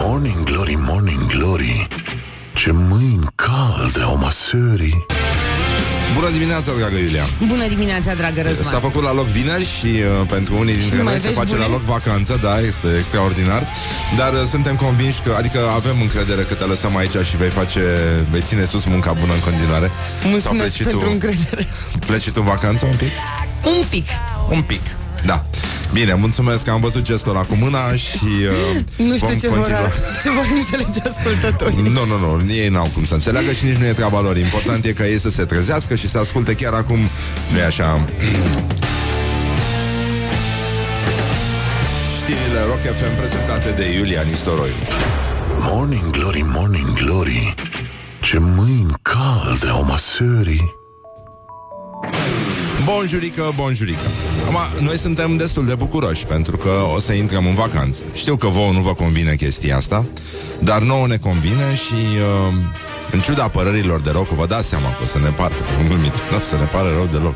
[0.00, 1.86] Morning Glory, Morning Glory.
[2.54, 5.06] Ce mâini calde au măsării.
[6.14, 7.24] Bună dimineața, dragă Iulia.
[7.46, 8.72] Bună dimineața, dragă Răzvan.
[8.72, 11.60] S-a făcut la loc vineri și uh, pentru unii dintre noi se face bune?
[11.60, 13.66] la loc vacanță Da, este extraordinar.
[14.16, 17.80] Dar uh, suntem convinși că, adică avem încredere că te lăsăm aici și vei face
[18.30, 19.90] Vei ține sus munca bună în continuare.
[20.24, 21.66] Mulțumesc pentru tu, încredere.
[22.06, 23.10] Pleci tu în vacanță un pic?
[23.64, 24.06] Un pic.
[24.50, 24.82] Un pic,
[25.24, 25.44] da
[25.92, 28.24] Bine, mulțumesc că am văzut gestul ăla cu mâna și
[28.76, 29.66] uh, Nu știu ce vor,
[30.22, 31.90] ce vor înțelege ascultătorii.
[31.90, 34.36] Nu, nu, nu, ei n-au cum să înțeleagă și nici nu e treaba lor.
[34.36, 36.98] Important e ca ei să se trezească și să asculte chiar acum
[37.52, 38.04] Nu e așa?
[42.16, 44.74] Știrile Rock FM prezentate de Iulia Nistoroiu.
[45.58, 47.54] Morning Glory, Morning Glory.
[48.20, 50.76] Ce mâini calde au măsării
[52.94, 54.06] Bonjurică, bonjurică.
[54.42, 58.02] Acum, noi suntem destul de bucuroși Pentru că o să intrăm în vacanță.
[58.12, 60.04] Știu că vouă nu vă convine chestia asta
[60.60, 62.54] Dar nouă ne convine și uh,
[63.10, 65.54] În ciuda părărilor de rău Că vă dați seama că o să ne pară.
[65.88, 65.94] Nu
[66.38, 67.34] o să ne pare rău deloc.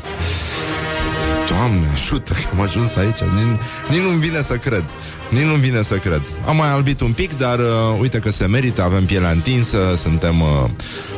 [1.49, 3.17] Doamne, ajută că am ajuns aici.
[3.17, 4.85] Nici, nici nu-mi vine să cred.
[5.29, 6.21] Nici nu-mi vine să cred.
[6.47, 7.65] Am mai albit un pic, dar uh,
[7.99, 8.83] uite că se merită.
[8.83, 10.69] Avem pielea întinsă, suntem uh,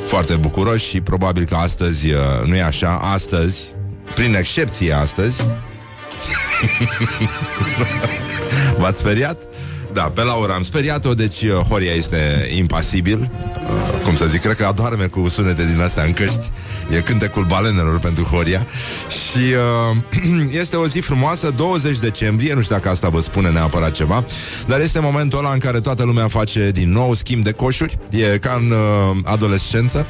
[0.08, 3.75] foarte bucuroși Și probabil că astăzi uh, Nu e așa, astăzi
[4.16, 5.44] prin excepție astăzi
[8.80, 9.38] V-ați speriat?
[9.96, 14.56] Da, pe Laura am speriat-o, deci uh, Horia este impasibil uh, Cum să zic, cred
[14.56, 16.52] că adorme cu sunete din astea în căști
[16.96, 18.66] E cântecul balenelor pentru Horia
[19.08, 19.40] Și
[19.92, 24.26] uh, este o zi frumoasă, 20 decembrie Nu știu dacă asta vă spune neapărat ceva
[24.68, 28.38] Dar este momentul ăla în care toată lumea face din nou schimb de coșuri E
[28.38, 30.08] ca în uh, adolescență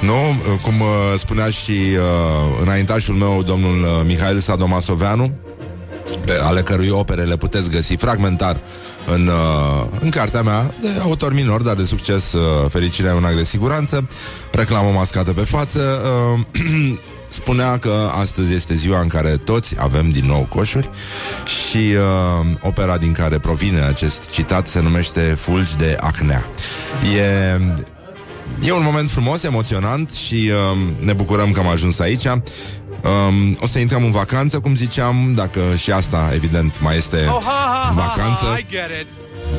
[0.00, 0.14] Nu?
[0.62, 5.57] Cum uh, spunea și uh, înaintașul meu, domnul uh, Mihail Sadomasoveanu pe
[6.42, 8.60] ale cărui opere le puteți găsi fragmentar
[9.06, 13.24] în, uh, în cartea mea de autor minor, dar de succes, uh, fericirea e un
[13.24, 14.08] act de siguranță,
[14.52, 16.02] reclamă mascată pe față,
[16.34, 16.98] uh,
[17.28, 20.90] spunea că astăzi este ziua în care toți avem din nou coșuri
[21.44, 26.44] și uh, opera din care provine acest citat se numește Fulgi de acnea.
[27.16, 27.60] E
[28.62, 32.26] E un moment frumos, emoționant și uh, ne bucurăm că am ajuns aici.
[33.02, 37.42] Um, o să intrăm în vacanță, cum ziceam, dacă și asta, evident, mai este oh,
[37.44, 38.44] ha, ha, vacanță.
[38.44, 38.58] Ha,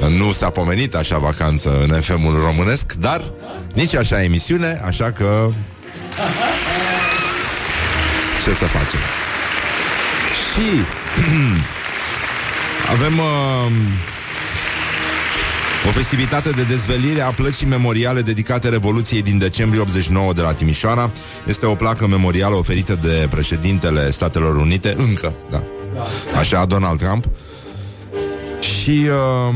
[0.02, 3.22] ha, nu s-a pomenit așa vacanță în FM-ul românesc, dar
[3.74, 5.50] nici așa emisiune, așa că...
[8.44, 9.00] Ce să facem?
[10.44, 10.86] Și
[12.94, 13.72] avem uh,
[15.88, 21.12] o festivitate de dezvelire a plăcii memoriale dedicate Revoluției din decembrie 89 de la Timișoara.
[21.48, 25.64] Este o placă memorială oferită de președintele Statelor Unite, încă, da.
[26.40, 27.26] Așa, Donald Trump.
[28.60, 29.56] Și uh,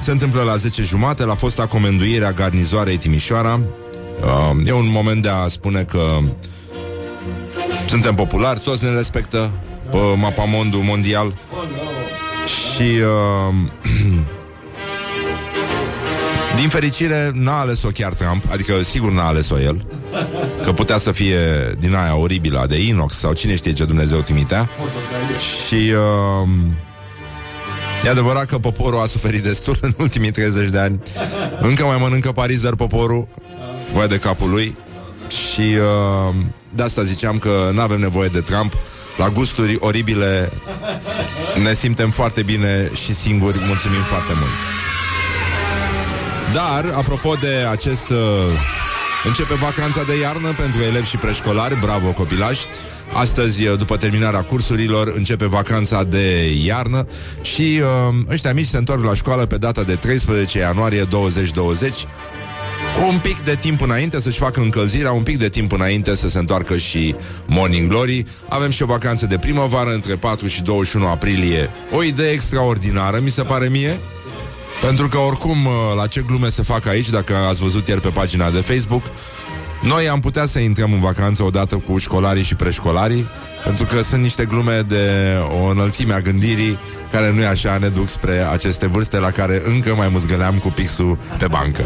[0.00, 3.60] se întâmplă la 10 jumate, la fosta comenduire a garnizoarei Timișoara.
[4.20, 6.18] Uh, e un moment de a spune că
[7.86, 9.50] suntem populari, toți ne respectă
[9.90, 11.34] pe mapamondul mondial.
[12.46, 13.54] Și uh,
[16.56, 19.86] Din fericire, n-a ales-o chiar Trump, adică sigur n-a ales-o el,
[20.62, 21.38] că putea să fie
[21.78, 24.68] din aia oribilă de inox sau cine știe ce Dumnezeu trimitea.
[25.66, 26.48] Și uh,
[28.04, 31.00] e adevărat că poporul a suferit destul în ultimii 30 de ani.
[31.60, 33.28] Încă mai mănâncă parizer poporul,
[33.92, 34.76] voi de capul lui.
[35.28, 36.34] Și uh,
[36.70, 38.72] de asta ziceam că nu avem nevoie de Trump,
[39.16, 40.50] la gusturi oribile
[41.62, 43.58] ne simtem foarte bine și singuri.
[43.66, 44.73] Mulțumim foarte mult!
[46.54, 48.08] Dar, apropo de acest...
[48.08, 48.16] Uh,
[49.24, 52.66] începe vacanța de iarnă pentru elevi și preșcolari, bravo copilași.
[53.12, 57.06] Astăzi, uh, după terminarea cursurilor, începe vacanța de iarnă
[57.42, 61.92] și uh, ăștia mici se întorc la școală pe data de 13 ianuarie 2020
[62.94, 66.28] cu un pic de timp înainte să-și facă încălzirea, un pic de timp înainte să
[66.28, 67.14] se întoarcă și
[67.46, 68.24] Morning Glory.
[68.48, 71.70] Avem și o vacanță de primăvară între 4 și 21 aprilie.
[71.92, 74.00] O idee extraordinară, mi se pare mie.
[74.80, 78.08] Pentru că oricum, uh, la ce glume se fac aici, dacă ați văzut ieri pe
[78.08, 79.02] pagina de Facebook,
[79.84, 83.26] noi am putea să intrăm în vacanță odată cu școlarii și preșcolarii,
[83.64, 86.78] pentru că sunt niște glume de o înălțime a gândirii
[87.10, 90.68] care nu e așa, ne duc spre aceste vârste la care încă mai muzgăleam cu
[90.68, 91.84] pixul pe bancă.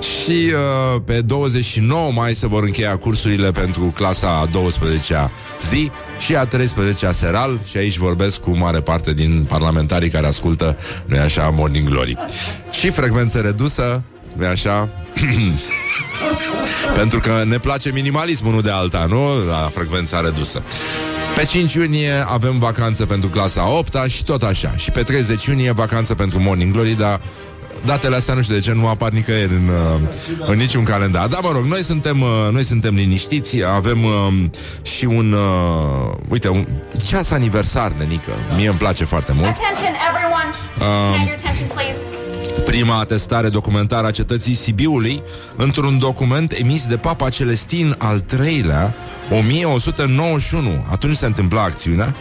[0.00, 5.30] Și uh, pe 29 mai se vor încheia cursurile pentru clasa a 12-a
[5.68, 10.76] zi și a 13-a seral și aici vorbesc cu mare parte din parlamentarii care ascultă,
[11.06, 12.16] nu așa, Morning Glory.
[12.70, 14.02] Și frecvență redusă,
[14.32, 14.88] nu așa,
[16.98, 19.46] pentru că ne place minimalismul, nu de alta, nu?
[19.48, 20.62] La frecvența redusă.
[21.36, 24.72] Pe 5 iunie avem vacanță pentru clasa 8 și tot așa.
[24.76, 27.20] Și pe 30 iunie vacanță pentru Morning Glory, dar
[27.84, 30.00] datele astea nu știu de ce nu apar nicăieri în, uh,
[30.46, 31.26] în niciun calendar.
[31.26, 34.32] Dar mă rog, noi suntem, uh, noi suntem liniștiți, avem uh,
[34.82, 36.66] și un, uh, uite, un
[37.06, 38.30] ceas aniversar, nenică.
[38.56, 39.48] Mie îmi place foarte mult.
[39.48, 40.50] Attention, everyone.
[42.10, 42.70] Um, Can I have your attention, please?
[42.70, 45.22] Prima atestare documentară a cetății Sibiului
[45.56, 48.94] într-un document emis de Papa Celestin al III-lea
[49.30, 50.84] 1191.
[50.90, 52.14] Atunci se întâmpla acțiunea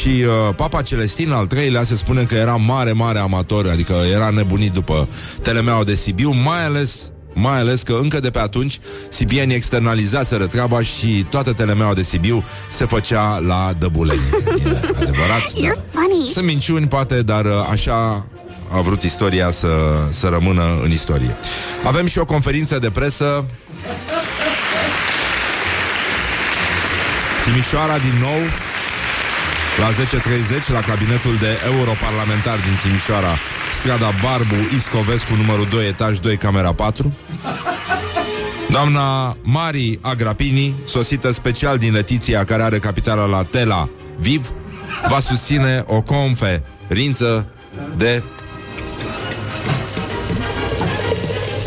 [0.00, 4.30] și uh, Papa Celestin al III-lea se spune că era mare, mare amator, adică era
[4.30, 5.08] nebunit după
[5.42, 8.78] telemeaua de Sibiu, mai ales mai ales că încă de pe atunci
[9.08, 14.20] sibienii externalizaseră treaba și toată telemeaua de Sibiu se făcea la Dăbuleni.
[14.64, 15.72] E adevărat, da.
[16.26, 18.26] Sunt minciuni, poate, dar uh, așa
[18.70, 19.68] a vrut istoria să,
[20.10, 21.36] să rămână în istorie.
[21.84, 23.44] Avem și o conferință de presă.
[27.44, 28.40] Timișoara din nou
[29.78, 33.38] la 10.30 la cabinetul de europarlamentar din Timișoara,
[33.80, 37.14] strada Barbu, Iscovescu, numărul 2, etaj 2, camera 4.
[38.70, 43.88] Doamna Mari Agrapini, sosită special din Letiția, care are capitala la Tela
[44.18, 44.52] Viv,
[45.08, 47.48] va susține o conferință
[47.96, 48.22] de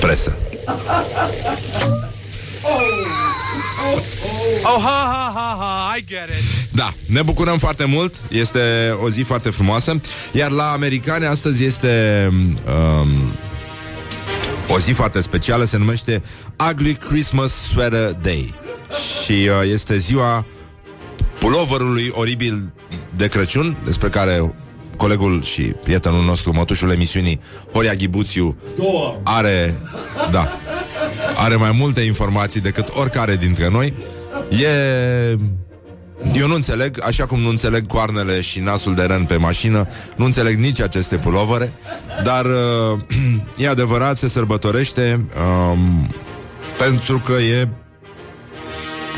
[0.06, 0.38] presă.
[4.64, 6.44] Oh, ha, ha, ha, ha, I get it.
[6.76, 8.60] Da, ne bucurăm foarte mult Este
[9.02, 10.02] o zi foarte frumoasă
[10.32, 13.10] Iar la americane astăzi este um,
[14.68, 16.24] O zi foarte specială Se numește
[16.70, 18.54] Ugly Christmas Sweater Day
[19.24, 20.46] Și uh, este ziua
[21.40, 22.74] Puloverului oribil
[23.16, 24.54] de Crăciun Despre care
[24.98, 27.40] colegul și prietenul nostru, mătușul emisiunii,
[27.72, 28.56] Horia Ghibuțiu,
[29.24, 29.76] are,
[30.32, 30.48] da,
[31.36, 33.94] are mai multe informații decât oricare dintre noi.
[34.50, 35.38] E...
[36.34, 40.26] Eu nu înțeleg, așa cum nu înțeleg coarnele și nasul de ren pe mașină, nu
[40.26, 41.74] înțeleg nici aceste pulovere,
[42.24, 43.00] dar uh,
[43.66, 45.26] e adevărat, se sărbătorește
[45.72, 46.14] um,
[46.78, 47.68] pentru că e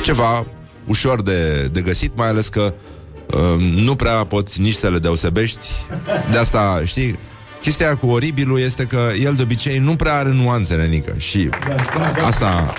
[0.04, 0.46] ceva
[0.86, 2.74] ușor de, de găsit, mai ales că
[3.34, 5.68] uh, nu prea poți nici să le deosebești.
[6.32, 7.20] De asta, știi,
[7.66, 11.14] chestia cu oribilul este că el de obicei nu prea are nuanțe, nenică.
[11.18, 11.50] Și
[12.26, 12.74] asta,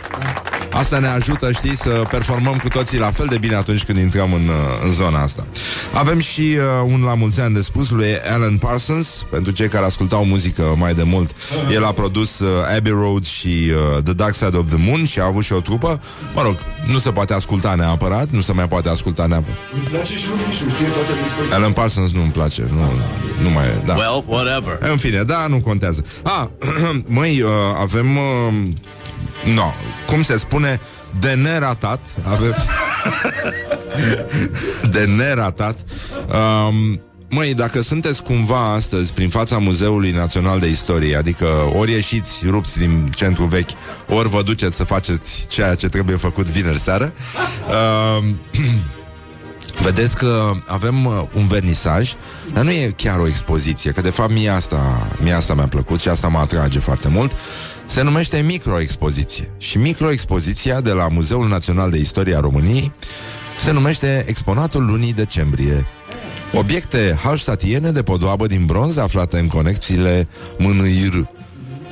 [0.70, 4.32] asta ne ajută, știi, să performăm cu toții la fel de bine atunci când intrăm
[4.32, 4.54] în, uh,
[4.84, 5.46] în zona asta.
[5.94, 9.84] Avem și uh, un la mulți ani de spus lui Alan Parsons, pentru cei care
[9.84, 11.30] ascultau muzică mai de mult.
[11.72, 13.48] El a produs uh, Abbey Road și
[13.96, 16.00] uh, The Dark Side of the Moon și a avut și o trupă.
[16.34, 16.56] Mă rog,
[16.92, 19.58] nu se poate asculta neapărat, nu se mai poate asculta neapărat.
[19.72, 21.52] Îmi place și lui Mișu, știe toate discuții.
[21.52, 22.92] Alan Parsons nu-mi place, nu,
[23.42, 23.94] nu mai e, da.
[23.94, 24.75] Well, whatever.
[24.81, 26.05] În fine, da, nu contează.
[26.23, 26.50] A,
[27.06, 27.50] măi, uh,
[27.81, 28.17] avem...
[28.17, 28.55] Uh,
[29.55, 29.73] no,
[30.06, 30.81] cum se spune,
[31.20, 32.00] de neratat.
[32.23, 32.55] Avem...
[34.94, 35.76] de neratat.
[36.69, 37.00] Um,
[37.31, 42.78] Măi, dacă sunteți cumva astăzi prin fața Muzeului Național de Istorie, adică ori ieșiți rupți
[42.78, 43.70] din centru vechi,
[44.08, 47.12] ori vă duceți să faceți ceea ce trebuie făcut vineri seară,
[47.69, 48.25] uh,
[49.82, 52.12] Vedeți că avem uh, un vernisaj,
[52.52, 56.00] dar nu e chiar o expoziție, că de fapt mie asta, mie asta mi-a plăcut
[56.00, 57.32] și asta mă atrage foarte mult.
[57.87, 59.52] Se numește microexpoziție.
[59.58, 62.93] Și microexpoziția de la Muzeul Național de Istorie a României
[63.58, 65.87] se numește Exponatul lunii decembrie.
[66.52, 70.28] Obiecte halstatiene de podoabă din bronz aflate în conexiile
[70.58, 71.28] mânâir.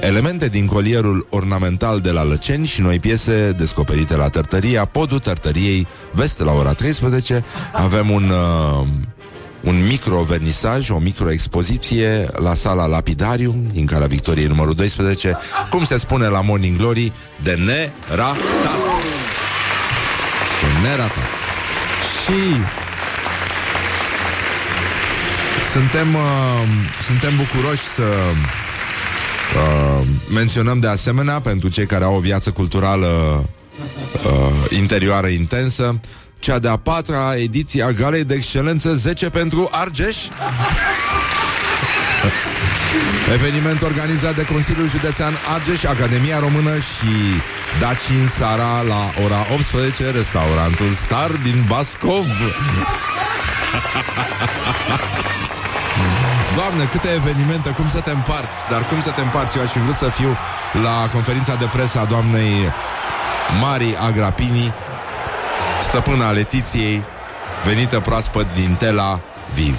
[0.00, 5.86] Elemente din colierul ornamental de la Lăceni și noi piese descoperite la Tărtăria, podul Tărtăriei,
[6.10, 7.44] vest la ora 13.
[7.72, 8.86] Avem un, uh,
[9.60, 15.38] un micro-vernisaj, o micro-expoziție la sala Lapidarium, din Calea Victoriei numărul 12,
[15.70, 18.36] cum se spune la Morning Glory, de neratat.
[20.60, 21.28] De neratat.
[22.22, 22.60] Și
[25.72, 26.22] suntem, uh,
[27.06, 28.04] suntem bucuroși să
[29.56, 33.06] uh, menționăm de asemenea, pentru cei care au o viață culturală
[34.24, 36.00] uh, interioară intensă,
[36.38, 40.16] cea de-a patra ediție a Galei de Excelență 10 pentru Argeș.
[43.34, 47.40] Eveniment organizat de Consiliul Județean Argeș, Academia Română și
[47.80, 52.26] Dacin Sara la ora 18, restaurantul Star din Bascov.
[56.54, 58.58] Doamne, câte evenimente, cum să te împarți?
[58.70, 60.36] Dar cum să te împarți, eu aș fi vrut să fiu
[60.82, 62.52] La conferința de presă a doamnei
[63.60, 64.74] Mari Agrapini
[65.82, 67.02] Stăpâna Letiției
[67.64, 69.20] Venită proaspăt din Tela
[69.54, 69.78] Viv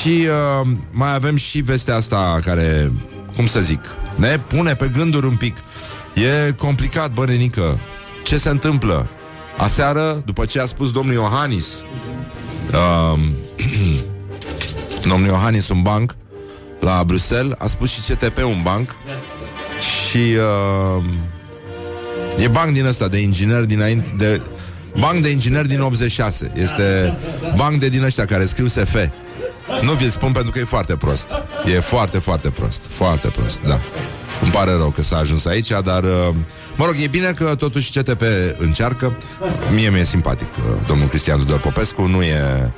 [0.00, 2.92] Și uh, mai avem și vestea asta Care,
[3.36, 3.80] cum să zic
[4.16, 5.56] Ne pune pe gânduri un pic.
[6.14, 7.78] E complicat, bănenică
[8.24, 9.08] Ce se întâmplă?
[9.58, 11.66] Aseară, după ce a spus domnul Iohannis
[12.72, 13.18] uh,
[15.08, 16.14] domnul Iohannis un banc
[16.80, 18.94] la Bruxelles, a spus și CTP un banc
[19.80, 20.36] și
[20.98, 21.04] uh,
[22.38, 24.40] e banc din ăsta de inginer dinainte de
[24.98, 26.50] banc de inginer din 86.
[26.54, 27.18] Este
[27.56, 28.96] banc de din ăștia care scriu SF.
[29.82, 31.42] Nu vi spun pentru că e foarte prost.
[31.74, 32.80] E foarte, foarte prost.
[32.88, 33.80] Foarte prost, da.
[34.42, 36.02] Îmi pare rău că s-a ajuns aici, dar...
[36.02, 36.34] Uh,
[36.76, 38.22] mă rog, e bine că totuși CTP
[38.58, 39.16] încearcă.
[39.74, 42.72] Mie mi-e simpatic uh, domnul Cristian Tudor Popescu, nu e...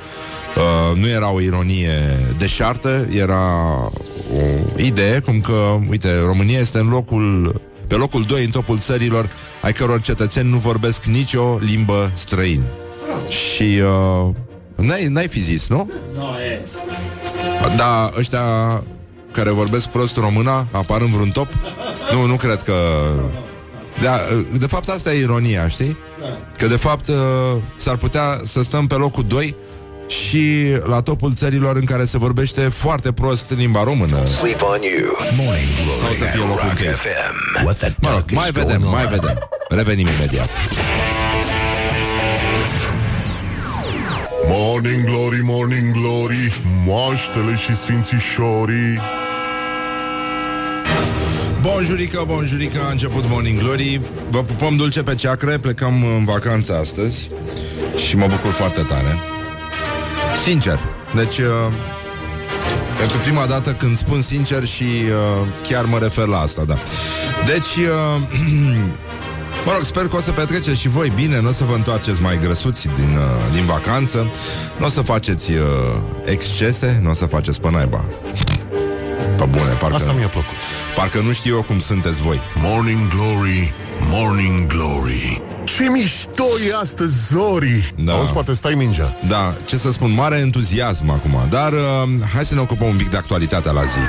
[0.56, 3.74] Uh, nu era o ironie deșartă, era
[4.32, 4.42] o
[4.76, 7.60] idee cum că, uite, România este în locul
[7.92, 9.30] pe locul 2 în topul țărilor
[9.62, 12.64] ai căror cetățeni nu vorbesc nicio limbă străină.
[13.28, 14.34] Și uh,
[14.74, 15.90] n-ai, n-ai fi zis, nu?
[16.14, 16.60] Nu, e.
[17.76, 18.40] Da, ăștia
[19.32, 21.48] care vorbesc prost româna apar în vreun top?
[22.12, 22.74] Nu, nu cred că...
[24.02, 24.20] Da,
[24.58, 25.96] de fapt asta e ironia, știi?
[26.58, 27.16] Că de fapt uh,
[27.76, 29.56] s-ar putea să stăm pe locul 2
[30.06, 34.26] și la topul țărilor în care se vorbește foarte prost limba română.
[34.26, 35.10] Sleep on you.
[35.36, 35.68] Morning
[36.00, 36.86] Sau să fie locul Rock întâi.
[36.86, 37.64] FM.
[37.64, 39.10] What the Mă rog, duck is mai vedem, going mai on?
[39.10, 39.38] vedem.
[39.68, 40.48] Revenim imediat.
[44.48, 49.00] Morning Glory, Morning Glory Moaștele și sfințișorii.
[51.60, 54.00] Bonjurică, bonjurică, a început Morning Glory.
[54.30, 57.30] Vă pupăm dulce pe ceacre, plecăm în vacanță astăzi
[58.06, 59.18] Și mă bucur foarte tare.
[60.42, 60.78] Sincer
[61.14, 61.72] Deci uh,
[62.98, 66.78] Pentru prima dată când spun sincer Și uh, chiar mă refer la asta, da.
[67.46, 68.22] Deci uh,
[69.64, 72.22] Mă rog, sper că o să petreceți și voi bine Nu o să vă întoarceți
[72.22, 74.30] mai grăsuți din, uh, din vacanță
[74.78, 75.58] Nu o să faceți uh,
[76.24, 78.04] excese Nu o să faceți pe naiba
[79.36, 80.56] Pe bune, parcă, Asta mi-a plăcut.
[80.96, 83.74] parcă nu știu eu cum sunteți voi Morning Glory,
[84.10, 87.94] Morning Glory Ce mișto e astăzi, Zori!
[87.96, 88.12] Da.
[88.12, 89.16] Auzi, poate stai mingea.
[89.28, 91.78] Da, ce să spun, mare entuziasm acum Dar uh,
[92.34, 94.00] hai să ne ocupăm un pic de actualitatea la zi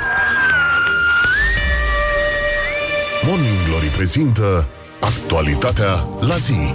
[3.26, 4.66] Morning Glory prezintă
[5.04, 6.74] actualitatea la zi.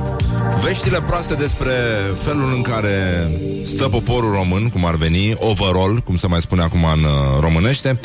[0.64, 1.72] Veștile proaste despre
[2.18, 3.32] felul în care
[3.66, 8.00] stă poporul român, cum ar veni, overall, cum se mai spune acum în uh, românește,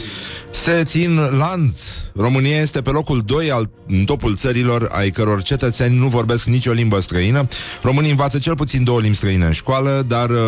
[0.50, 1.78] se țin lanț.
[2.14, 6.72] România este pe locul 2 al, în topul țărilor ai căror cetățeni nu vorbesc nicio
[6.72, 7.48] limbă străină.
[7.82, 10.38] Românii învață cel puțin două limbi străine în școală, dar uh,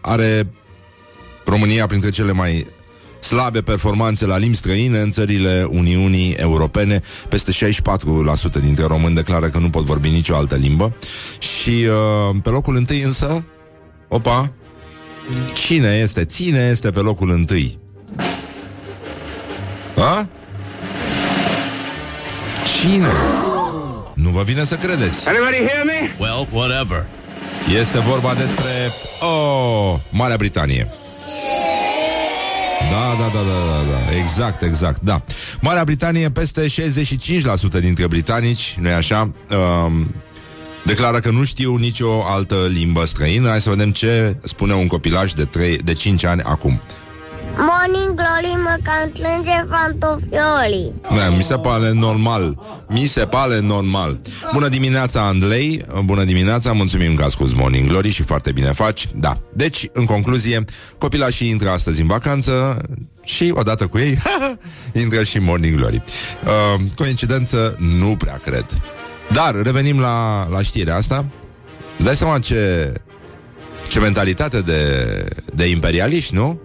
[0.00, 0.52] are
[1.44, 2.66] România printre cele mai
[3.22, 7.00] slabe performanțe la limbi străine în țările Uniunii Europene.
[7.28, 10.94] Peste 64% dintre români declară că nu pot vorbi nicio altă limbă.
[11.38, 13.44] Și uh, pe locul întâi însă,
[14.08, 14.52] opa,
[15.54, 16.24] cine este?
[16.24, 17.78] Ține este pe locul întâi.
[19.96, 20.28] A?
[22.80, 23.06] Cine?
[24.14, 25.28] Nu vă vine să credeți.
[25.28, 26.10] Anybody hear me?
[26.18, 27.06] Well, whatever.
[27.80, 28.70] Este vorba despre
[29.20, 30.88] Oh, Marea Britanie.
[32.92, 35.22] Da, da, da, da, da, da, exact, exact, da.
[35.60, 39.30] Marea Britanie, peste 65% dintre britanici, nu-i așa,
[39.84, 40.14] um,
[40.84, 43.48] declară că nu știu nicio altă limbă străină.
[43.48, 46.80] Hai să vedem ce spune un copilaj de, 3, de 5 ani acum.
[47.56, 50.94] Morning Glory mă cam strânge pantofiolii.
[51.02, 52.58] Da, mi se pare normal.
[52.88, 54.20] Mi se pare normal.
[54.52, 55.84] Bună dimineața, Andrei.
[56.04, 59.08] Bună dimineața, mulțumim că asculti Morning Glory și foarte bine faci.
[59.14, 59.40] Da.
[59.52, 60.64] Deci, în concluzie,
[60.98, 62.80] copilașii intră astăzi în vacanță
[63.22, 64.18] și odată cu ei
[65.02, 66.00] intră și Morning Glory.
[66.44, 67.76] Uh, coincidență?
[67.98, 68.66] Nu prea cred.
[69.32, 71.24] Dar revenim la, la știrea asta.
[71.96, 72.92] Dai seama ce,
[73.88, 75.04] ce mentalitate de,
[75.54, 76.60] de imperialiști, nu?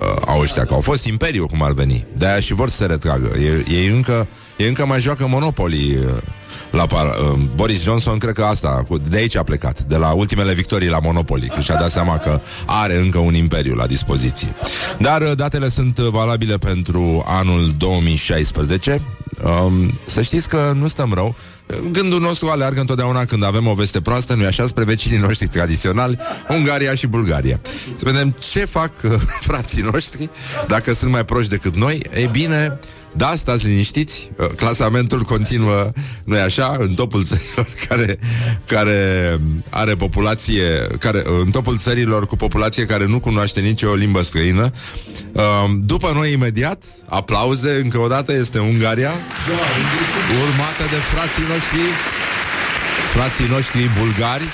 [0.00, 2.06] Uh, au ăștia, că au fost imperiu, cum ar veni.
[2.12, 3.32] De-aia și vor să se retragă.
[3.38, 6.22] Ei, ei, încă, ei încă mai joacă Monopoly uh,
[6.70, 10.12] la par, uh, Boris Johnson, cred că asta, cu, de aici a plecat, de la
[10.12, 14.54] ultimele victorii la Monopoly, când și-a dat seama că are încă un imperiu la dispoziție.
[14.98, 19.02] Dar uh, datele sunt uh, valabile pentru anul 2016.
[19.42, 21.34] Um, să știți că nu stăm rău.
[21.92, 26.18] Gândul nostru aleargă întotdeauna când avem o veste proastă, nu-i așa, spre vecinii noștri tradiționali,
[26.48, 27.60] Ungaria și Bulgaria.
[27.96, 29.12] Să vedem ce fac uh,
[29.48, 30.30] frații noștri,
[30.68, 32.02] dacă sunt mai proști decât noi.
[32.14, 32.78] Ei bine,
[33.16, 35.90] da, stați liniștiți, uh, clasamentul continuă,
[36.24, 38.18] nu-i așa, în topul țărilor care,
[38.66, 39.40] care
[39.70, 44.70] are populație, care, uh, în topul țărilor cu populație care nu cunoaște nicio limbă străină.
[45.32, 45.42] Uh,
[45.80, 49.10] După noi, imediat, aplauze, încă o dată, este Ungaria,
[50.42, 51.80] urmată de frații noștri,
[53.12, 54.44] frații noștri bulgari,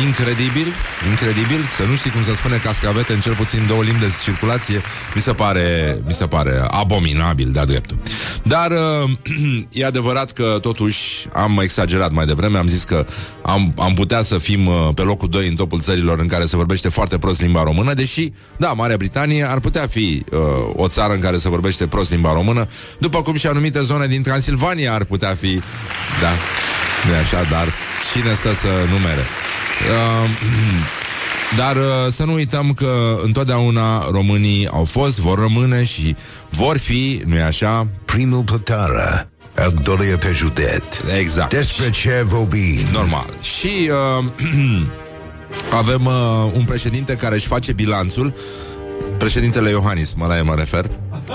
[0.00, 0.72] Incredibil,
[1.10, 1.64] incredibil.
[1.76, 4.82] Să nu știi cum se spune cascavete în cel puțin două limbi de circulație
[5.14, 7.98] Mi se pare, mi se pare abominabil de-a dreptul.
[8.42, 9.10] Dar uh,
[9.80, 13.06] e adevărat că totuși am exagerat mai devreme, am zis că
[13.42, 16.56] am, am putea să fim uh, pe locul 2 în topul țărilor în care se
[16.56, 20.38] vorbește foarte prost limba română, deși, da, Marea Britanie ar putea fi uh,
[20.74, 22.66] o țară în care se vorbește prost limba română,
[22.98, 25.60] după cum și anumite zone din Transilvania ar putea fi,
[26.20, 26.30] da,
[27.08, 27.68] nu așa, dar
[28.12, 29.24] cine stă să numere?
[29.90, 30.30] Uh,
[31.56, 36.16] Dar uh, să nu uităm că întotdeauna românii au fost, vor rămâne și
[36.50, 37.86] vor fi, nu-i așa?
[38.04, 40.84] Primul plătară, al doilea pe județ.
[41.18, 41.54] Exact.
[41.54, 42.78] Despre ce vorbim?
[42.92, 43.26] Normal.
[43.42, 44.24] Și uh,
[45.80, 48.34] avem uh, un președinte care își face bilanțul
[49.18, 50.90] Președintele Iohannis, mă la el mă refer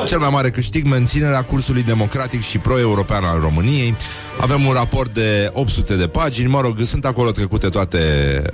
[0.05, 3.95] Cel mai mare câștig, menținerea cursului democratic și pro-european al României.
[4.39, 6.49] Avem un raport de 800 de pagini.
[6.49, 7.97] Mă rog, sunt acolo trecute toate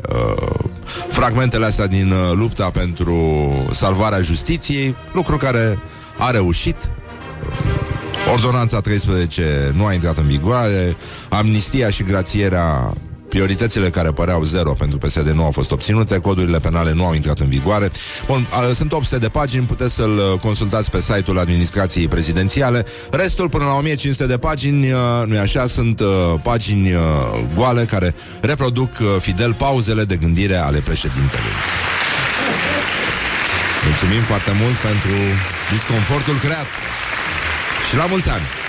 [0.09, 0.69] uh,
[1.09, 3.15] fragmentele astea din uh, lupta pentru
[3.71, 5.79] salvarea justiției Lucru care
[6.17, 6.75] a reușit.
[8.31, 10.95] Ordonanța 13 nu a intrat în vigoare.
[11.29, 12.93] Amnistia și grațierea
[13.33, 17.39] Prioritățile care păreau zero pentru PSD nu au fost obținute, codurile penale nu au intrat
[17.39, 17.91] în vigoare.
[18.25, 22.85] Bun, a, sunt 800 de pagini, puteți să-l uh, consultați pe site-ul administrației prezidențiale.
[23.11, 26.07] Restul, până la 1500 de pagini, uh, nu așa, sunt uh,
[26.43, 26.99] pagini uh,
[27.55, 31.53] goale care reproduc uh, fidel pauzele de gândire ale președintelui.
[33.85, 35.15] Mulțumim foarte mult pentru
[35.71, 36.67] disconfortul creat.
[37.89, 38.62] Și la mulți ani!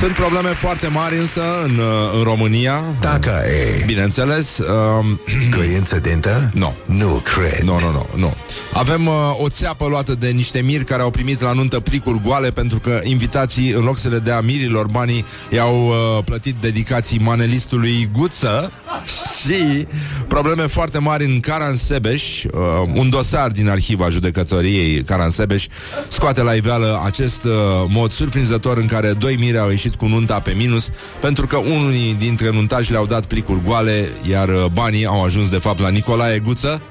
[0.00, 1.86] Sunt probleme foarte mari însă în, uh,
[2.16, 2.84] în România.
[3.00, 5.20] Dacă e Bineînțeles, um,
[5.56, 6.50] coincidentă?
[6.54, 6.74] Nu.
[6.84, 7.60] Nu cred.
[7.60, 8.34] nu, nu, nu, nu.
[8.72, 12.50] Avem uh, o țeapă luată de niște miri care au primit la nuntă plicuri goale
[12.50, 18.10] pentru că invitații, în loc să le dea mirilor banii, i-au uh, plătit dedicații manelistului
[18.12, 18.72] Guță
[19.44, 19.86] și
[20.28, 22.50] probleme foarte mari în Caransebeș, uh,
[22.94, 25.66] un dosar din arhiva judecătoriei Caransebeș
[26.08, 27.52] scoate la iveală acest uh,
[27.88, 30.90] mod surprinzător în care doi miri au ieșit cu nunta pe minus
[31.20, 35.58] pentru că unii dintre nuntași le-au dat plicuri goale, iar uh, banii au ajuns de
[35.58, 36.82] fapt la Nicolae Guță.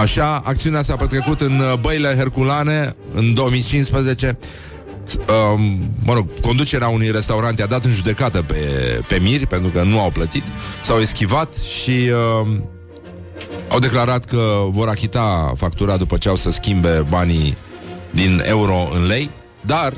[0.00, 4.38] Așa, acțiunea s-a petrecut în uh, băile Herculane în 2015.
[5.54, 8.56] Um, mă rog, conducerea unui restaurant i-a dat în judecată pe,
[9.08, 10.44] pe miri pentru că nu au plătit,
[10.82, 12.56] s-au eschivat și uh,
[13.68, 17.56] au declarat că vor achita factura după ce au să schimbe banii
[18.14, 19.92] din euro în lei, dar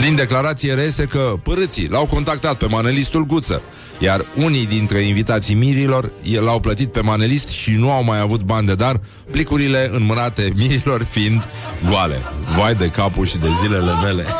[0.00, 3.62] din declarație reiese că părâții l-au contactat pe manelistul Guță,
[3.98, 8.66] iar unii dintre invitații mirilor l-au plătit pe manelist și nu au mai avut bani
[8.66, 11.48] de dar, plicurile înmânate mirilor fiind
[11.90, 12.22] goale.
[12.56, 14.26] Vai de capul și de zilele mele.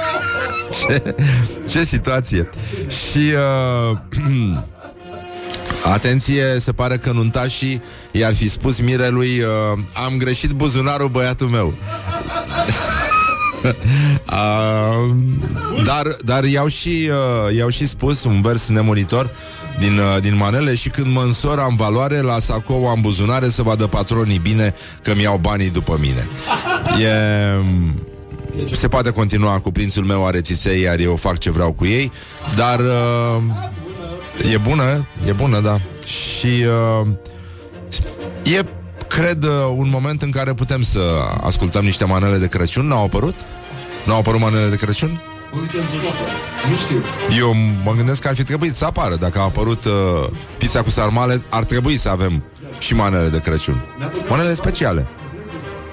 [0.78, 1.14] Ce,
[1.68, 2.48] ce situație.
[2.88, 3.98] Și uh,
[5.84, 9.46] Atenție, se pare că nuntașii i-ar fi spus mirelui uh,
[10.06, 11.74] Am greșit buzunarul băiatul meu
[14.32, 15.10] uh,
[15.84, 17.10] dar, dar i-au și,
[17.48, 19.30] uh, i-au și spus un vers nemuritor
[19.78, 23.62] din, uh, din manele și când mă însor am valoare, la sacou am buzunare să
[23.62, 26.28] vadă patronii bine că mi iau banii după mine.
[27.00, 31.86] E, se poate continua cu prințul meu are țiței, iar eu fac ce vreau cu
[31.86, 32.12] ei,
[32.56, 33.42] dar uh,
[34.53, 35.81] e bună, e bună, da.
[36.05, 36.64] Și
[37.03, 37.09] uh,
[38.42, 38.64] e,
[39.09, 41.01] cred, uh, un moment în care putem să
[41.40, 42.87] ascultăm niște manele de Crăciun.
[42.87, 43.35] N-au apărut?
[44.05, 45.20] N-au apărut manele de Crăciun?
[45.61, 46.01] Uite, nu știu.
[46.70, 47.05] Nu știu.
[47.38, 49.92] Eu mă gândesc că ar fi trebuit să apară Dacă a apărut uh,
[50.59, 52.42] pizza cu sarmale Ar trebui să avem
[52.79, 53.81] și manele de Crăciun
[54.29, 55.07] Manele speciale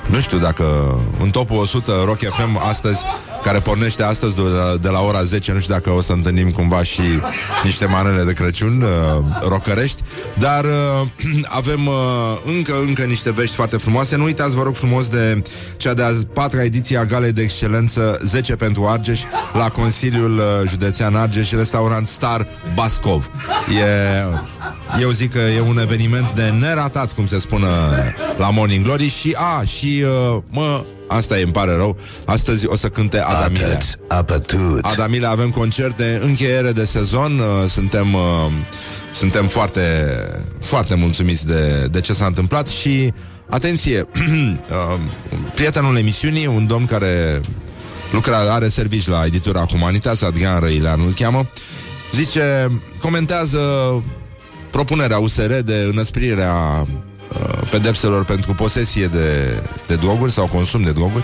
[0.07, 3.03] Nu știu dacă în topul 100 Rock FM astăzi
[3.45, 6.49] care pornește astăzi de la, de la ora 10, nu știu dacă o să întâlnim
[6.49, 7.01] cumva și
[7.63, 10.01] niște manele de Crăciun uh, rocărești,
[10.37, 11.07] dar uh,
[11.59, 11.93] avem uh,
[12.55, 14.15] încă, încă niște vești foarte frumoase.
[14.15, 15.41] Nu uitați, vă rog frumos, de
[15.77, 19.21] cea de-a patra ediție a Galei de Excelență 10 pentru Argeș
[19.53, 23.29] la Consiliul uh, Județean Argeș, restaurant Star Bascov.
[23.79, 27.67] E, eu zic că e un eveniment de neratat, cum se spune
[28.37, 30.03] la Morning Glory și, a, și,
[30.33, 31.97] uh, mă, Asta e, îmi pare rău.
[32.25, 33.65] Astăzi o să cânte Adamile.
[33.65, 34.85] Atât, apătut.
[34.85, 37.39] Adamile, avem concert de încheiere de sezon.
[37.39, 38.21] Uh, Suntem, uh,
[39.13, 39.81] suntem foarte,
[40.59, 43.13] foarte mulțumiți de, de ce s-a întâmplat și,
[43.49, 44.99] atenție, uh,
[45.53, 47.41] prietenul emisiunii, un domn care
[48.11, 51.49] lucra, are servici la editura Humanitas, Adrian Răileanu îl cheamă,
[52.11, 53.59] zice, comentează
[54.71, 56.87] propunerea USR de înăsprirea uh,
[57.69, 61.23] pedepselor pentru posesie de, de droguri sau consum de droguri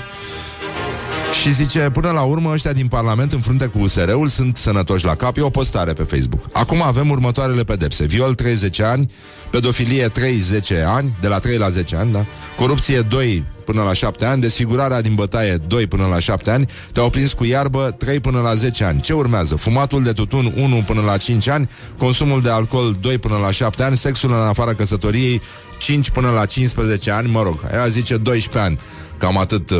[1.41, 5.15] Și zice, până la urmă, ăștia din Parlament, în frunte cu USR-ul, sunt sănătoși la
[5.15, 5.37] cap.
[5.37, 6.41] E o postare pe Facebook.
[6.51, 8.05] Acum avem următoarele pedepse.
[8.05, 9.11] Viol 30 ani,
[9.49, 12.25] pedofilie 30 ani, de la 3 la 10 ani, da?
[12.55, 17.09] Corupție 2 până la 7 ani, desfigurarea din bătaie 2 până la 7 ani, te-au
[17.09, 19.01] prins cu iarbă 3 până la 10 ani.
[19.01, 19.55] Ce urmează?
[19.55, 23.83] Fumatul de tutun 1 până la 5 ani, consumul de alcool 2 până la 7
[23.83, 25.41] ani, sexul în afara căsătoriei
[25.77, 28.79] 5 până la 15 ani, mă rog, aia zice 12 ani.
[29.17, 29.77] Cam atât, uh,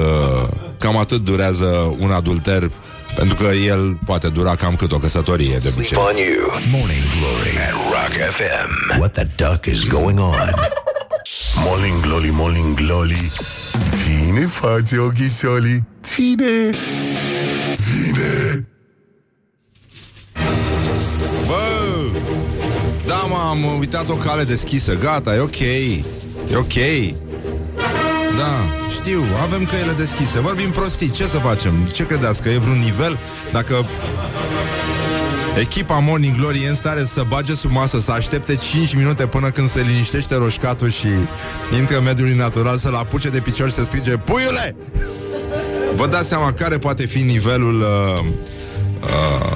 [0.78, 2.72] cam atât durează un adulter
[3.16, 5.98] pentru că el poate dura cam cât o căsătorie de obicei.
[5.98, 6.80] On you.
[6.80, 9.00] Morning Glory at Rock FM.
[9.00, 10.54] What the duck is going on?
[11.66, 13.32] Morning Glory, Morning Glory
[13.92, 16.70] Ține față ochișolii Ține.
[17.76, 18.66] Ține
[21.46, 22.20] Bă!
[23.06, 24.98] Da, mă, am uitat o cale deschisă.
[24.98, 25.60] Gata, e ok.
[25.60, 26.74] E ok.
[28.38, 30.40] Da, știu, avem căile deschise.
[30.40, 31.74] Vorbim prostii, ce să facem?
[31.94, 33.20] Ce credeți, că e vreun nivel?
[33.52, 33.86] Dacă
[35.60, 39.50] Echipa Morning Glory e în stare să bage sub masă Să aștepte 5 minute până
[39.50, 41.08] când se liniștește roșcatul Și
[41.78, 44.76] intră în mediul natural Să-l apuce de picior și să strige Puiule!
[45.96, 48.26] Vă dați seama care poate fi nivelul uh,
[49.02, 49.51] uh,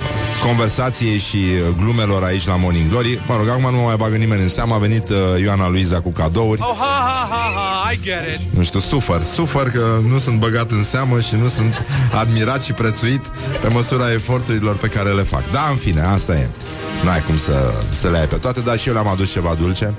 [0.45, 3.21] conversației și uh, glumelor aici la Morning Glory.
[3.27, 4.73] Mă rog, acum nu mă mai bagă nimeni în seamă.
[4.73, 6.61] A venit uh, Ioana Luiza cu cadouri.
[6.61, 8.57] Oh, ha, ha, ha, ha, I get it.
[8.57, 9.21] Nu știu, sufăr.
[9.21, 11.85] Sufăr că nu sunt băgat în seamă și nu sunt
[12.21, 13.21] admirat și prețuit
[13.61, 15.51] pe măsura eforturilor pe care le fac.
[15.51, 16.47] Da, în fine, asta e.
[17.03, 19.93] N-ai cum să, să le ai pe toate, dar și eu le-am adus ceva dulce.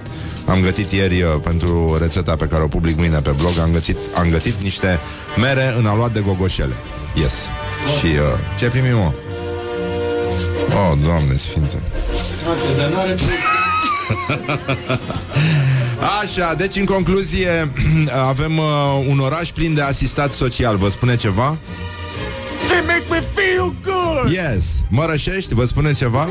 [0.44, 3.96] Am gătit ieri uh, pentru rețeta pe care o public mâine pe blog, am gătit,
[4.18, 5.00] am gătit niște
[5.36, 6.74] mere în aluat de gogoșele.
[7.14, 7.34] Yes.
[7.98, 9.12] Și uh, ce primim, mă?
[10.76, 11.76] Oh, Doamne Sfinte.
[16.22, 17.70] Așa, deci în concluzie
[18.28, 18.64] avem uh,
[19.08, 20.76] un oraș plin de asistat social.
[20.76, 21.58] Vă spune ceva?
[22.68, 24.32] They make me feel good.
[24.32, 24.64] Yes.
[24.90, 26.22] Mărășești, vă spune ceva?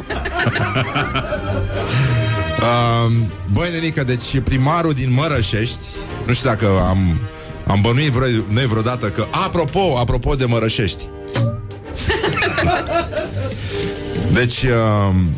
[2.65, 5.79] um, băi, nenică, deci primarul din Mărășești,
[6.25, 7.19] nu știu dacă am,
[7.67, 9.25] am bănuit vreo, noi vreodată că...
[9.45, 11.10] Apropo, apropo de Mărășești.
[14.36, 14.63] deci...
[14.63, 15.30] Um,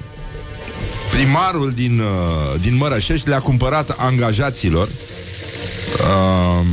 [1.11, 6.65] primarul din, uh, din Mărășești le-a cumpărat angajaților uh,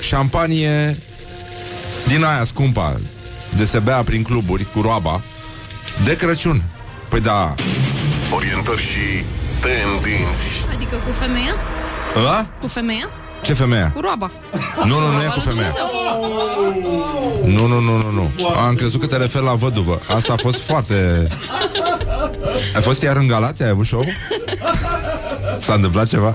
[0.00, 0.98] șampanie
[2.06, 2.96] din aia scumpa
[3.56, 5.20] de se bea prin cluburi cu roaba
[6.04, 6.62] de Crăciun.
[7.08, 7.54] Păi da,
[8.34, 9.24] Orientări și
[9.60, 11.54] tendinți Adică cu femeia?
[12.14, 12.48] a?
[12.60, 13.08] Cu femeia?
[13.42, 13.90] Ce femeia?
[13.90, 14.30] Cu roaba.
[14.84, 15.72] Nu, nu, nu e cu femeia.
[17.44, 18.30] Nu, nu, nu, nu, nu.
[18.66, 20.00] Am crezut că te referi la văduvă.
[20.14, 21.28] Asta a fost foarte...
[22.74, 23.62] Ai fost iar în Galați?
[23.62, 24.04] Ai avut show?
[25.58, 26.26] S-a întâmplat ceva?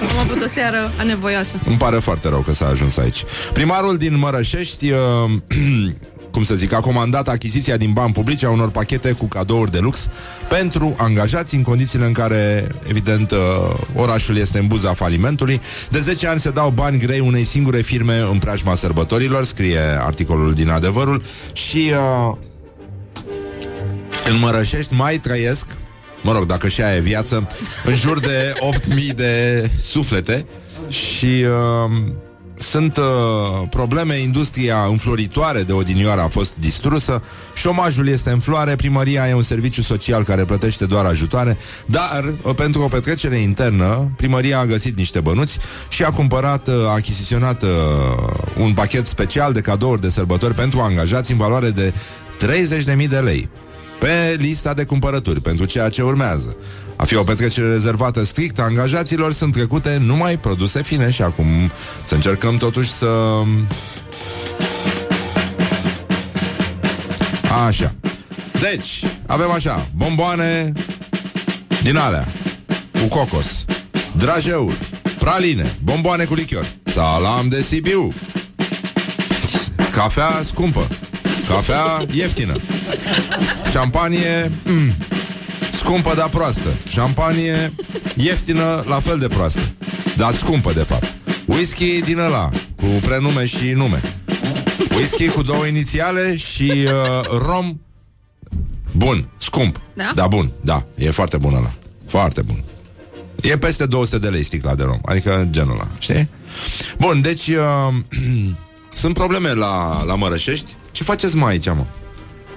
[0.00, 1.56] Am avut o seară anevoioasă.
[1.66, 3.24] Îmi pare foarte rău că s-a ajuns aici.
[3.52, 4.98] Primarul din Mărășești, uh,
[6.34, 9.78] cum să zic, a comandat achiziția din bani publici a unor pachete cu cadouri de
[9.78, 10.08] lux
[10.48, 13.38] pentru angajați în condițiile în care, evident, uh,
[13.94, 15.60] orașul este în buza falimentului.
[15.90, 20.54] De 10 ani se dau bani grei unei singure firme în preajma sărbătorilor, scrie articolul
[20.54, 21.92] din Adevărul, și
[22.30, 22.36] uh,
[24.28, 25.66] în Mărășești mai trăiesc
[26.22, 27.48] Mă rog, dacă și aia e viață
[27.84, 28.52] În jur de
[29.10, 30.46] 8.000 de suflete
[30.88, 32.14] Și uh,
[32.58, 33.04] sunt uh,
[33.70, 34.14] probleme.
[34.14, 37.22] Industria înfloritoare de odinioară a fost distrusă.
[37.54, 38.76] Șomajul este în floare.
[38.76, 41.58] Primăria e un serviciu social care plătește doar ajutoare.
[41.86, 46.74] Dar uh, pentru o petrecere internă Primăria a găsit niște bănuți Și a cumpărat, uh,
[46.74, 47.68] a achiziționat uh,
[48.58, 51.92] Un pachet special de cadouri de sărbători Pentru angajați în valoare de
[52.98, 53.48] 30.000 de lei.
[54.00, 56.56] Pe lista de cumpărături pentru ceea ce urmează.
[56.96, 61.46] A fi o petrecere rezervată strict angajaților sunt trecute numai produse fine și acum
[62.04, 63.42] să încercăm totuși să...
[67.66, 67.94] Așa.
[68.60, 70.72] Deci, avem așa, bomboane
[71.82, 72.26] din alea,
[72.92, 73.64] cu cocos,
[74.16, 74.76] drajeuri,
[75.18, 78.12] praline, bomboane cu lichior, salam de Sibiu,
[79.90, 80.88] cafea scumpă,
[81.48, 82.56] cafea ieftină,
[83.70, 84.92] Șampanie mm,
[85.84, 86.68] Scumpă, dar proastă.
[86.86, 87.72] Șampanie
[88.16, 89.60] ieftină, la fel de proastă.
[90.16, 91.14] Dar scumpă, de fapt.
[91.46, 94.00] Whisky din ăla, cu prenume și nume.
[94.96, 97.80] Whisky cu două inițiale Și uh, rom.
[98.92, 99.80] Bun, scump.
[99.94, 100.12] Da?
[100.14, 101.72] Da, bun, da, e foarte bun ăla.
[102.06, 102.64] Foarte bun.
[103.42, 106.28] E peste 200 de lei sticla de rom Adică genul ăla, știi?
[106.98, 107.94] Bun, deci uh,
[108.92, 110.72] Sunt probleme la, la Mărășești.
[110.90, 111.84] Ce faceți mai aici, mă?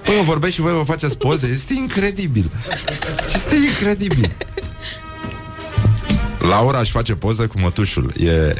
[0.08, 2.50] Păi eu vorbesc și voi vă faceți poze Este incredibil
[3.34, 4.36] Este incredibil
[6.48, 8.54] Laura își face poză cu mătușul E...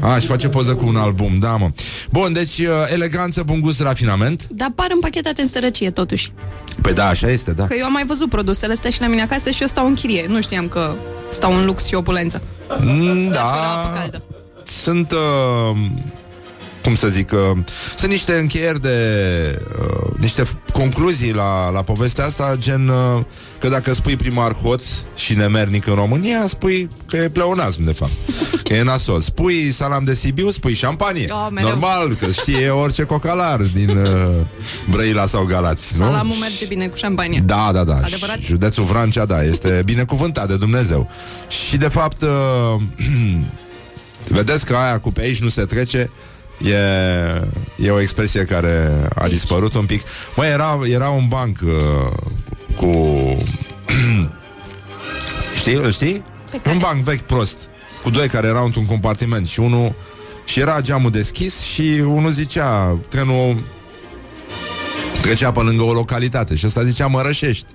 [0.00, 1.70] A, își face poză cu un album, da, mă.
[2.12, 4.46] Bun, deci uh, eleganță, bun gust, rafinament.
[4.50, 6.32] Dar par împachetate în sărăcie, totuși.
[6.80, 7.66] Păi da, așa este, da.
[7.66, 9.94] Că eu am mai văzut produsele astea și la mine acasă și eu stau în
[9.94, 10.24] chirie.
[10.28, 10.94] Nu știam că
[11.30, 12.42] stau în lux și opulență.
[12.80, 14.22] Mm, Fără da, apă caldă.
[14.64, 15.76] sunt, uh,
[16.86, 17.58] cum să zic, uh,
[17.96, 18.98] sunt niște încheieri de,
[19.80, 23.22] uh, niște f- concluzii la, la povestea asta, gen uh,
[23.60, 24.84] că dacă spui primar hoț
[25.16, 28.12] și nemernic în România, spui că e pleonasm, de fapt.
[28.64, 29.20] Că e nasol.
[29.20, 31.28] Spui salam de Sibiu, spui șampanie.
[31.30, 31.68] Oh, mereu.
[31.68, 34.34] Normal, că știe orice cocalar din uh,
[34.90, 36.04] Brăila sau Galați, nu?
[36.04, 37.42] Salamul merge bine cu șampanie.
[37.46, 37.96] Da, da, da.
[37.96, 38.38] Adevărat?
[38.38, 41.10] Județul Vrancea, da, este binecuvântat de Dumnezeu.
[41.48, 42.28] Și de fapt, uh,
[44.38, 46.10] vedeți că aia cu pe aici nu se trece,
[46.58, 46.76] e,
[47.76, 50.02] e o expresie care a dispărut un pic.
[50.36, 52.12] Măi, era, era un banc uh,
[52.76, 52.86] cu...
[55.58, 56.24] știi, îl știi?
[56.50, 56.74] Pe care?
[56.74, 57.56] Un banc vechi prost,
[58.02, 59.94] cu doi care erau într-un compartiment și unul
[60.44, 63.64] și era geamul deschis și unul zicea, trenul
[65.20, 67.66] trecea pe lângă o localitate și ăsta zicea Mărășești.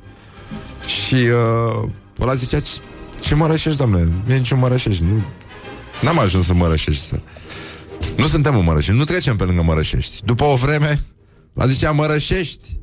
[0.86, 1.90] Și uh,
[2.20, 2.72] ăla zicea ce,
[3.20, 4.08] ce Mărășești, doamne?
[4.26, 5.04] Mie nici în Mărășești.
[5.04, 5.24] Nu,
[6.02, 7.14] n-am ajuns în Mărășești.
[8.04, 10.16] Să- Nu suntem în Mărășești, nu trecem pe lângă Mărășești.
[10.26, 11.00] După o vreme,
[11.58, 12.80] ăla zicea Mărășești.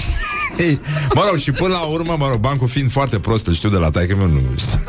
[0.66, 0.80] Ei,
[1.14, 3.76] mă rog, și până la urmă, mă rog, bancul fiind foarte prost, îl știu de
[3.76, 4.80] la taică meu, nu știu.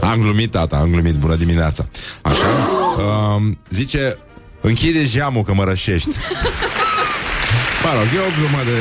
[0.10, 1.88] am glumit, tata, am glumit, bună dimineața.
[2.22, 2.46] Așa,
[3.34, 4.14] um, zice,
[4.60, 6.08] închide geamul că mă rășești.
[7.84, 8.78] Mă rog, e o glumă de...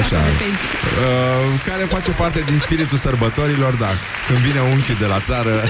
[0.00, 0.20] Așa.
[0.24, 0.70] de pensii.
[1.04, 3.88] Uh, care face parte din spiritul sărbătorilor, da.
[4.26, 5.62] Când vine unchiul de la țară,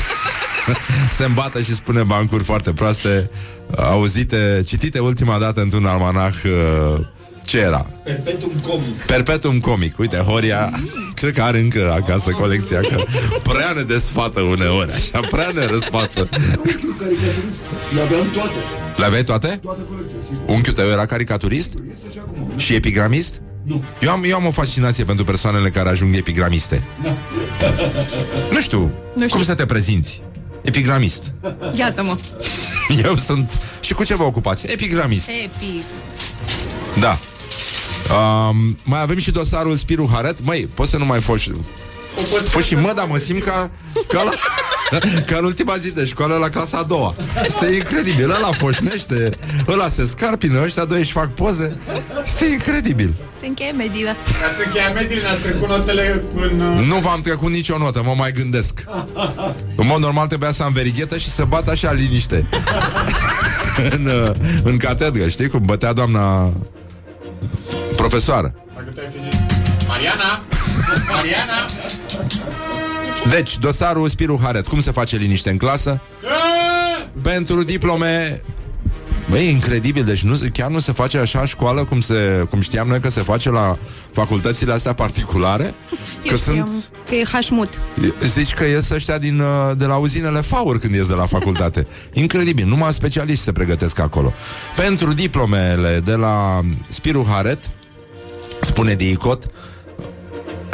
[1.16, 3.30] se îmbată și spune bancuri foarte proaste,
[3.66, 7.00] uh, auzite, citite ultima dată într-un almanah, uh,
[7.44, 7.86] ce era?
[8.04, 8.96] Perpetuum comic.
[9.06, 9.98] Perpetuum comic.
[9.98, 10.70] Uite, Horia,
[11.14, 13.02] cred că are încă acasă colecția, că
[13.42, 16.28] prea ne desfată uneori, așa, prea ne răsfață.
[16.30, 17.64] Unchiul caricaturist.
[17.94, 18.54] Le aveam toate.
[18.96, 19.58] Le aveai toate?
[19.62, 20.54] Toată colecția, sigur.
[20.54, 21.72] Unchiul tău era caricaturist?
[21.94, 22.52] Este și acum.
[22.56, 23.40] Și epigramist?
[23.62, 23.84] Nu.
[24.00, 26.82] Eu am, eu am o fascinație pentru persoanele care ajung epigramiste.
[28.52, 28.78] Nu știu,
[29.14, 29.42] Nu cum știu.
[29.42, 30.22] să te prezinți.
[30.66, 31.32] Epigramist.
[31.74, 32.16] Iată-mă.
[33.04, 33.60] Eu sunt...
[33.80, 34.66] Și cu ce vă ocupați?
[34.66, 35.28] Epigramist.
[35.28, 35.84] Epic.
[37.00, 37.18] Da.
[38.16, 40.44] Um, mai avem și dosarul Spiru Haret.
[40.44, 41.50] Măi, poți să nu mai foși...
[42.52, 43.70] Păi și mă, dar mă simt ca,
[44.08, 44.30] ca, la,
[45.28, 47.14] ca în ultima zi de școală la clasa a doua.
[47.46, 48.30] Este incredibil.
[48.30, 49.30] Ăla foșnește,
[49.68, 51.76] ăla se scarpină, ăștia doi își fac poze.
[52.24, 53.14] Este incredibil.
[53.40, 54.16] Se încheie mediile.
[54.24, 56.60] Ca să încheia mediile, ne-ați trecut notele în...
[56.60, 58.84] uh, Nu v-am trecut nicio notă, mă mai gândesc.
[59.76, 62.46] În mod normal trebuia să am verighetă și să bat așa liniște.
[63.92, 64.30] în, uh,
[64.62, 66.52] în catedră, știi cum bătea doamna
[67.96, 68.54] profesoară.
[68.74, 69.34] Dacă tu ai fi zis...
[69.86, 70.42] Mariana!
[71.14, 71.66] Mariana!
[73.30, 74.66] Deci, dosarul Spiru Haret.
[74.66, 76.00] Cum se face liniște în clasă?
[77.22, 78.42] Pentru diplome
[79.30, 82.88] Băi, incredibil, deci nu, chiar nu se face așa în școală cum, se, cum știam
[82.88, 83.72] noi că se face la
[84.12, 85.74] facultățile astea particulare?
[86.22, 86.56] Că Eu sunt...
[86.56, 87.80] știam Că e hașmut.
[88.26, 91.86] Zici că ies ăștia din, uh, de la uzinele Faur când ies de la facultate.
[92.12, 94.32] Incredibil, numai specialiști se pregătesc acolo.
[94.76, 97.70] Pentru diplomele de la Spiru Haret,
[98.60, 99.50] spune Diicot,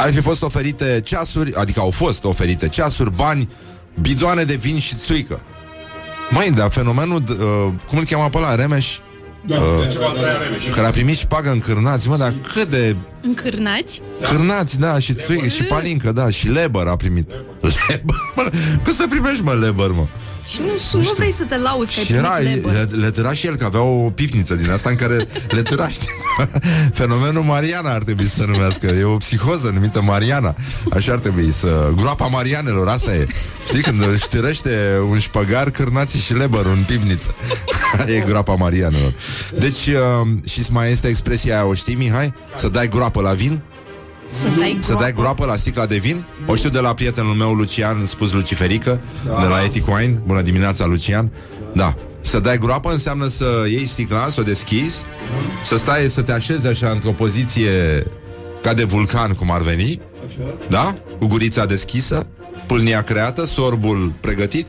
[0.03, 3.49] ar fi fost oferite ceasuri, adică au fost oferite ceasuri, bani,
[4.01, 5.41] bidoane de vin și țuică.
[6.29, 8.97] Mai dar fenomenul, uh, cum îl cheamă pe ăla, Remeș,
[9.47, 9.55] Da,
[9.91, 10.69] Ceva al treia Remeș.
[10.69, 14.01] care a primit și pagă în cârnați, mă, dar cât de Încârnați?
[14.21, 17.29] Cârnați, da, și țuică, și palincă, da, și leber a primit.
[17.61, 18.49] Leber, mă,
[18.83, 20.05] cum să primești, mă, leber, mă?
[20.47, 22.87] Și nu, nu vrei să te lauzi că ai Și era, primit labor.
[22.91, 25.89] le, le tăra și el, că avea o pivniță din asta în care le tăra,
[25.89, 26.07] știi?
[26.93, 28.87] Fenomenul Mariana ar trebui să se numească.
[28.87, 30.55] E o psihoză numită Mariana.
[30.93, 31.91] Așa ar trebui să...
[31.95, 33.25] Groapa Marianelor, asta e.
[33.67, 37.35] Știi, când își târăște un șpăgar, cârnații și leber în pivniță.
[38.15, 39.13] e groapa Marianelor.
[39.59, 42.33] Deci, uh, și mai este expresia aia, o știi, Mihai?
[42.55, 43.61] Să dai groapă la vin?
[44.33, 46.23] Să dai Să dai groapă la sticla de vin?
[46.45, 50.21] O știu de la prietenul meu, Lucian, spus Luciferică, de la Ethic Wine.
[50.25, 51.31] Bună dimineața, Lucian.
[51.73, 51.95] Da.
[52.21, 55.01] Să dai groapă înseamnă să iei sticla, să o deschizi,
[55.63, 58.03] să stai, să te așezi așa într-o poziție
[58.61, 60.01] ca de vulcan, cum ar veni,
[60.69, 60.95] da?
[61.19, 62.27] Cu gurița deschisă,
[62.65, 64.67] pâlnia creată, sorbul pregătit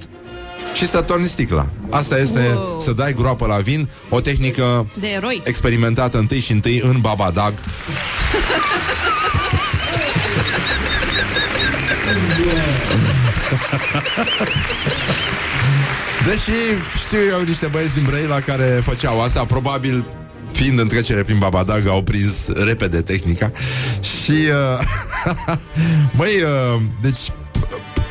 [0.74, 1.68] și să torni sticla.
[1.90, 2.80] Asta este Wow.
[2.80, 5.40] să dai groapă la vin, o tehnică De eroi.
[5.44, 7.52] experimentată întâi și întâi în Babadag.
[16.26, 16.50] Deși
[17.04, 20.04] știu eu niște băieți din Brăila care făceau asta, probabil
[20.52, 23.52] fiind în trecere prin Babadag, au prins repede tehnica.
[24.00, 24.78] Și, uh,
[26.18, 27.18] măi, uh, deci,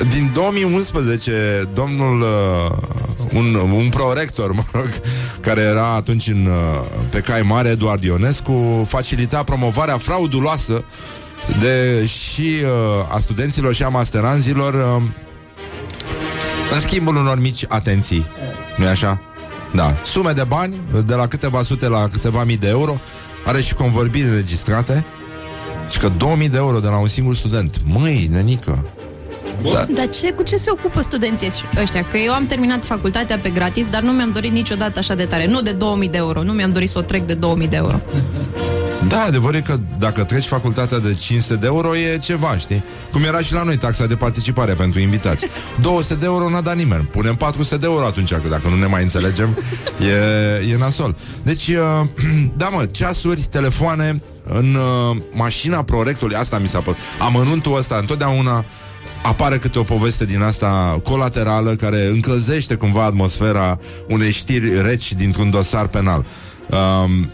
[0.10, 2.78] din 2011, domnul uh,
[3.34, 4.90] un, un prorector, mă rog,
[5.42, 10.84] care era atunci în, uh, pe cai mare, Eduard Ionescu, facilita promovarea frauduloasă
[11.60, 15.04] de și uh, a studenților și a masteranzilor uh,
[16.74, 18.26] în schimbul unor mici atenții.
[18.78, 19.22] nu e așa?
[19.74, 19.96] Da.
[20.04, 23.00] Sume de bani, de la câteva sute la câteva mii de euro,
[23.46, 25.06] are și convorbiri înregistrate.
[25.90, 27.82] Și că 2000 de euro de la un singur student.
[27.84, 28.86] Măi, nenică.
[29.62, 29.86] Da.
[29.96, 32.06] Dar ce, cu ce se ocupă studenții ăștia?
[32.12, 35.48] Că eu am terminat facultatea pe gratis, dar nu mi-am dorit niciodată așa de tare.
[35.48, 38.02] Nu de 2000 de euro, nu mi-am dorit să o trec de 2000 de euro.
[39.08, 42.84] Da, adevărul e că dacă treci facultatea de 500 de euro e ceva, știi?
[43.12, 45.46] Cum era și la noi taxa de participare pentru invitați.
[45.82, 47.04] 200 de euro n-a dat nimeni.
[47.04, 49.58] Punem 400 de euro atunci, că dacă nu ne mai înțelegem,
[50.66, 51.16] e, e nasol.
[51.44, 52.08] Deci, uh,
[52.58, 57.00] da mă, ceasuri, telefoane, în uh, mașina prorectului, asta mi s-a părut.
[57.20, 58.66] Amănuntul ăsta, întotdeauna
[59.24, 65.50] apare câte o poveste din asta colaterală care încălzește cumva atmosfera unei știri reci dintr-un
[65.50, 66.26] dosar penal.
[66.70, 67.32] Um,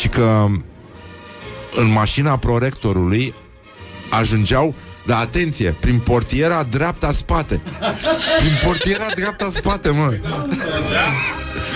[0.00, 0.46] și că
[1.70, 3.34] în mașina prorectorului
[4.10, 4.74] ajungeau
[5.06, 7.60] dar atenție, prin portiera dreapta spate
[8.38, 10.18] Prin portiera dreapta spate, mă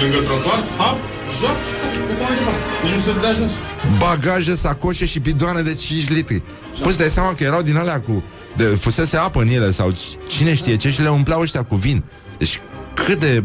[0.00, 0.98] Lângă trotuar, hap,
[1.40, 2.62] joc și pe mai departe.
[2.82, 3.50] Nici nu se dea jos.
[3.98, 6.42] Bagaje, sacoșe și bidoane de 5 litri
[6.80, 8.24] Păi îți dai seama că erau din alea cu
[8.56, 11.74] de, Fusese apă în ele Sau c- cine știe ce Și le umpleau ăștia cu
[11.74, 12.02] vin
[12.38, 12.60] Deci
[12.94, 13.44] cât de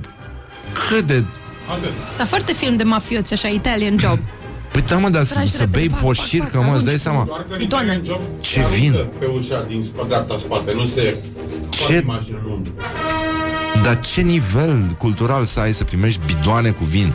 [0.89, 1.23] Cât de
[1.69, 1.91] Atât.
[2.17, 4.19] Dar foarte film de mafioți, așa, Italian Job.
[4.71, 6.85] Păi da mă, dar să, Tragi să repede, bei pac, poșircă, pac, pac, mă, îți
[6.85, 7.01] dai arunci.
[7.01, 7.85] seama Doar că în Bidoane.
[7.85, 9.09] Italian job Ce aruncă vin?
[9.19, 11.15] Pe ușa din sp- dreapta spate, nu se...
[11.69, 12.03] Ce- Ce?
[12.05, 12.71] mașină nu umblă.
[13.83, 17.13] Dar ce nivel cultural să ai să primești bidoane cu vin?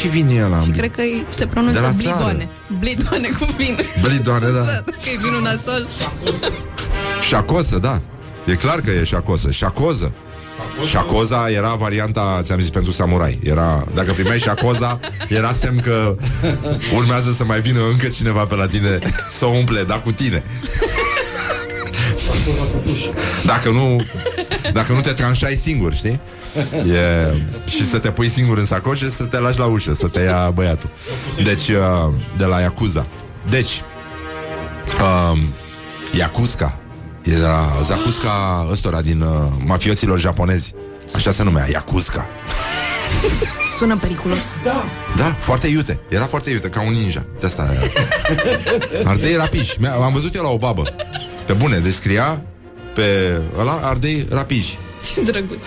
[0.00, 0.60] Ce vin e ăla?
[0.62, 1.94] Și cred că îi se De la pronunță țară.
[1.96, 2.48] blidoane.
[2.78, 3.78] Blidoane cu vin.
[4.00, 4.62] Blidoane, da.
[4.90, 5.88] Dacă e vinul nasol.
[7.30, 8.00] Șacosă, da.
[8.46, 9.50] E clar că e șacosă.
[9.50, 10.12] Șacoză.
[10.86, 13.38] Șacoza era varianta, ți-am zis, pentru samurai.
[13.42, 16.16] Era, dacă primeai șacoza, era semn că
[16.94, 18.98] urmează să mai vină încă cineva pe la tine
[19.38, 20.44] să o umple, da, cu tine.
[23.44, 24.04] Dacă nu,
[24.72, 26.20] dacă nu te tranșai singur, știi?
[26.74, 27.34] E,
[27.66, 30.20] și să te pui singur în sacoș și să te lași la ușă, să te
[30.20, 30.90] ia băiatul.
[31.42, 33.06] Deci, uh, de la Yakuza.
[33.50, 33.82] Deci,
[35.00, 35.38] um,
[36.12, 36.79] Yakuza.
[37.22, 40.74] Era Zakuska ăstora din uh, mafioților japonezi.
[41.14, 42.28] Așa se numea, Yakuza.
[43.78, 44.44] Sună periculos.
[45.16, 46.00] Da, foarte iute.
[46.08, 47.24] Era foarte iute, ca un ninja.
[47.40, 49.10] De asta era.
[49.10, 49.76] Ardei rapiși.
[49.80, 50.82] Mi-a- Am văzut eu la o babă.
[51.46, 52.42] Pe bune, descria
[52.94, 54.78] pe ăla ardei rapiși.
[55.14, 55.64] Ce drăguț.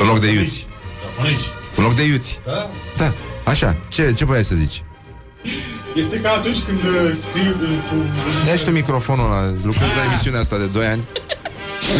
[0.00, 0.66] În loc de iuți.
[1.02, 1.48] Japonezi.
[1.76, 2.40] În loc de iuți.
[2.46, 2.70] Da?
[2.96, 3.12] Da,
[3.44, 3.76] așa.
[3.88, 4.84] Ce, ce voiai să zici?
[5.94, 7.96] Este ca atunci când uh, scrii uh, cu...
[8.46, 9.54] Ia și tu microfonul ăla.
[9.62, 11.04] Lucrezi la emisiunea asta de 2 ani.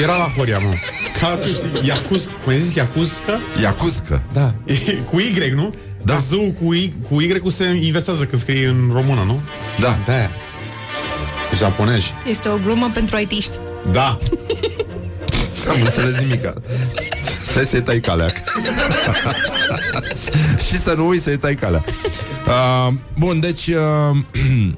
[0.03, 0.73] Era la Horia, mă.
[1.21, 3.41] Ca atunci, știi, Iacuz, cum ai zis, Iacuzca?
[3.63, 4.23] Iacuscă.
[4.33, 4.55] Da.
[4.65, 5.75] E, cu Y, nu?
[6.03, 6.15] Da.
[6.15, 9.41] Că Z-ul cu Y, cu y se inversează când scrie în română, nu?
[9.81, 9.99] Da.
[10.07, 10.31] Da.
[11.57, 12.15] Japonezi.
[12.27, 13.59] Este o glumă pentru aitiști.
[13.93, 14.17] Da.
[15.71, 16.55] Am înțeles nimica.
[17.65, 18.27] Stai să-i tai calea.
[20.67, 21.85] și să nu uiți să-i tai calea.
[22.47, 23.67] Uh, bun, deci...
[23.67, 24.17] Uh,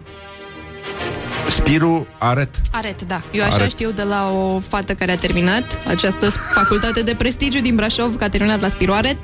[1.56, 2.60] Spiru Aret.
[2.70, 3.22] Aret, da.
[3.30, 3.70] Eu așa Aret.
[3.70, 8.24] știu de la o fată care a terminat această facultate de prestigiu din Brașov, că
[8.24, 9.18] a terminat la Spiru Aret.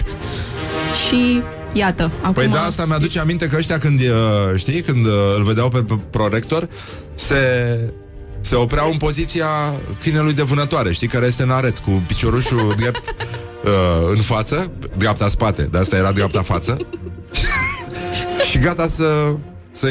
[1.06, 1.42] Și
[1.72, 2.32] iată, acum...
[2.32, 4.06] Păi da, asta mi-aduce aminte că ăștia când, uh,
[4.56, 6.68] știi, când uh, îl vedeau pe pe prorector,
[7.14, 7.36] se,
[8.40, 9.46] se opreau în poziția
[10.02, 13.14] câinelui de vânătoare, știi, care este în aret, cu piciorușul drept
[13.64, 16.76] uh, în față, dreapta spate, de asta era dreapta față,
[18.50, 19.34] și gata să,
[19.72, 19.88] să,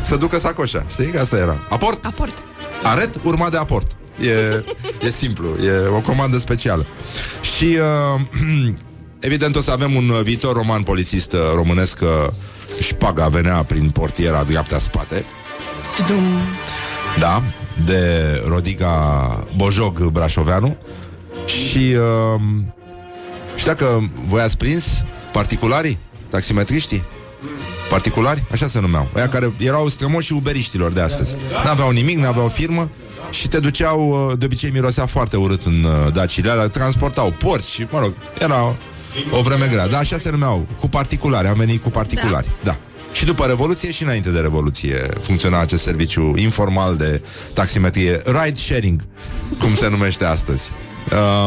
[0.00, 1.58] să ducă sacoșa, știi, că asta era.
[1.68, 2.04] Aport!
[2.04, 2.42] Aport.
[2.82, 3.90] Aret urmat de aport.
[4.20, 4.64] E,
[5.06, 6.86] e simplu, e o comandă specială.
[7.56, 7.78] Și
[8.14, 8.20] uh,
[9.20, 12.08] evident o să avem un uh, viitor roman polițist uh, românesc uh,
[12.80, 15.24] Șpaga venea prin portiera dreapta spate
[15.96, 16.22] Tudum.
[17.18, 17.42] Da,
[17.84, 20.76] de Rodica Bojog Brașoveanu
[21.46, 22.40] Și uh,
[23.54, 24.84] Și dacă voi ați prins
[25.32, 25.98] Particularii,
[26.30, 27.04] taximetriștii?
[27.88, 29.08] Particulari, așa se numeau.
[29.14, 31.34] Aia care erau strămoșii uberiștilor de astăzi.
[31.64, 32.90] N-aveau nimic, n-aveau firmă
[33.30, 37.64] Și te duceau, uh, de obicei mirosea foarte urât În uh, dacile alea, transportau porci
[37.64, 38.76] Și, mă rog, era
[39.30, 39.88] o vreme grea.
[39.88, 42.78] Da, așa se numeau, cu particulari Am venit cu particulari, da, da.
[43.12, 47.22] Și după Revoluție și înainte de Revoluție funcționa acest serviciu informal de
[47.54, 49.00] taximetrie, ride sharing,
[49.58, 50.70] cum se numește astăzi.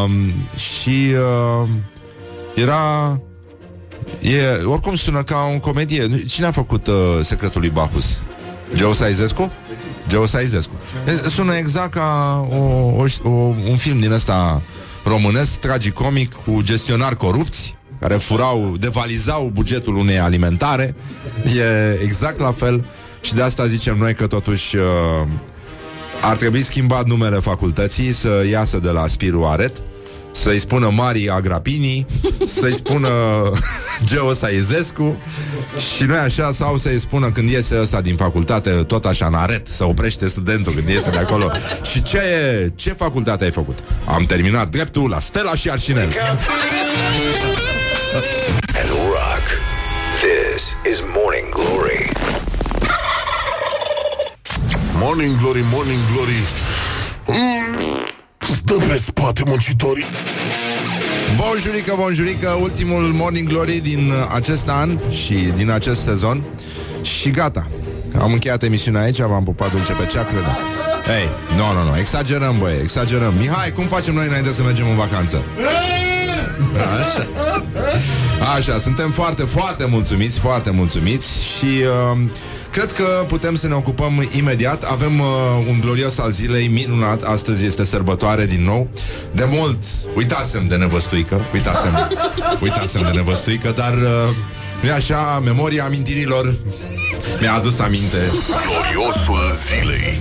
[0.04, 1.14] Um, și
[1.62, 1.70] uh,
[2.56, 3.22] era
[4.22, 6.26] E, oricum sună ca o comedie.
[6.26, 8.20] Cine a făcut uh, Secretul lui Bacchus?
[8.76, 9.52] Geo Saizescu?
[10.08, 10.74] Geo Saizescu.
[11.08, 13.30] E, Sună exact ca o, o, o,
[13.70, 14.62] un film din ăsta
[15.04, 20.96] românesc tragicomic cu gestionari corupți care furau, devalizau bugetul unei alimentare.
[21.44, 22.86] E exact la fel
[23.22, 24.84] și de asta zicem noi că totuși uh,
[26.22, 29.84] ar trebui schimbat numele facultății să iasă de la Spiru Aret
[30.34, 32.06] să-i spună Mari Agrapini,
[32.46, 33.10] să-i spună
[34.10, 35.22] Geo Saizescu
[35.96, 39.68] și noi așa, sau să-i spună când iese ăsta din facultate, tot așa în aret,
[39.68, 41.52] să oprește studentul când iese de acolo.
[41.92, 42.20] Și ce,
[42.76, 43.80] ce facultate ai făcut?
[44.06, 46.12] Am terminat dreptul la Stella și Arșinel.
[48.82, 49.46] And rock.
[50.22, 52.12] This is Morning Glory.
[54.98, 56.40] Morning Glory, Morning Glory
[57.28, 60.06] mm, Stă pe spate muncitorii
[61.36, 66.44] Bonjurică, bonjurică, ultimul Morning Glory din uh, acest an și din acest sezon.
[67.02, 67.68] Și gata.
[68.20, 70.58] Am încheiat emisiunea aici, v-am pupat dulce pe ceacră, da.
[71.14, 73.34] Ei, nu, nu, nu, exagerăm, băie, exagerăm.
[73.40, 75.42] Mihai, cum facem noi înainte să mergem în vacanță?
[77.00, 77.28] Așa.
[78.56, 82.20] Așa, suntem foarte, foarte mulțumiți, foarte mulțumiți și uh,
[82.72, 84.84] cred că putem să ne ocupăm imediat.
[84.84, 85.26] Avem uh,
[85.70, 87.22] un glorios al zilei minunat.
[87.22, 88.88] Astăzi este sărbătoare din nou.
[89.32, 89.84] De mult
[90.16, 92.10] uitasem de nevăstuică, uitasem,
[92.62, 94.36] uitasem de nevăstuică, dar uh,
[94.82, 96.56] nu așa, memoria amintirilor
[97.40, 98.18] mi-a adus aminte.
[98.48, 100.20] Gloriosul zilei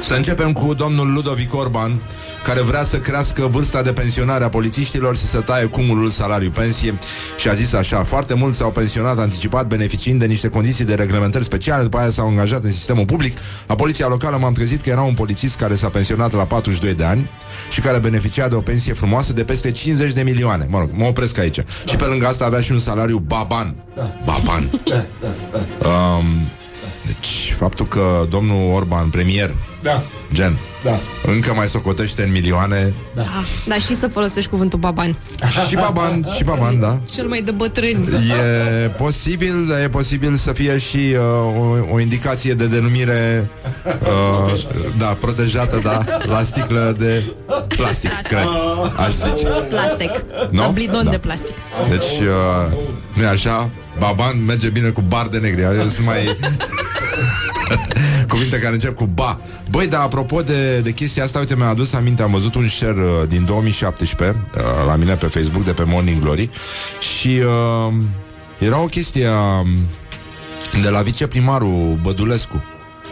[0.00, 2.00] Să începem cu domnul Ludovic Orban,
[2.42, 6.98] care vrea să crească vârsta de pensionare a polițiștilor și să taie cumulul salariu-pensie
[7.36, 11.44] și a zis așa, foarte mulți s-au pensionat anticipat beneficiind de niște condiții de reglementări
[11.44, 13.38] speciale, după aia s-au angajat în sistemul public.
[13.66, 17.04] La poliția locală m-am trezit că era un polițist care s-a pensionat la 42 de
[17.04, 17.30] ani
[17.70, 20.66] și care beneficia de o pensie frumoasă de peste 50 de milioane.
[20.70, 21.58] Mă rog, mă opresc aici.
[21.88, 23.74] Și pe lângă asta avea și un salariu baban.
[24.24, 24.70] Baban.
[25.82, 26.48] Um,
[27.06, 31.00] deci, faptul că domnul Orban, premier, Da, gen, da.
[31.26, 33.22] încă mai socotește în milioane Da.
[33.66, 35.16] Dar și să folosești cuvântul baban.
[35.68, 37.00] și baban, și baban, da.
[37.10, 38.08] Cel mai de bătrâni.
[38.84, 41.18] E posibil, dar e posibil să fie și uh,
[41.58, 43.50] o, o indicație de denumire
[43.84, 44.52] uh,
[44.98, 47.22] da, protejată, da, la sticlă de
[47.76, 48.46] plastic, cred,
[48.96, 49.46] aș zice.
[49.46, 50.10] Plastic.
[50.50, 50.60] Nu?
[50.60, 51.10] La blidon Da.
[51.10, 51.54] de plastic.
[51.88, 52.76] Deci, uh,
[53.14, 53.70] nu așa?
[53.98, 55.62] Baban merge bine cu bar de negri.
[55.94, 56.36] Sunt mai...
[58.28, 59.40] Cuvinte care încep cu ba.
[59.70, 63.00] Băi, dar apropo de, de chestia asta, uite, mi-a adus aminte, am văzut un share
[63.00, 66.50] uh, din 2017 uh, la mine pe Facebook de pe Morning Glory
[67.16, 67.94] și uh,
[68.58, 69.68] era o chestie uh,
[70.82, 72.62] de la viceprimarul Bădulescu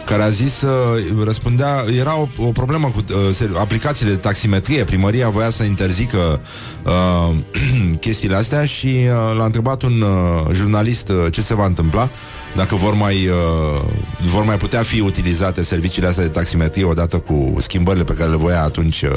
[0.05, 4.83] care a zis, uh, răspundea, era o, o problemă cu uh, ser- aplicațiile de taximetrie,
[4.83, 6.41] primăria voia să interzică
[6.83, 7.35] uh,
[8.05, 12.09] chestiile astea și uh, l-a întrebat un uh, jurnalist uh, ce se va întâmpla
[12.55, 13.81] dacă vor mai, uh,
[14.23, 18.35] vor mai putea fi utilizate serviciile astea de taximetrie odată cu schimbările pe care le
[18.35, 19.09] voia atunci uh,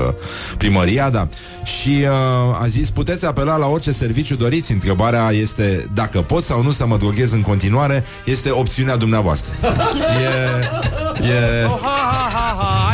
[0.59, 1.29] primăria, da.
[1.65, 6.63] Și uh, a zis, puteți apela la orice serviciu doriți, întrebarea este dacă pot sau
[6.63, 9.53] nu să mă droghez în continuare, este opțiunea dumneavoastră.
[11.21, 11.67] E, e,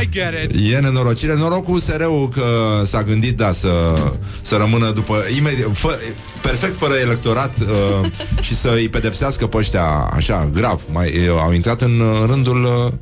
[0.02, 0.72] I get it.
[0.72, 1.34] E nenorocire.
[1.34, 2.44] Noroc cu USR-ul că
[2.84, 3.94] s-a gândit, da, să,
[4.40, 5.98] să rămână după imediat, fă,
[6.42, 8.10] perfect fără electorat uh,
[8.46, 10.82] și să îi pedepsească pe ăștia așa, grav.
[10.92, 12.92] Mai, uh, au intrat în uh, rândul uh,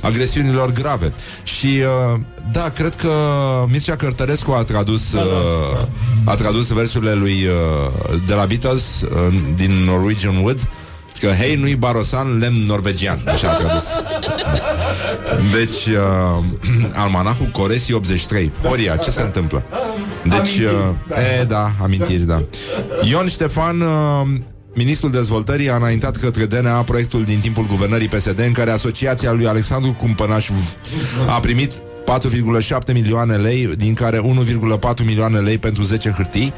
[0.00, 1.12] agresiunilor grave.
[1.42, 1.66] Și
[2.12, 2.20] uh,
[2.52, 3.10] da, cred că
[3.70, 5.86] Mircea Cărtărescu a tradus uh,
[6.24, 10.68] a tradus versurile lui uh, de la Beatles uh, din Norwegian Wood
[11.20, 13.22] Că hei nu-i barosan, lemn norvegian.
[13.26, 13.84] Așa a tradus.
[15.52, 16.44] Deci uh,
[17.02, 19.62] Almanahul Coresi 83 Horia, ce se întâmplă?
[20.24, 22.42] Deci, uh, e, da, amintiri, da.
[23.02, 24.26] Ion Ștefan uh,
[24.74, 29.46] Ministrul Dezvoltării a înaintat către DNA proiectul din timpul guvernării PSD în care asociația lui
[29.46, 30.48] Alexandru Cumpănaș
[31.28, 31.72] a primit
[32.06, 36.52] 4,7 milioane lei, din care 1,4 milioane lei pentru 10 hârtii.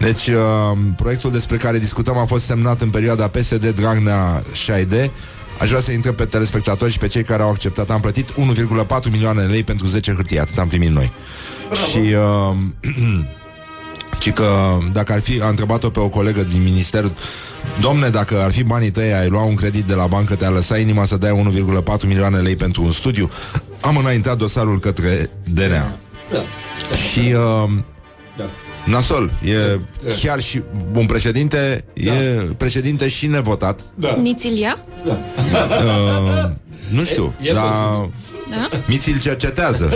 [0.00, 5.10] Deci, uh, proiectul despre care discutăm a fost semnat în perioada PSD Dragnea Șaide.
[5.60, 7.90] Aș vrea să intrăm pe telespectatori și pe cei care au acceptat.
[7.90, 11.12] Am plătit 1,4 milioane lei pentru 10 hârtii, atât am primit noi.
[11.90, 12.56] Și uh,
[14.20, 17.12] ci că dacă ar fi, a întrebat-o pe o colegă din minister
[17.80, 20.78] Domne, dacă ar fi banii tăi, ai lua un credit de la bancă, te-a lăsat
[20.78, 21.52] inima să dai
[21.98, 23.30] 1,4 milioane lei pentru un studiu
[23.86, 25.96] Am înaintat dosarul către DNA
[26.30, 26.38] Da.
[26.96, 27.70] Și uh,
[28.36, 28.44] Da.
[28.86, 29.78] Nasol, e
[30.22, 30.62] chiar și
[30.94, 32.10] un președinte, e
[32.56, 34.16] președinte și nevotat Da.
[34.20, 34.78] Nițilia?
[35.06, 36.50] uh,
[36.88, 37.64] Nu știu, E- e dar
[38.50, 38.68] Da?
[38.86, 39.92] Miți îl cercetează.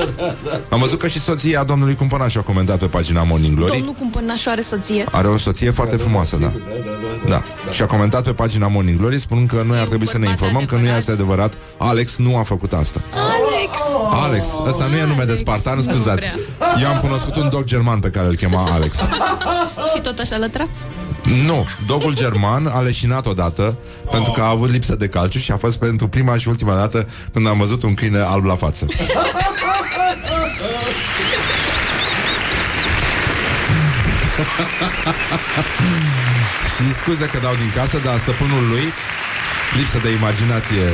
[0.70, 3.76] Am văzut că și soția domnului Cumpănaș a comentat pe pagina Morning Glory.
[3.76, 5.04] Domnul Cumpănașu are soție.
[5.10, 6.52] Are o soție foarte frumoasă, da.
[7.28, 7.42] Da.
[7.70, 10.64] Și a comentat pe pagina Morning Glory spunând că noi ar trebui să ne informăm
[10.64, 11.54] că nu este adevărat.
[11.78, 13.00] Alex nu a făcut asta.
[13.12, 13.72] Alex!
[14.24, 16.30] Alex, ăsta nu e nume de spartan, scuzați.
[16.82, 18.96] Eu am cunoscut un dog german pe care îl chema Alex.
[19.94, 20.68] Și tot așa lătra?
[21.46, 23.78] Nu, dogul german a leșinat odată
[24.10, 27.08] pentru că a avut lipsă de calciu și a fost pentru prima și ultima dată
[27.32, 28.86] când am văzut un câine alb la față.
[36.74, 38.92] și scuze că dau din casă, dar stăpânul lui,
[39.76, 40.84] lipsă de imaginație,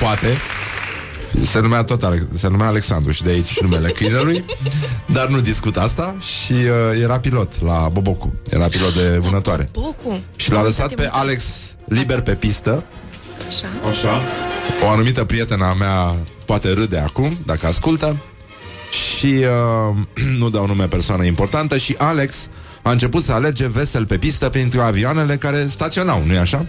[0.00, 0.38] poate,
[1.40, 4.44] se numea tot Alex, se numea Alexandru și de aici și numele câinelui,
[5.06, 9.68] dar nu discut asta și uh, era pilot la Bobocu, era pilot de vânătoare.
[9.72, 10.22] Bocu.
[10.36, 11.44] Și l-a lăsat pe Alex
[11.84, 12.84] liber pe pistă.
[13.46, 13.88] Așa.
[13.88, 14.22] Așa.
[14.84, 16.16] O anumită prietena a mea
[16.46, 18.22] poate râde acum, dacă ascultă.
[18.90, 19.96] Și uh,
[20.40, 22.48] nu dau nume persoană importantă și Alex
[22.82, 26.66] a început să alerge vesel pe pistă printre avioanele care staționau, nu-i așa?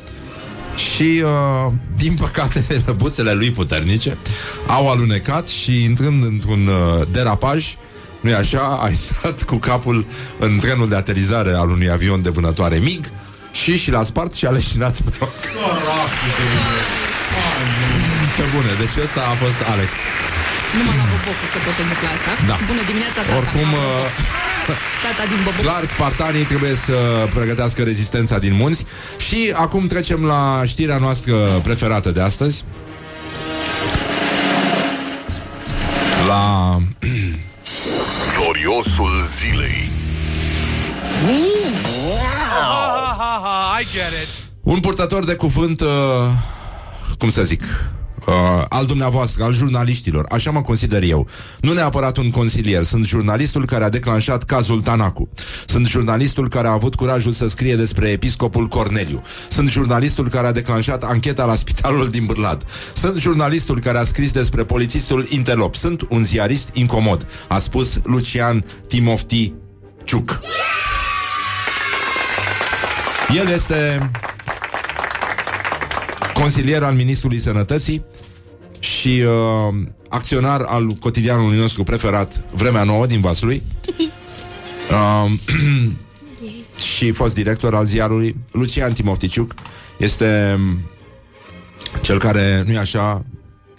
[0.76, 4.18] Și, uh, din păcate, răbuțele lui puternice
[4.68, 7.76] au alunecat și, intrând într-un uh, derapaj,
[8.22, 10.06] nu așa, a intrat cu capul
[10.40, 13.06] în trenul de aterizare al unui avion de vânătoare MiG
[13.52, 15.30] și și l-a spart și a leșinat pe loc.
[18.38, 19.92] Pe bune, deci ăsta a fost Alex.
[20.78, 22.32] Numai la Bobocu se pot întâmpla asta.
[22.50, 22.56] Da.
[22.72, 23.38] Bună dimineața, tata.
[23.42, 24.06] Oricum, uh,
[25.06, 25.62] Tata din Bobocu.
[25.68, 26.98] clar, spartanii trebuie să
[27.34, 28.86] pregătească rezistența din munți
[29.28, 31.36] Și acum trecem la știrea noastră
[31.68, 32.64] preferată de astăzi
[36.28, 36.78] La...
[38.36, 39.92] Gloriosul zilei.
[42.60, 44.30] Ha, ha, ha, I get it.
[44.62, 45.88] Un purtător de cuvânt, uh,
[47.18, 47.64] cum să zic,
[48.28, 51.28] uh, al dumneavoastră, al jurnaliștilor, așa mă consider eu.
[51.60, 55.30] Nu neapărat un consilier, sunt jurnalistul care a declanșat cazul Tanacu.
[55.66, 59.22] Sunt jurnalistul care a avut curajul să scrie despre episcopul Corneliu.
[59.50, 62.66] Sunt jurnalistul care a declanșat ancheta la spitalul din Bârlad.
[62.94, 65.76] Sunt jurnalistul care a scris despre polițistul Interlop.
[65.76, 69.54] Sunt un ziarist incomod, a spus Lucian Timofti
[70.04, 70.40] Ciuc.
[73.38, 74.12] El este
[76.42, 78.06] consilier al Ministrului Sănătății
[78.80, 79.76] și uh,
[80.10, 83.64] acționar al cotidianului nostru preferat, Vremea Nouă din Vaslui.
[84.90, 85.32] Uh,
[86.96, 89.54] și fost director al ziarului Lucian Timofticiuc
[89.98, 90.80] este um,
[92.02, 93.26] cel care, nu-i așa,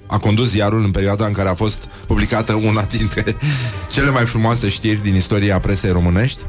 [0.06, 3.36] a condus ziarul în perioada în care a fost publicată una dintre
[3.94, 6.42] cele mai frumoase știri din istoria presei românești,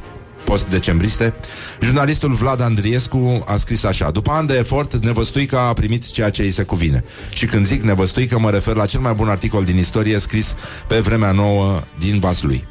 [0.48, 1.34] post-decembriste.
[1.82, 6.42] Jurnalistul Vlad Andriescu a scris așa După ani de efort, Nevăstuica a primit ceea ce
[6.42, 7.04] îi se cuvine.
[7.34, 10.56] Și când zic Nevăstuică, mă refer la cel mai bun articol din istorie scris
[10.88, 12.68] pe vremea nouă din Vaslui.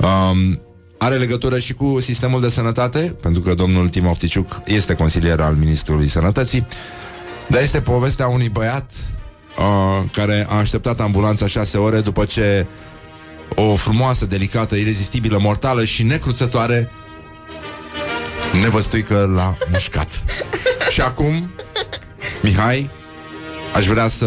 [0.00, 0.60] Um,
[0.98, 6.08] are legătură și cu sistemul de sănătate, pentru că domnul Timofticiuc este consilier al Ministrului
[6.08, 6.66] Sănătății,
[7.48, 8.90] dar este povestea unui băiat
[9.58, 12.66] uh, care a așteptat ambulanța șase ore după ce
[13.54, 16.90] o frumoasă, delicată, irezistibilă, mortală și necruțătoare
[18.60, 20.24] nevăstuică l-a mușcat.
[20.90, 21.50] și acum,
[22.42, 22.90] Mihai,
[23.74, 24.26] aș vrea să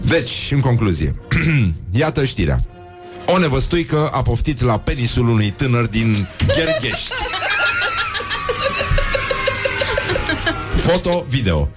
[0.00, 1.16] Deci, în concluzie,
[1.90, 2.60] iată știrea.
[3.26, 7.12] O nevăstuică a poftit la penisul unui tânăr din Gherghești.
[10.86, 11.68] Foto, video.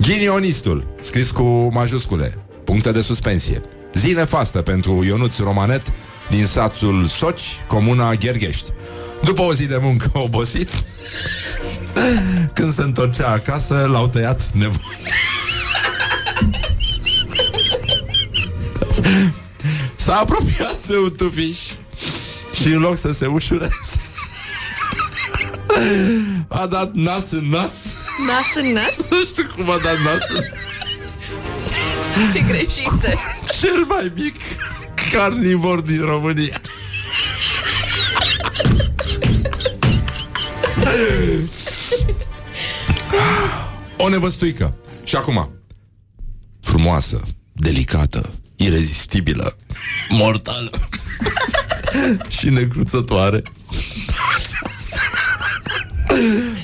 [0.00, 3.62] Ghinionistul, scris cu majuscule, puncte de suspensie.
[3.94, 5.92] Zi nefastă pentru Ionuț Romanet
[6.30, 8.70] din satul Soci, comuna Gherghești.
[9.22, 10.68] După o zi de muncă obosit,
[12.52, 14.96] când se întorcea acasă, l-au tăiat nevoi.
[19.96, 21.58] S-a apropiat de un tufiș
[22.60, 24.00] și în loc să se ușureze,
[26.48, 27.72] a dat nas în nas.
[28.26, 29.08] Nas în nas?
[29.10, 30.44] Nu știu cum a dat nas în
[32.32, 33.18] Ce greșiță.
[33.60, 34.36] Cel mai mic
[35.12, 36.60] carnivor din România.
[43.96, 44.74] O nevăstuică.
[45.04, 45.50] Și acum,
[46.60, 49.56] frumoasă, delicată, irezistibilă,
[50.08, 50.70] mortală
[52.38, 53.42] și necruțătoare.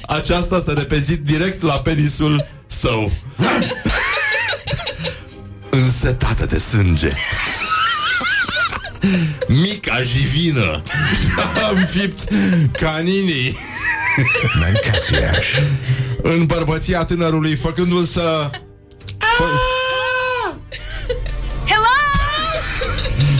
[0.03, 3.13] Aceasta s-a repezit direct la penisul său.
[5.71, 7.11] Însetată de sânge.
[9.49, 10.83] Mica jivină
[11.21, 12.29] Și-a înfipt
[12.73, 13.59] caninii
[14.61, 15.47] Mancațiaș.
[16.23, 18.51] În bărbăția tânărului Făcându-l să
[19.37, 19.45] fă...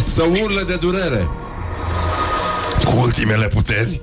[0.05, 1.31] Să urle de durere
[2.85, 4.01] Cu ultimele puteri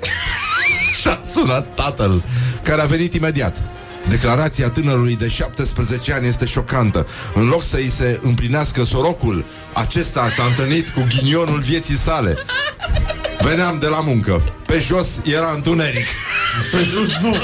[1.03, 2.23] Și-a sunat tatăl
[2.63, 3.63] Care a venit imediat
[4.09, 7.07] Declarația tânărului de 17 ani este șocantă.
[7.33, 12.37] În loc să îi se împlinească sorocul, acesta s-a întâlnit cu ghinionul vieții sale.
[13.39, 14.53] Veneam de la muncă.
[14.65, 16.05] Pe jos era întuneric.
[16.71, 17.35] Pe sus nu.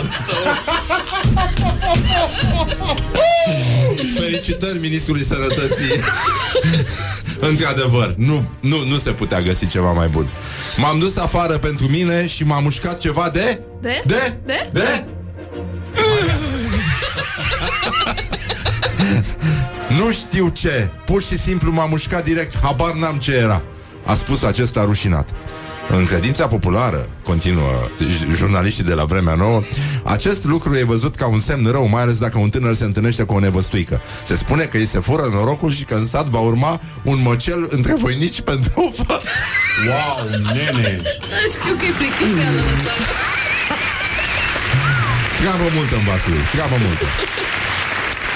[4.20, 5.91] Felicitări ministrului sănătății.
[7.40, 10.28] Într-adevăr, nu, nu, nu se putea găsi ceva mai bun.
[10.78, 13.62] M-am dus afară pentru mine și m-a mușcat ceva de...
[13.82, 14.04] De?
[14.06, 14.38] De?
[14.46, 14.70] De?
[14.74, 15.06] De?
[19.98, 23.62] nu știu ce Pur și simplu m-a mușcat direct Habar n-am ce era
[24.06, 25.30] A spus acesta rușinat
[25.98, 29.64] în credința populară, continuă j- jurnaliștii de la vremea nouă,
[30.04, 33.24] acest lucru e văzut ca un semn rău, mai ales dacă un tânăr se întâlnește
[33.24, 34.02] cu o nevăstuică.
[34.26, 37.68] Se spune că îi se fură norocul și că în sat va urma un măcel
[37.70, 39.24] între voinici pentru o fată.
[39.88, 41.02] Wow, nene!
[41.56, 43.04] Știu că e plictiseală în țară.
[45.40, 47.06] Treabă multă în vasul lui, treabă multă.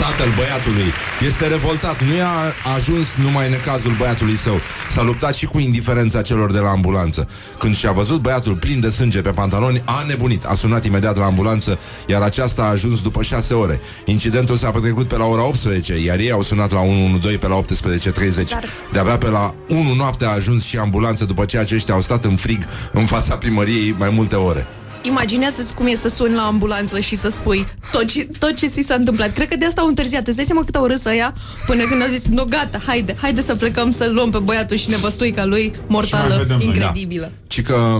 [0.04, 0.90] Tatăl băiatului
[1.26, 2.04] este revoltat.
[2.04, 4.60] Nu i-a ajuns numai în cazul băiatului său.
[4.90, 7.28] S-a luptat și cu indiferența celor de la ambulanță.
[7.60, 11.26] Când și-a văzut băiatul plin de sânge pe pantaloni A nebunit, a sunat imediat la
[11.26, 13.82] ambulanță Iar aceasta a ajuns după 6 ore.
[14.06, 17.56] Incidentul s-a petrecut pe la ora 18 Iar ei au sunat la 112 pe la
[17.56, 22.02] 18.30 Dar- De-abia pe la 1 noapte a ajuns și ambulanță După ce aceștia au
[22.02, 24.68] stat în frig În fața primăriei mai multe ore
[25.06, 28.82] Imaginează-ți cum e să suni la ambulanță și să spui tot ce, tot ce ți
[28.82, 29.34] s-a întâmplat.
[29.34, 30.28] Cred că de asta au întârziat.
[30.28, 31.34] Îți dai seama cât au râs ăia
[31.66, 34.90] până când au zis, no gata, haide, haide să plecăm să-l luăm pe băiatul și
[34.90, 36.66] nevăstuica lui Și mai mortală, vedem noi.
[36.66, 37.32] incredibilă.
[37.48, 37.98] ci că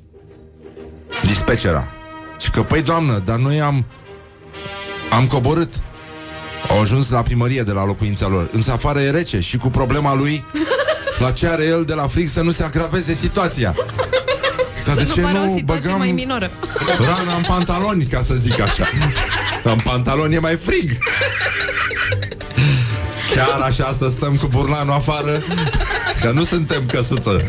[1.26, 1.88] dispecera.
[2.40, 3.84] Și că, păi doamnă, dar noi am
[5.10, 5.70] am coborât.
[6.68, 8.48] Au ajuns la primărie de la locuința lor.
[8.52, 10.44] Însă afară e rece și cu problema lui
[11.18, 13.74] la ce are el de la frig să nu se agraveze situația.
[14.84, 16.50] Dar Să de nu ce pară o nu situație băgăm mai minoră.
[16.98, 18.84] rana în pantaloni, ca să zic așa?
[19.62, 20.90] În pantaloni e mai frig.
[23.34, 25.42] Chiar așa să stăm cu burlanul afară?
[26.20, 27.42] Că nu suntem căsuță.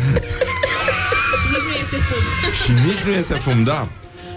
[1.41, 2.51] Și nici nu iese fum.
[2.63, 3.88] Și nici nu este fum, da.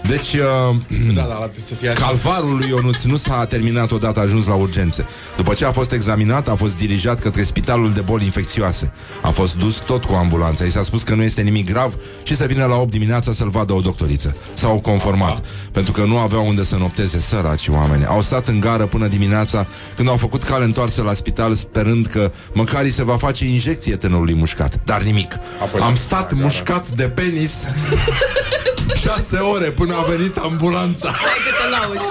[0.09, 0.75] Deci, uh,
[1.15, 2.05] Da, da, trebuie să fie așa.
[2.05, 5.05] calvarul lui Ionuț nu s-a terminat odată ajuns la urgențe.
[5.37, 8.91] După ce a fost examinat, a fost dirijat către spitalul de boli infecțioase.
[9.21, 10.63] A fost dus tot cu ambulanța.
[10.63, 11.93] I s-a spus că nu este nimic grav
[12.23, 14.35] și să vină la 8 dimineața să-l vadă o doctoriță.
[14.53, 18.05] S-au conformat, pentru că nu aveau unde să nopteze săraci oameni.
[18.05, 22.31] Au stat în gară până dimineața când au făcut cale întoarsă la spital sperând că
[22.53, 24.79] măcar îi se va face injecție tânărului mușcat.
[24.85, 25.33] Dar nimic.
[25.61, 26.41] Apoi Am la- stat la gară.
[26.43, 27.51] mușcat de penis
[29.03, 31.09] șase ore până a venit ambulanța.
[31.09, 32.07] Hai că te lauzi.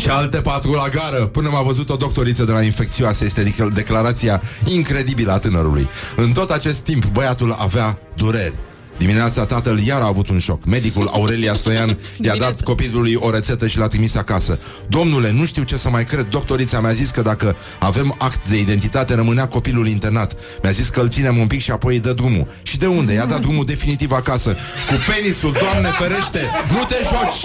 [0.00, 3.72] Și alte patru la gară Până m-a văzut o doctoriță de la infecțioase Este dec-
[3.72, 8.54] declarația incredibilă a tânărului În tot acest timp băiatul avea dureri
[9.02, 10.64] Dimineața tatăl iar a avut un șoc.
[10.64, 14.58] Medicul Aurelia Stoian i-a dat copilului o rețetă și l-a trimis acasă.
[14.88, 16.26] Domnule, nu știu ce să mai cred.
[16.28, 20.36] Doctorița mi-a zis că dacă avem act de identitate Rămânea copilul internat.
[20.62, 22.46] Mi-a zis că îl ținem un pic și apoi îi dă drumul.
[22.62, 23.12] Și de unde?
[23.12, 24.56] I-a dat drumul definitiv acasă.
[24.88, 26.40] Cu penisul, Doamne ferește
[26.70, 27.42] Nu te joci!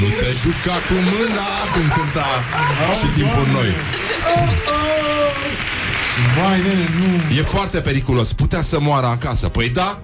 [0.00, 2.28] Nu te juca cu mâna Cum cânta
[3.00, 3.68] și timpul noi
[6.36, 6.88] Vai, nene,
[7.28, 7.34] nu.
[7.38, 10.00] E foarte periculos Putea să moară acasă Păi da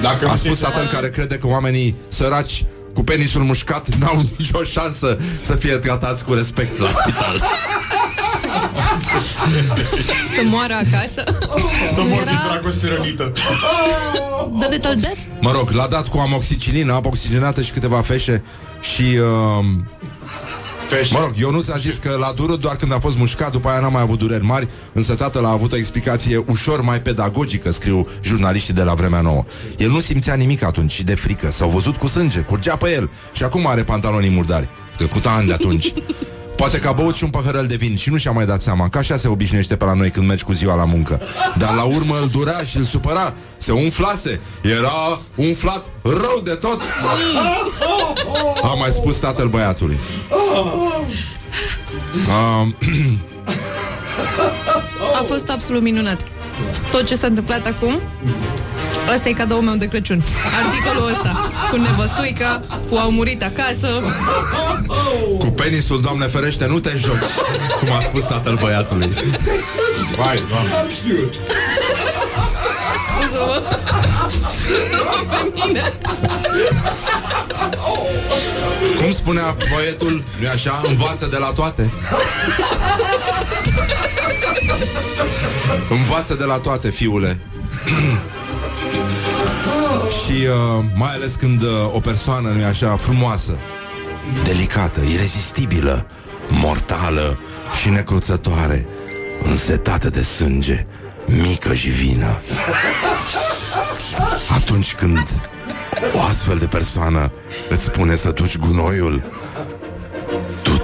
[0.00, 4.22] Dacă A nu spus se- tatăl care crede că oamenii săraci cu penisul mușcat n-au
[4.38, 7.42] nicio șansă să fie tratați cu respect la spital.
[10.34, 11.24] Să moară acasă.
[11.94, 13.32] Să Nu mor din era dragoste rănită.
[14.60, 15.18] The Little Death?
[15.40, 18.44] Mă rog, l-a dat cu amoxicilină, apă oxigenată și câteva feșe
[18.80, 19.02] și...
[19.02, 19.64] Uh,
[20.90, 21.14] Feșe.
[21.14, 23.80] Mă rog, Ionuț a zis că l-a durut doar când a fost mușcat, după aia
[23.80, 28.08] n-a mai avut dureri mari, însă tatăl a avut o explicație ușor mai pedagogică, scriu
[28.22, 29.44] jurnaliștii de la vremea nouă.
[29.78, 33.10] El nu simțea nimic atunci și de frică, s-au văzut cu sânge, curgea pe el
[33.32, 34.68] și acum are pantalonii murdari.
[34.96, 35.92] Trecut ani de atunci.
[36.60, 38.88] Poate că a băut și un păhărel de vin și nu și-a mai dat seama,
[38.88, 41.20] că așa se obișnuiește pe la noi când mergi cu ziua la muncă.
[41.58, 46.80] Dar la urmă îl durea și îl supăra, se umflase, era umflat rău de tot.
[48.62, 49.98] A mai spus tatăl băiatului.
[52.62, 52.76] Um,
[55.20, 56.20] A fost absolut minunat.
[56.90, 58.00] Tot ce s-a întâmplat acum
[59.14, 60.24] Ăsta e cadoul meu de Crăciun.
[60.64, 61.50] Articolul ăsta.
[61.70, 63.88] Cu nevăstuica, cu au murit acasă.
[65.38, 67.30] Cu penisul, Doamne ferește, nu te joci
[67.80, 69.12] Cum a spus tatăl băiatului
[70.16, 70.72] Vai, doamne.
[70.80, 71.34] Am știut.
[73.06, 73.62] Scuză-mă.
[74.28, 75.92] Scuză-mă pe mine.
[79.02, 80.80] Cum spunea poetul, nu așa?
[80.84, 81.92] Învață de la toate
[85.88, 87.40] Învață de la toate, fiule
[90.10, 93.56] Și uh, mai ales când uh, o persoană, nu așa, frumoasă
[94.44, 96.06] Delicată, irezistibilă
[96.48, 97.38] Mortală
[97.80, 98.86] și necruțătoare
[99.42, 100.86] Însetată de sânge
[101.26, 102.40] Mică și vină.
[104.56, 105.50] Atunci când
[106.12, 107.32] o astfel de persoană
[107.68, 109.39] îți spune să duci gunoiul, tu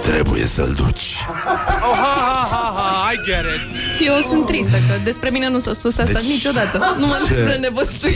[0.01, 1.25] trebuie să-l duci.
[1.27, 4.05] Oh, ha, ha, ha, ha, I get it.
[4.07, 6.95] Eu sunt tristă că despre mine nu s-a spus asta Deci, niciodată.
[6.99, 8.15] Numai ce- despre nevăstuici.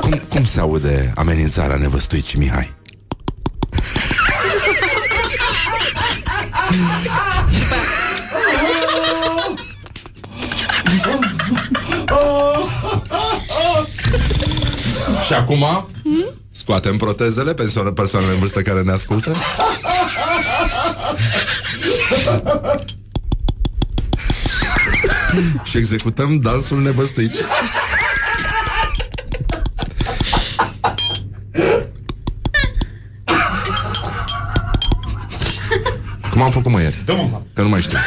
[0.00, 2.74] Cum, cum se aude amenințarea nevăstuicii Mihai?
[15.26, 15.64] Și acum
[16.62, 19.36] scoatem protezele pentru persoanele în vârstă care ne ascultă.
[25.64, 27.36] și executăm dansul nevăstuici.
[36.30, 37.02] Cum am făcut mă ieri?
[37.04, 37.42] Dă-mă în cap.
[37.54, 37.98] Că nu mai știu.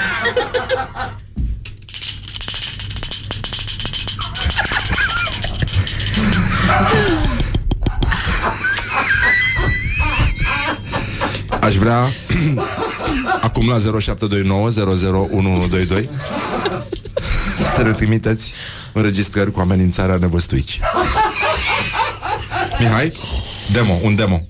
[11.66, 12.08] Aș vrea
[13.48, 16.10] acum la 0729 001122
[17.76, 18.54] să ne trimiteți
[18.94, 20.80] înregistrări cu amenințarea nevăstuici.
[22.80, 23.14] Mihai,
[23.72, 24.42] demo, un demo.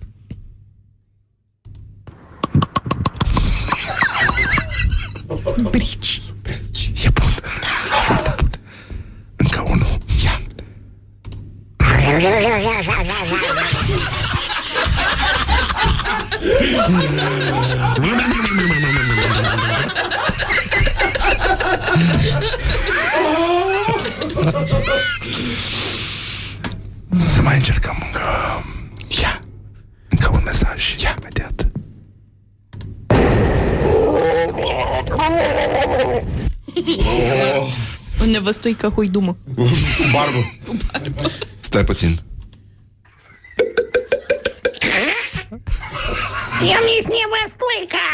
[5.70, 6.22] Brici.
[7.04, 7.28] E bun.
[8.02, 8.50] Foarte bun.
[9.36, 9.86] Încă unul.
[10.24, 10.40] Ia.
[27.44, 28.20] Să mai încercăm încă...
[29.20, 29.40] Ia.
[30.08, 30.94] Încă un mesaj.
[31.02, 31.66] Ia, imediat.
[38.20, 39.36] O nevăstuică huidumă.
[39.54, 39.62] Cu
[40.12, 40.52] barbă.
[41.60, 42.20] Stai puțin.
[46.60, 48.06] Eu mi-s nevăstuica!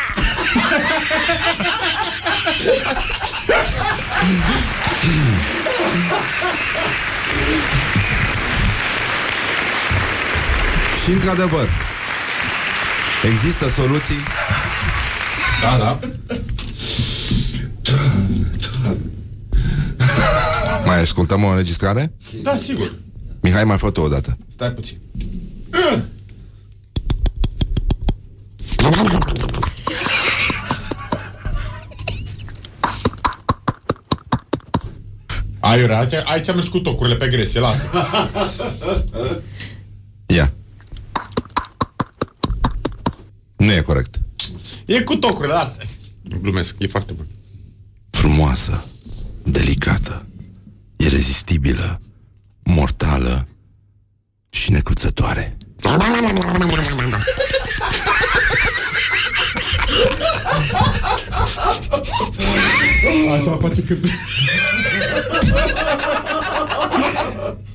[11.05, 11.69] Și într-adevăr,
[13.25, 14.17] există soluții
[15.63, 15.99] Da, da.
[20.85, 22.13] Mai ascultăm o înregistrare?
[22.43, 22.93] Da, sigur.
[23.41, 24.37] Mihai, mai fă o dată.
[24.53, 24.99] Stai puțin.
[35.61, 37.89] Aiurea, aici, aici am mers cu tocurile pe gresie, lasă.
[43.71, 44.21] Nu e corect.
[44.85, 45.83] E cu tocurile, lasă.
[46.41, 47.27] Glumesc, e foarte bun.
[48.11, 48.85] Frumoasă,
[49.43, 50.27] delicată,
[50.97, 52.01] irezistibilă,
[52.63, 53.49] mortală
[54.49, 55.57] și necruțătoare.
[63.31, 64.05] Așa face când...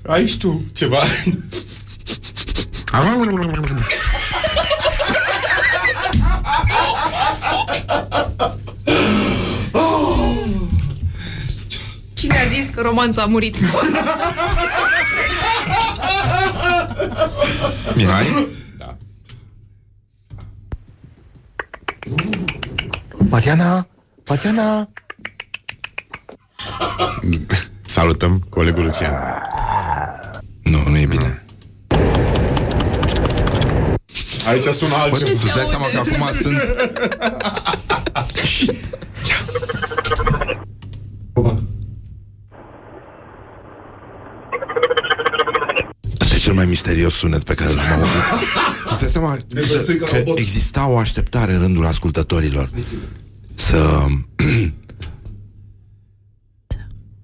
[0.08, 0.98] Ai și tu ceva.
[12.76, 13.56] că romanța a murit?
[17.96, 18.48] Mihai?
[23.30, 23.88] Mariana,
[24.28, 24.90] Mariana.
[27.82, 29.14] Salutăm colegul Lucian.
[31.02, 31.44] e bine.
[34.48, 35.32] Aici sună Bă, altceva.
[35.32, 36.58] îți dai seama că acum sunt...
[38.14, 38.40] Asta
[46.56, 48.22] mai misterios sunet pe care l-am auzit.
[48.92, 49.38] Îți dai seama
[49.68, 50.38] văzui ca că robot.
[50.38, 52.70] exista o așteptare în rândul ascultătorilor
[53.56, 54.06] să...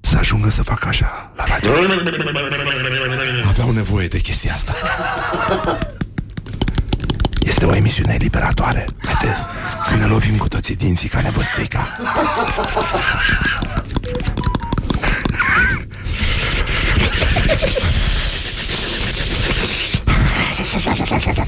[0.09, 1.71] să ajungă să facă așa la radio.
[3.47, 4.75] Aveau nevoie de chestia asta.
[7.39, 8.85] Este o emisiune liberatoare.
[9.03, 9.35] Haide
[9.89, 11.21] să ne lovim cu toții dinții ca
[20.71, 21.41] nevăstuica.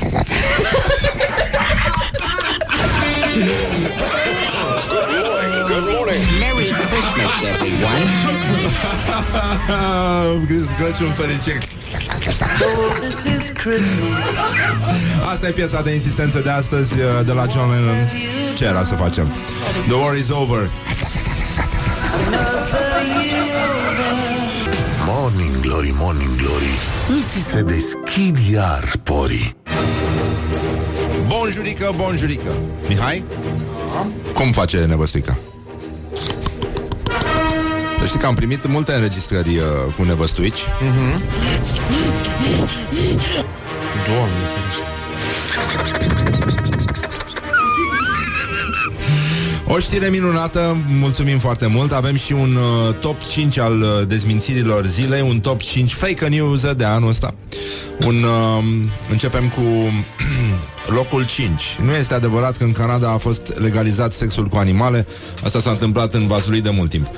[6.40, 8.04] Merry Christmas, everyone.
[10.78, 11.62] Crăciun fericit.
[15.32, 18.10] Asta e piesa de insistență de astăzi uh, de la John Lennon.
[18.56, 19.28] Ce era să facem?
[19.88, 20.70] The war is over.
[25.06, 29.56] Morning Glory, Morning Glory Îți se deschid iar porii
[31.28, 32.52] Bonjurică, bonjurică.
[32.88, 33.24] Mihai?
[34.34, 35.38] Cum face nevăstuica?
[38.00, 39.64] Să știi că am primit multe înregistrări uh,
[39.98, 40.60] cu nevăstuici.
[44.08, 44.92] Doamne, ferește.
[49.68, 51.92] O știre minunată, mulțumim foarte mult.
[51.92, 56.74] Avem și un uh, top 5 al uh, dezmințirilor zilei Un top 5 fake news
[56.74, 57.34] de anul ăsta.
[58.06, 58.64] Un, uh,
[59.12, 59.64] Începem cu
[60.96, 65.08] locul 5 Nu este adevărat că în Canada a fost legalizat sexul cu animale.
[65.44, 67.08] Asta s-a întâmplat în Vaslui de mult timp.
[67.08, 67.12] Uh,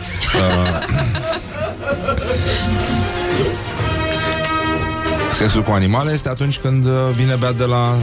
[5.37, 7.97] Sexul cu animale este atunci când uh, vine bea de la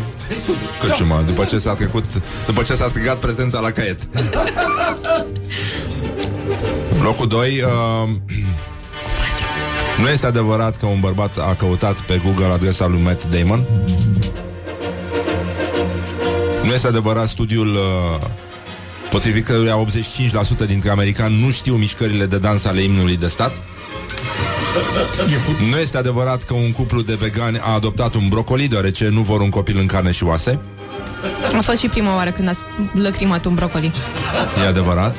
[0.81, 2.05] cărciumă, după ce s-a trecut,
[2.47, 3.99] după ce s-a strigat prezența la caiet.
[7.03, 8.09] Locul 2 uh,
[10.03, 13.67] Nu este adevărat că un bărbat a căutat pe Google adresa lui Matt Damon
[16.65, 17.81] Nu este adevărat studiul uh,
[19.11, 19.85] potrivit căruia
[20.65, 23.63] 85% dintre americani nu știu mișcările de dans ale imnului de stat
[25.71, 29.41] nu este adevărat că un cuplu de vegani a adoptat un brocoli deoarece nu vor
[29.41, 30.61] un copil în carne și oase.
[31.57, 32.53] A fost și prima oară când a
[32.93, 33.93] lăcrimat un brocoli.
[34.65, 35.17] E adevărat.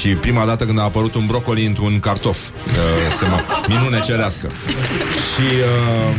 [0.00, 2.38] Și prima dată când a apărut un brocoli într-un cartof.
[2.48, 2.72] Uh,
[3.18, 3.38] se mă,
[3.68, 4.50] minune cerească.
[5.34, 6.14] Și uh,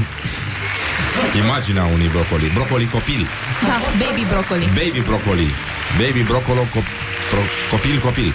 [1.43, 2.51] imaginea unui brocoli.
[2.53, 3.27] Brocoli copil.
[3.67, 4.65] Da, baby brocoli.
[4.65, 5.47] Baby brocoli.
[5.99, 8.33] Baby brocolo co- pro- copil copil.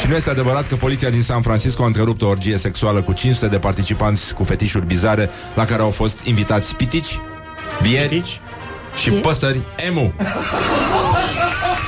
[0.00, 3.12] Și nu este adevărat că poliția din San Francisco a întrerupt o orgie sexuală cu
[3.12, 7.18] 500 de participanți cu fetișuri bizare la care au fost invitați pitici,
[7.80, 8.40] vieri
[9.02, 10.12] și păsări emu.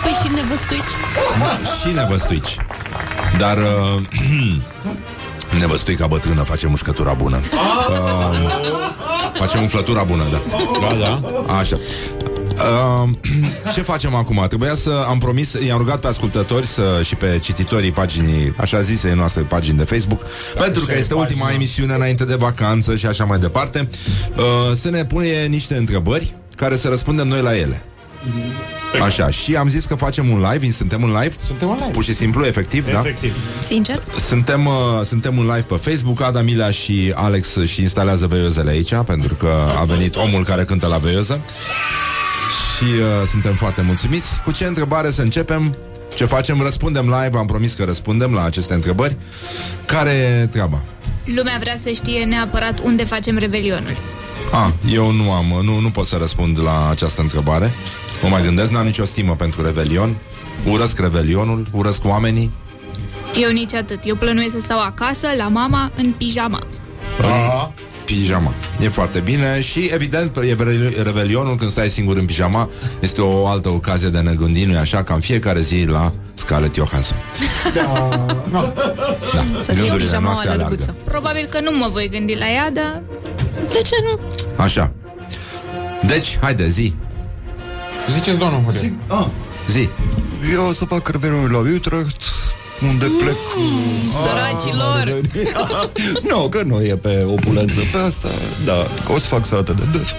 [0.03, 0.91] Păi și nevăstuici.
[1.83, 2.57] și nevăstuici.
[3.39, 4.03] Dar uh,
[5.59, 7.41] nevăstuica bătrână face mușcătura bună.
[7.91, 8.51] Uh,
[9.39, 10.41] face umflătura bună, da.
[10.81, 11.55] Da, da.
[11.55, 11.77] Așa.
[12.63, 13.09] Uh,
[13.75, 14.45] ce facem acum?
[14.49, 19.13] Trebuia să am promis, i-am rugat pe ascultători să, și pe cititorii paginii, așa zise
[19.15, 20.27] noastre pagini de Facebook,
[20.59, 23.89] pentru că este ultima emisiune înainte de vacanță și așa mai departe,
[24.37, 24.43] uh,
[24.81, 27.85] să ne pune niște întrebări care să răspundem noi la ele.
[29.03, 31.35] Așa, și am zis că facem un live, suntem în live?
[31.47, 31.91] Suntem în live.
[31.91, 32.99] Pur și simplu, efectiv, da?
[32.99, 33.35] Efectiv.
[33.67, 34.03] Sincer?
[34.19, 38.95] Suntem, uh, suntem în live pe Facebook Ada Milea și Alex și instalează veiozele aici
[39.07, 39.51] Pentru că
[39.81, 41.41] a venit omul care cântă la veioză
[42.77, 45.77] Și uh, suntem foarte mulțumiți Cu ce întrebare să începem?
[46.15, 46.61] Ce facem?
[46.61, 49.17] Răspundem live, am promis că răspundem la aceste întrebări
[49.87, 50.83] Care e treaba?
[51.25, 53.97] Lumea vrea să știe neapărat unde facem revelionul.
[54.53, 57.75] A, eu nu am, nu, nu pot să răspund la această întrebare
[58.23, 60.17] Mă mai gândesc, n-am nicio stimă pentru Revelion
[60.71, 62.51] Urăsc Revelionul, urăsc oamenii
[63.35, 64.01] Eu nici atât.
[64.05, 66.59] Eu plănuiesc să stau acasă, la mama, în pijama.
[67.19, 67.71] În
[68.05, 68.53] pijama.
[68.81, 70.57] E foarte bine și, evident, e
[71.03, 72.69] Revelionul când stai singur în pijama
[73.01, 76.75] este o altă ocazie de ne gândi, nu așa, ca în fiecare zi la Scarlett
[76.75, 77.17] Johansson.
[78.53, 78.73] Da.
[79.63, 80.75] Să fie Gândurile pijama noastre la aleargă.
[80.79, 80.95] lăguță.
[81.05, 83.03] Probabil că nu mă voi gândi la ea, dar
[83.73, 84.21] de ce nu?
[84.57, 84.93] Așa.
[86.07, 86.95] Deci, haide, zi.
[88.11, 88.81] Ziceți, domnul Horea.
[89.07, 89.27] Ah,
[89.71, 89.89] Zi.
[90.53, 92.17] Eu o să fac revelionul la Utrecht
[92.89, 93.37] unde plec
[94.23, 95.21] Săracilor!
[96.31, 98.29] Nu, că nu e pe opulență pe asta
[98.65, 100.11] Da, că o să fac salată de băf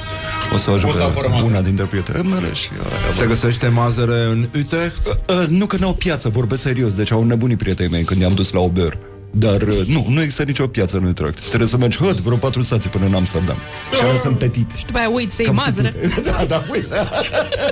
[0.53, 1.45] O să ajung O să pe fără mazăre.
[1.51, 5.18] una dintre prietenele mele și aia Se găsește mazăre în Utrecht?
[5.28, 8.51] Uh, Nu că n-au piață, vorbesc serios Deci au nebunit prietenii mei când i-am dus
[8.51, 8.97] la Ober
[9.36, 11.47] Dar uh, nu, nu există nicio piață în Utrecht.
[11.47, 13.55] Trebuie să mergi hăt, vreo patru stații până în Amsterdam.
[13.95, 14.73] Și alea sunt petite.
[14.77, 15.93] Și după aia uiți să-i mazără.
[16.29, 16.89] da, da, uiți.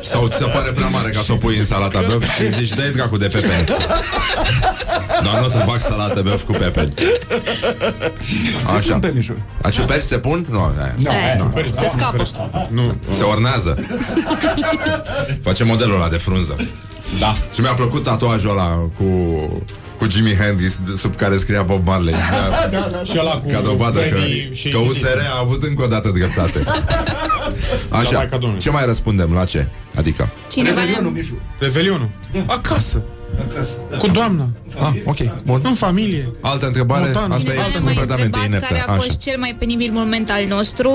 [0.01, 2.73] Sau ți se pare prea mare ca să o pui în salata băf și zici,
[2.73, 3.65] dă-i dracu de pepeni.
[5.23, 6.93] Dar nu o să fac salată băf cu pepeni.
[8.65, 8.79] Așa.
[8.79, 9.41] Sunt penișuri.
[9.61, 10.45] A ciuperci se pun?
[10.49, 10.59] Nu,
[10.97, 11.03] nu.
[11.03, 11.53] Da, nu.
[11.71, 12.25] se scapă.
[12.69, 12.97] Nu.
[13.13, 13.85] Se ornează.
[15.43, 16.55] Face modelul ăla de frunză.
[17.19, 17.35] Da.
[17.53, 19.05] Și mi-a plăcut tatuajul ăla cu
[20.01, 22.13] cu Jimi Hendrix de- sub care scria Bob Marley.
[22.51, 23.03] Da, da, da.
[23.03, 26.09] Și ăla cu Ca dovadă că, Freddie și că USR a avut încă o dată
[26.09, 26.63] dreptate.
[27.99, 28.59] Așa, Maica Domnului.
[28.59, 29.33] ce mai răspundem?
[29.33, 29.67] La ce?
[29.95, 30.29] Adică?
[30.51, 31.41] Cineva Revelionul, Mișu.
[31.59, 32.09] Revelionul.
[32.45, 33.03] Acasă.
[33.49, 33.73] Acasă.
[33.97, 34.47] Cu doamna.
[34.79, 35.61] Ah, ok, bun.
[35.63, 36.29] În familie.
[36.41, 37.03] Altă întrebare?
[37.03, 37.31] Montan.
[37.31, 38.67] Asta Cineva e ne-a mai completamente întrebat ineptă.
[38.67, 40.91] care a Așa, fost cel mai penibil moment al nostru,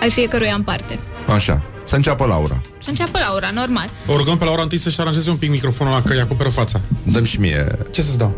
[0.00, 0.98] al fiecăruia în parte.
[1.34, 1.62] așa.
[1.84, 2.60] Să înceapă Laura.
[2.82, 3.88] Și înceapă Laura, normal.
[4.06, 6.80] O rugăm pe Laura întâi să-și aranjeze un pic microfonul ăla, că îi acoperă fața.
[7.02, 7.66] Dăm și mie.
[7.90, 8.34] Ce să-ți dau?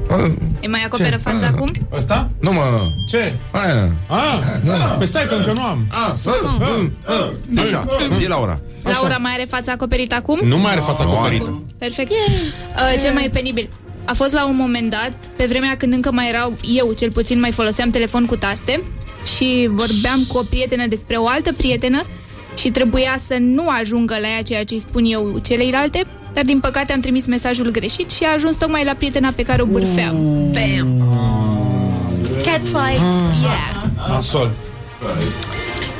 [0.61, 1.71] Îi mai acoperă fața acum?
[1.93, 2.31] Ăsta?
[2.41, 2.63] Nu mă...
[3.09, 3.35] Ce?
[3.51, 3.93] Aia.
[4.07, 4.75] Ah, da.
[4.75, 5.87] Păi stai că încă nu am.
[7.59, 7.87] Așa,
[8.19, 8.61] zi Laura.
[8.83, 10.39] Laura mai are fața acoperită acum?
[10.43, 11.19] Nu mai are fața Nu are.
[11.19, 11.63] acoperită.
[11.79, 12.11] Perfect.
[12.11, 13.69] Uh, cel mai penibil.
[14.05, 17.41] A fost la un moment dat, pe vremea când încă mai erau, eu cel puțin
[17.41, 18.83] mai foloseam telefon cu taste
[19.37, 22.03] și vorbeam cu o prietenă despre o altă prietenă
[22.55, 26.61] și trebuia să nu ajungă la ea ceea ce îi spun eu celeilalte, dar din
[26.61, 30.17] păcate am trimis mesajul greșit și a ajuns tocmai la prietena pe care o bârfeam.
[30.51, 31.03] Bam!
[32.45, 33.01] Catfight!
[33.43, 34.09] Yeah!
[34.09, 34.51] Nasol.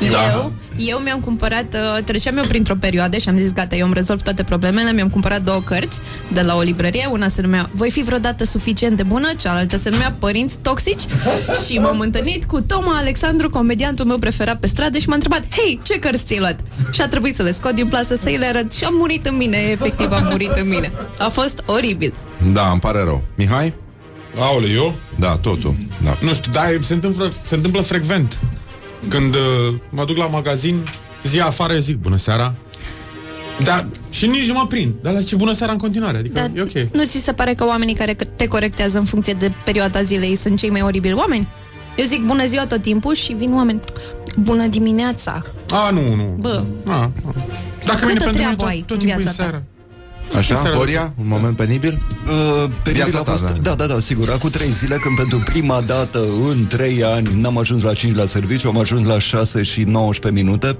[0.01, 3.93] Eu, eu mi-am cumpărat, uh, treceam eu printr-o perioadă și am zis, gata, eu îmi
[3.93, 5.99] rezolv toate problemele, mi-am cumpărat două cărți
[6.33, 9.89] de la o librărie, una se numea Voi fi vreodată suficient de bună, cealaltă se
[9.89, 11.01] numea Părinți toxici
[11.65, 15.79] și m-am întâlnit cu Toma Alexandru, comediantul meu preferat pe stradă și m-a întrebat, hei,
[15.83, 16.59] ce cărți ți-ai luat?
[16.91, 19.37] Și a trebuit să le scot din plasă să-i le arăt și am murit în
[19.37, 20.91] mine, efectiv am murit în mine.
[21.19, 22.13] A fost oribil.
[22.53, 23.23] Da, îmi pare rău.
[23.35, 23.73] Mihai?
[24.37, 24.95] Aole, eu?
[25.19, 25.75] Da, totul.
[26.03, 26.17] Da.
[26.21, 28.39] Nu știu, dar se întâmplă, se întâmplă frecvent.
[29.07, 30.87] Când uh, mă duc la magazin,
[31.23, 32.53] zi afară, eu zic bună seara.
[33.63, 34.93] Da, și nici nu mă prind.
[35.01, 36.17] Dar le zice bună seara în continuare.
[36.17, 36.93] Adică Dar e ok.
[36.93, 40.57] nu ți se pare că oamenii care te corectează în funcție de perioada zilei sunt
[40.57, 41.47] cei mai oribili oameni?
[41.97, 43.79] Eu zic bună ziua tot timpul și vin oameni
[44.37, 45.41] bună dimineața.
[45.69, 46.35] A, nu, nu.
[46.39, 47.11] Bă, A, a.
[47.85, 49.43] Dacă Câtă vine pentru mine treabă tot, ai tot în timpul e viața ta?
[49.43, 49.63] seara.
[50.37, 50.75] Așa, Seara.
[50.75, 51.13] Horia?
[51.19, 52.01] Un moment penibil?
[52.27, 53.59] Uh, penibil Viața a ta, fost, da.
[53.61, 54.29] da, da, da, sigur.
[54.29, 58.25] Acum trei zile, când pentru prima dată în trei ani n-am ajuns la 5 la
[58.25, 60.77] serviciu, am ajuns la 6 și 19 minute,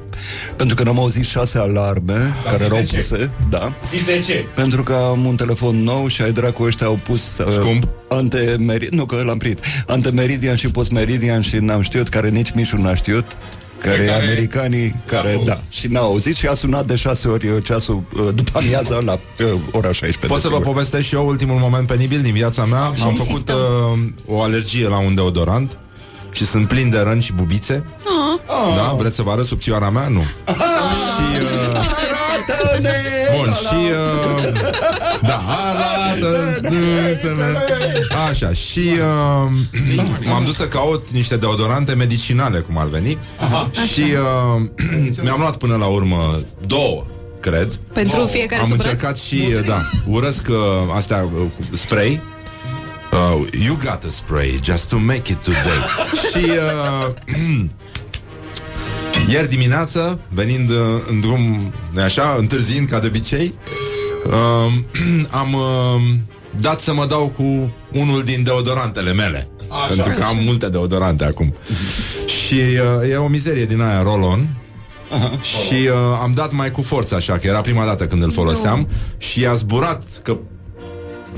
[0.55, 2.95] pentru că n-am auzit 6 alarme care zi erau de ce?
[2.95, 3.31] puse.
[3.49, 3.73] Da.
[3.89, 4.45] Zi de ce?
[4.55, 7.87] Pentru că am un telefon nou și ai dracu ăștia au pus uh, Scump?
[8.09, 12.95] antemeridian, nu că l-am primit, antemeridian și postmeridian și n-am știut, care nici Mișu n-a
[12.95, 13.37] știut,
[13.83, 17.27] care, Pe care care- americanii, care, da, și n-au auzit și a sunat de șase
[17.27, 20.17] ori uh, ceasul uh, după amiaza la uh, ora 16.
[20.19, 20.61] Pot să vă desigur.
[20.73, 22.83] povestesc și eu ultimul moment penibil din viața mea.
[23.03, 25.77] Am făcut uh, o alergie la un deodorant
[26.31, 27.85] și sunt plin de răni și bubițe.
[28.47, 28.75] Ah.
[28.75, 28.95] Da?
[28.97, 30.07] Vreți să vă arăt subțioara mea?
[30.07, 30.21] Nu.
[30.21, 31.35] și...
[31.35, 31.87] Uh, bun,
[33.73, 33.91] și...
[33.91, 34.51] Uh,
[35.21, 36.59] da, arată
[38.29, 39.51] Așa, și uh,
[40.25, 43.17] m-am dus să caut niște deodorante medicinale, cum ar veni.
[43.93, 44.61] Și uh,
[45.23, 47.05] mi-am luat până la urmă două
[47.39, 47.79] cred.
[47.93, 48.91] Pentru fiecare Am supărat?
[48.91, 50.55] încercat și, da, urăsc uh,
[50.95, 52.21] astea uh, cu spray.
[53.11, 55.81] Uh, you got a spray just to make it today.
[56.31, 57.13] și uh,
[59.29, 60.77] ieri dimineață, venind uh,
[61.09, 63.53] în drum, nu așa, întârziind ca de obicei,
[64.25, 64.73] uh,
[65.41, 66.01] am uh,
[66.59, 69.47] dat să mă dau cu unul din deodorantele mele.
[69.69, 69.85] Așa.
[69.85, 71.55] pentru că am multe deodorante acum.
[72.39, 72.55] și
[73.01, 74.47] uh, e o mizerie din aia roll-on.
[75.41, 78.87] Și uh, am dat mai cu forță așa, că era prima dată când îl foloseam
[79.17, 80.37] și a zburat că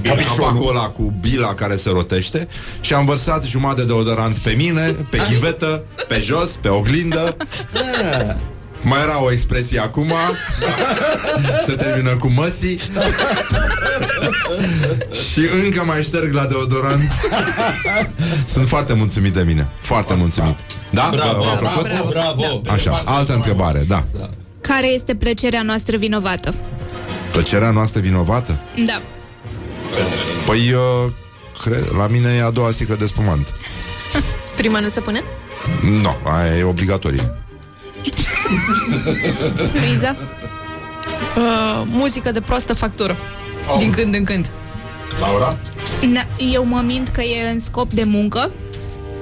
[0.03, 2.47] capacul ăla cu bila care se rotește
[2.81, 7.35] și am vărsat jumătate de deodorant pe mine, pe chivetă, pe jos, pe oglindă.
[8.87, 10.11] Mai era o expresie acum
[11.67, 12.79] Se termină cu măsii
[15.31, 17.11] Și încă mai șterg la deodorant
[18.47, 20.55] Sunt foarte mulțumit de mine Foarte mulțumit
[20.89, 21.09] Da?
[21.11, 22.09] Bravo, V-a bravo, plăcut?
[22.09, 22.61] bravo.
[22.73, 24.05] Așa, altă întrebare, da
[24.61, 26.53] Care este plăcerea noastră vinovată?
[27.31, 28.59] Plăcerea noastră vinovată?
[28.85, 29.01] Da.
[30.45, 31.11] Păi, uh,
[31.63, 33.51] cred, la mine e a doua sticlă de spumant
[34.57, 35.23] Prima nu se pune?
[35.81, 37.33] Nu, no, aia e obligatorie
[39.73, 40.15] Luiza?
[41.37, 43.17] Uh, muzică de proastă factură.
[43.77, 44.49] Din când în când.
[45.19, 45.57] Laura?
[46.13, 48.51] Da, eu mă mint că e în scop de muncă,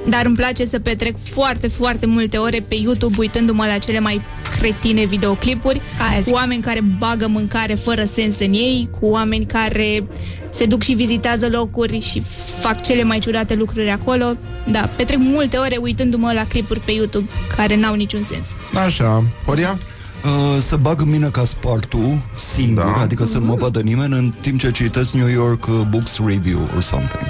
[0.10, 4.22] dar îmi place să petrec foarte, foarte multe ore pe YouTube uitându-mă la cele mai
[4.58, 5.82] cretine videoclipuri,
[6.26, 10.04] cu oameni care bagă mâncare fără sens în ei, cu oameni care
[10.50, 12.24] se duc și vizitează locuri și
[12.60, 14.26] fac cele mai ciudate lucruri acolo.
[14.68, 18.48] Da, petrec multe ore uitându-mă la clipuri pe YouTube care n-au niciun sens.
[18.86, 19.78] Așa, Horia?
[20.24, 23.02] Uh, să bag în mine ca spartul singur, da.
[23.02, 26.60] adică să nu mă vadă nimeni în timp ce citesc New York uh, Books Review
[26.76, 27.28] or something.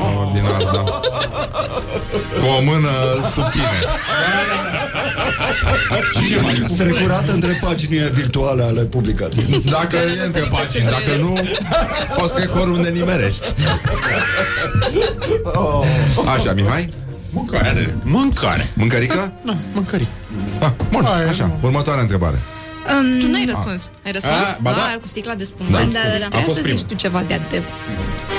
[0.00, 0.82] Oh, Ordinar, da.
[2.40, 2.88] Cu o mână
[3.34, 3.80] sub tine.
[6.66, 9.62] Strecurată între paginile virtuale ale publicației.
[9.70, 11.40] Dacă e între pagini, dacă nu,
[12.16, 13.44] poți să oriunde nimerești.
[16.34, 16.88] Așa, Mihai?
[17.30, 17.96] Mâncare.
[18.04, 18.70] Mâncare.
[18.74, 19.32] Mâncărică?
[19.44, 20.10] Da, mâncărică.
[20.60, 22.42] Ah, bun, așa, următoarea întrebare.
[22.92, 23.90] Um, tu n-ai răspuns.
[24.04, 24.34] Ai răspuns?
[24.34, 24.76] A, ba da.
[24.76, 25.68] Ah, cu sticla de spumă.
[25.70, 25.78] Da.
[25.78, 26.08] Da, A da, da.
[26.18, 26.78] fost Trebuia să primul.
[26.78, 27.70] zici tu ceva de adevăr.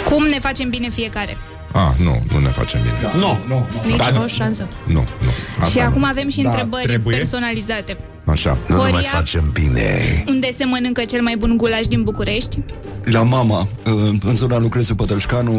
[0.06, 1.38] Cum ne facem bine fiecare?
[1.74, 3.12] Ah, nu, nu ne facem bine.
[3.26, 3.66] Nu, nu.
[3.86, 4.22] Nici Da.
[4.24, 4.68] o șansă.
[4.86, 5.30] Nu, nu.
[5.58, 5.84] Asta și nu.
[5.84, 7.18] acum avem și Da, întrebări trebuie.
[7.18, 7.98] personalizate.
[8.26, 8.58] Așa.
[8.68, 9.10] Nu ne mai Horia?
[9.10, 10.24] facem bine.
[10.28, 12.60] Unde se mănâncă cel mai bun gulaș din București?
[13.04, 13.94] La mama, uh,
[14.26, 15.52] în zona Lucrețiu Pătălșcanu,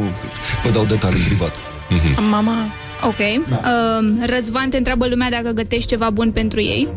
[0.64, 1.52] vă dau detalii în privat.
[2.30, 2.52] Mama...
[3.02, 3.18] Ok.
[3.48, 6.88] Um, Răzvan te întreabă lumea dacă gătești ceva bun pentru ei.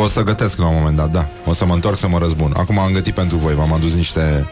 [0.00, 1.28] O să gătesc la un moment dat, da.
[1.44, 2.52] O să mă întorc să mă răzbun.
[2.56, 4.48] Acum am gătit pentru voi, v-am adus niște...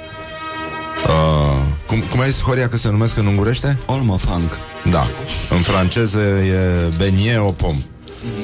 [1.07, 3.79] Uh, cum, cum ai zis, Horia, că se numesc în ungurește?
[3.87, 4.59] Olma funk.
[4.91, 5.07] Da.
[5.51, 7.85] În franceză e beignet au pomme.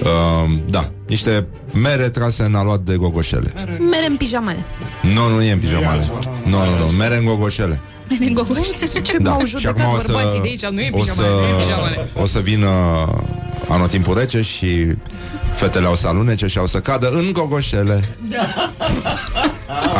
[0.02, 3.52] Uh, da, niște mere trase în aluat de gogoșele.
[3.90, 4.64] Mere în pijamale.
[5.14, 6.06] Nu, nu e în pijamale.
[6.44, 7.80] Nu, nu, nu, mere în gogoșele.
[8.08, 8.66] Mere în gogoș.
[9.02, 11.28] Ce Da, m-au și judecat acum o să, bărbații de aici, nu e o pijamale,
[11.28, 12.10] să, nu e pijamale.
[12.14, 12.68] o să vină
[13.68, 14.94] anotimpul rece și
[15.54, 18.00] fetele au să alunece și au să cadă în gogoșele.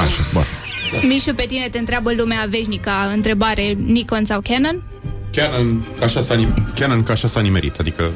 [0.05, 0.43] Așa, bă.
[1.07, 4.83] Mișu, pe tine te întreabă lumea veșnica întrebare Nikon sau Canon?
[5.33, 8.11] Canon, ca așa s-a, nim- Canon ca așa s-a nimerit, adică...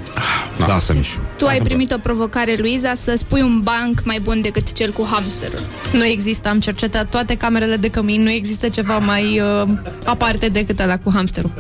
[0.59, 1.21] Da, Lasă, Mișu.
[1.37, 5.09] Tu ai primit o provocare, Luiza, să spui un banc mai bun decât cel cu
[5.11, 5.61] hamsterul.
[5.93, 9.69] Nu există, am cercetat toate camerele de cămin, nu există ceva mai uh,
[10.05, 11.51] aparte decât ăla cu hamsterul.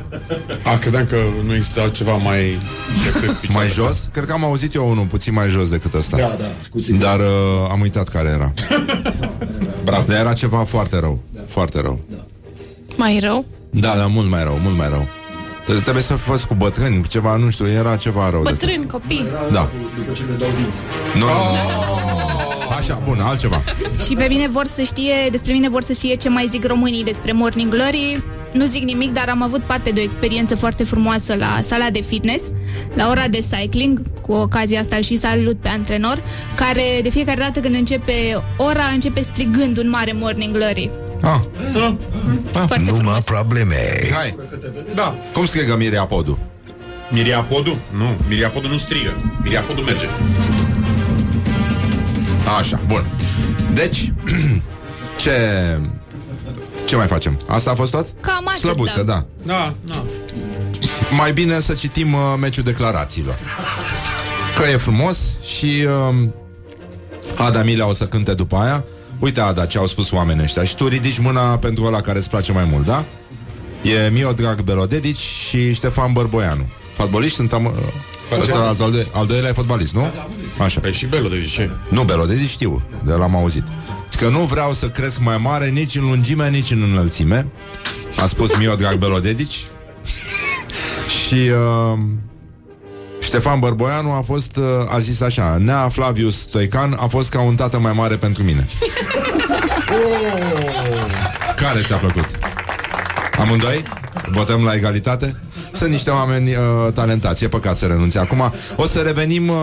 [0.64, 2.58] A, credeam că nu există altceva mai...
[3.04, 4.08] Decât Mai jos?
[4.12, 6.16] Cred că am auzit eu unul puțin mai jos decât ăsta.
[6.16, 8.52] Da, da, cu Dar uh, am uitat care era.
[9.84, 10.04] Bravo.
[10.06, 11.22] Dar era ceva foarte rău.
[11.46, 12.00] Foarte rău.
[12.96, 13.44] Mai rău?
[13.70, 15.08] Da, da, mult mai rău, mult mai rău.
[15.70, 18.42] Tre- Trebuie să fost cu bătrâni, cu ceva, nu știu, era ceva rău.
[18.42, 18.58] de tot.
[18.58, 19.24] Bătrâni, copii.
[19.52, 19.70] Da.
[19.96, 20.78] După ce le dau dinți.
[21.14, 22.74] Nu, nu, nu.
[22.78, 23.62] Așa, bun, altceva.
[24.06, 27.04] Și pe mine vor să știe, despre mine vor să știe ce mai zic românii
[27.04, 28.22] despre Morning Glory.
[28.52, 32.00] Nu zic nimic, dar am avut parte de o experiență foarte frumoasă la sala de
[32.00, 32.42] fitness,
[32.94, 36.22] la ora de cycling, cu ocazia asta îl și salut pe antrenor,
[36.54, 40.90] care de fiecare dată când începe ora, începe strigând un mare Morning Glory.
[41.22, 41.40] Ah.
[42.52, 43.76] Foarte Numai probleme.
[44.12, 44.36] Hai.
[44.94, 45.14] Da.
[45.32, 46.38] Cum strigă Miriapodul?
[47.10, 47.78] Miriapodul?
[47.90, 49.16] Nu, Miriapodul nu strigă.
[49.42, 50.06] Miriapodul merge.
[52.58, 53.06] Așa, bun.
[53.72, 54.12] Deci,
[55.22, 55.32] ce...
[56.86, 57.38] Ce mai facem?
[57.46, 58.06] Asta a fost tot?
[58.20, 59.24] Cam atât, Slăbuță, da.
[59.42, 60.04] Da, da.
[61.16, 63.38] Mai bine să citim uh, meciul declarațiilor.
[64.56, 66.28] Că e frumos și uh,
[67.36, 68.84] Ada Milea o să cânte după aia.
[69.20, 70.64] Uite, Ada, ce au spus oamenii ăștia.
[70.64, 73.04] Și tu ridici mâna pentru ăla care îți place mai mult, da?
[73.82, 76.68] E Mio Drag Belodedici și Ștefan Bărboianu.
[76.96, 77.74] Fotbaliști sunt am...
[78.40, 80.12] Ăsta al, doilea, al doilea e fotbalist, nu?
[80.58, 80.80] Așa.
[80.80, 81.70] Păi și Belodedici ce?
[81.88, 83.64] Nu, Belodedici știu, de l-am auzit.
[84.16, 87.46] Că nu vreau să cresc mai mare nici în lungime, nici în înălțime.
[88.16, 89.66] A spus Mio Drag Belodedici.
[91.26, 91.98] și uh,
[93.20, 97.54] Ștefan Bărboianu a fost, uh, a zis așa, Nea Flavius Stoican a fost ca un
[97.54, 98.66] tată mai mare pentru mine.
[101.56, 102.26] Care ți-a plăcut?
[103.38, 103.82] Amândoi?
[104.32, 105.36] Votăm la egalitate?
[105.72, 108.52] Sunt niște oameni uh, talentați, e păcat să renunțe acum.
[108.76, 109.56] O să revenim uh,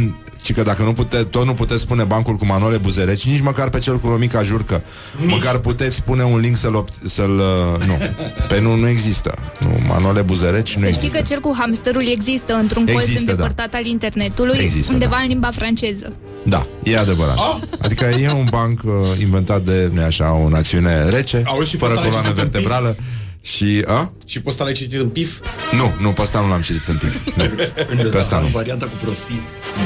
[0.42, 3.68] ci că dacă nu pute, tot nu puteți spune bancul cu Manole Buzereci, nici măcar
[3.70, 4.82] pe cel cu Romica Jurcă.
[5.20, 5.30] Nici.
[5.30, 7.30] Măcar puteți pune un link să-l, opt- să-l
[7.78, 7.98] uh, nu.
[8.48, 9.34] Pe nu, nu există.
[9.60, 11.16] Nu, Manole Buzereci nu Să știi există.
[11.16, 13.30] că cel cu hamsterul există într-un colț Există, da.
[13.30, 15.22] îndepărtat al internetului, Există, undeva da.
[15.22, 16.12] în limba franceză.
[16.44, 17.38] Da, e adevărat.
[17.78, 21.92] Adică e un banc uh, inventat de, nu așa, o națiune rece, Auzi, și fără
[21.92, 22.96] pe ăsta l-ai coloană citit în vertebrală.
[23.40, 24.12] Și, a?
[24.26, 25.38] Și pe ăsta l-ai citit în pif?
[25.72, 27.14] Nu, nu, pe ăsta nu l-am citit în pif.
[28.02, 28.46] Nu, pe ăsta nu.
[28.46, 29.42] Varianta cu prostii.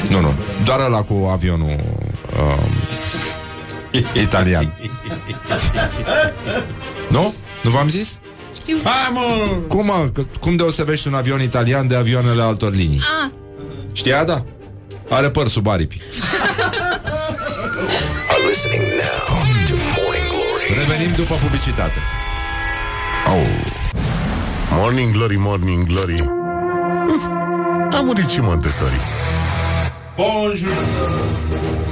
[0.09, 0.33] Nu, nu.
[0.63, 1.75] Doar ăla cu avionul
[2.39, 2.71] um,
[4.21, 4.77] italian.
[7.09, 7.33] nu?
[7.63, 8.17] Nu v-am zis?
[8.55, 8.77] Știu.
[8.83, 9.47] Hai, mă!
[9.67, 10.09] Cum, mă?
[10.13, 13.01] Că, cum deosebești un avion italian de avioanele altor linii?
[13.23, 13.31] Ah,
[13.93, 14.45] Știa, da?
[15.09, 16.01] Are păr sub aripi.
[18.31, 19.27] Are listening now
[19.67, 20.79] to Morning Glory.
[20.79, 21.99] Revenim după publicitate.
[23.25, 23.47] Oh.
[24.71, 26.17] Morning Glory, Morning Glory.
[26.17, 28.99] Hm, A murit și Montessori.
[30.15, 30.73] Bonjour!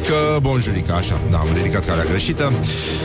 [0.08, 2.52] Că bonjurica, așa, da, am ridicat calea greșită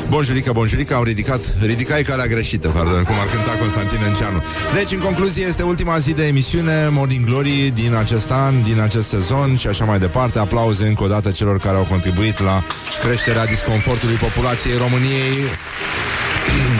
[0.08, 4.42] Bonjurica, bonjurica, am ridicat Ridicai calea greșită, pardon, cum ar cânta Constantin Enceanu
[4.74, 9.08] Deci, în concluzie, este ultima zi de emisiune Morning Glory din acest an, din acest
[9.08, 12.62] sezon Și așa mai departe, aplauze încă o dată celor care au contribuit la
[13.02, 15.36] creșterea disconfortului populației României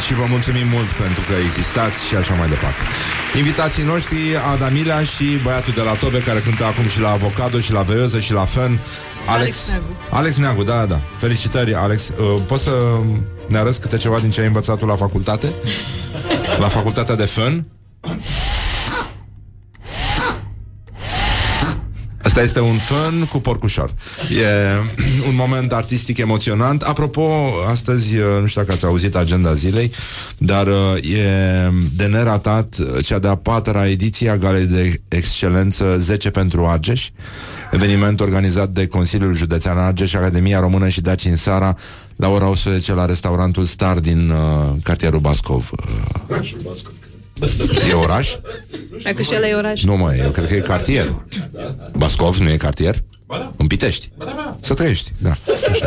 [0.06, 2.82] și vă mulțumim mult pentru că existați și așa mai departe.
[3.36, 4.18] Invitații noștri,
[4.52, 8.18] Adamila și băiatul de la Tobe, care cântă acum și la Avocado, și la Veioză,
[8.18, 8.80] și la Fen,
[9.26, 9.90] Alex, Alex Neagu.
[10.10, 11.00] Alex Neagu, da, da.
[11.16, 12.08] Felicitări, Alex.
[12.08, 12.74] Uh, poți să
[13.48, 15.54] ne arăți câte ceva din ce ai învățat tu la facultate?
[16.58, 17.66] La facultatea de Fen?
[22.26, 23.94] Asta este un fân cu porcușor.
[24.30, 24.44] E
[25.28, 26.82] un moment artistic emoționant.
[26.82, 29.92] Apropo, astăzi, uh, nu știu dacă ați auzit agenda zilei,
[30.38, 36.30] dar uh, e de neratat uh, cea de-a patra ediție a Galei de Excelență 10
[36.30, 37.08] pentru Argeș,
[37.70, 41.76] eveniment organizat de Consiliul Județean Argeș, Academia Română și Daci în Sara,
[42.16, 44.36] la ora 11 la restaurantul Star din uh,
[44.82, 45.70] cartierul Bascov.
[46.28, 46.36] Uh,
[47.90, 48.36] e oraș?
[49.02, 49.82] Dacă și ăla e oraș.
[49.82, 51.14] Nu, mă, eu cred că e cartier.
[51.96, 53.02] Bascov nu e cartier?
[53.56, 54.10] În Pitești.
[54.60, 55.30] Să trăiești, da.
[55.30, 55.86] Așa.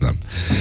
[0.00, 0.08] da.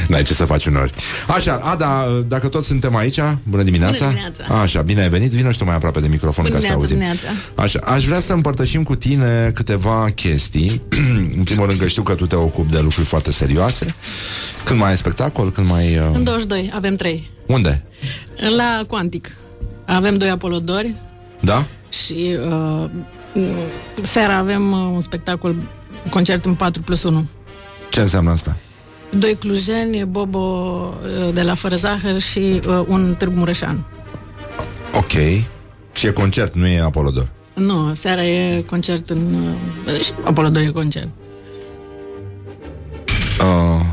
[0.08, 0.94] N-ai ce să faci uneori.
[1.28, 4.06] Așa, Ada, dacă toți suntem aici, bună dimineața.
[4.06, 4.62] Bună dimineața.
[4.62, 5.32] Așa, bine ai venit.
[5.32, 7.38] Vino și tu mai aproape de microfon Bună ca să te dimineața, auzim.
[7.56, 7.82] dimineața.
[7.86, 10.82] Așa, aș vrea să împărtășim cu tine câteva chestii.
[11.38, 13.96] În primul rând că știu că tu te ocupi de lucruri foarte serioase.
[14.64, 15.52] Când mai ai spectacol?
[15.52, 15.98] Când mai...
[15.98, 16.04] Uh...
[16.14, 17.30] În 22 avem trei.
[17.46, 17.84] Unde?
[18.58, 19.36] La Quantic
[19.96, 20.94] avem doi apolodori
[21.40, 21.66] Da?
[21.90, 22.90] și uh,
[24.02, 25.56] seara avem uh, un spectacol,
[26.10, 27.26] concert în 4 plus 1.
[27.90, 28.58] Ce înseamnă asta?
[29.18, 33.84] Doi clujeni, Bobo uh, de la Fără Zahăr și uh, un Târgu Mureșan.
[34.94, 35.12] Ok.
[35.94, 37.32] Și e concert, nu e Apolodor.
[37.54, 39.18] Nu, seara e concert în...
[39.86, 41.08] Uh, și apolodor e concert.
[43.40, 43.86] Uh,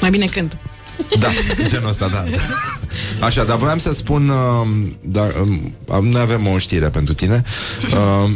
[0.00, 0.56] Mai bine cânt.
[1.18, 1.28] Da,
[1.68, 2.24] genul ăsta, da.
[3.26, 4.68] Așa, dar voiam să spun uh,
[5.00, 5.26] da,
[5.86, 7.42] uh, Noi avem o știre pentru tine
[7.92, 8.30] uh,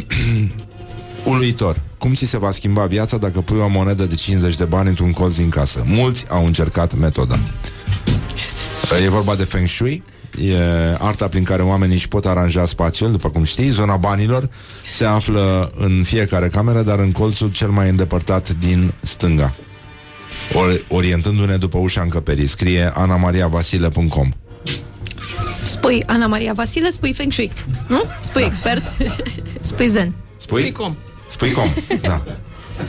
[1.31, 4.89] Uluitor Cum ți se va schimba viața dacă pui o monedă de 50 de bani
[4.89, 7.39] într-un colț din casă Mulți au încercat metoda
[9.03, 10.03] E vorba de Feng Shui
[10.41, 10.57] E
[10.99, 14.49] arta prin care oamenii își pot aranja spațiul, după cum știi, zona banilor
[14.95, 19.53] se află în fiecare cameră, dar în colțul cel mai îndepărtat din stânga.
[20.53, 22.47] Ori, orientându-ne după ușa încăperii.
[22.47, 24.29] Scrie anamariavasile.com
[25.65, 27.51] Spui Ana Maria Vasile, spui Feng Shui.
[27.87, 28.03] Nu?
[28.19, 28.47] Spui da.
[28.47, 28.83] expert.
[29.61, 30.13] Spui Zen.
[30.37, 30.61] Spui?
[30.61, 30.97] Spui cum?
[31.27, 32.21] Spui cum, da.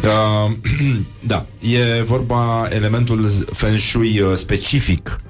[0.03, 0.53] Uh,
[1.33, 5.21] da, e vorba elementul feng shui uh, specific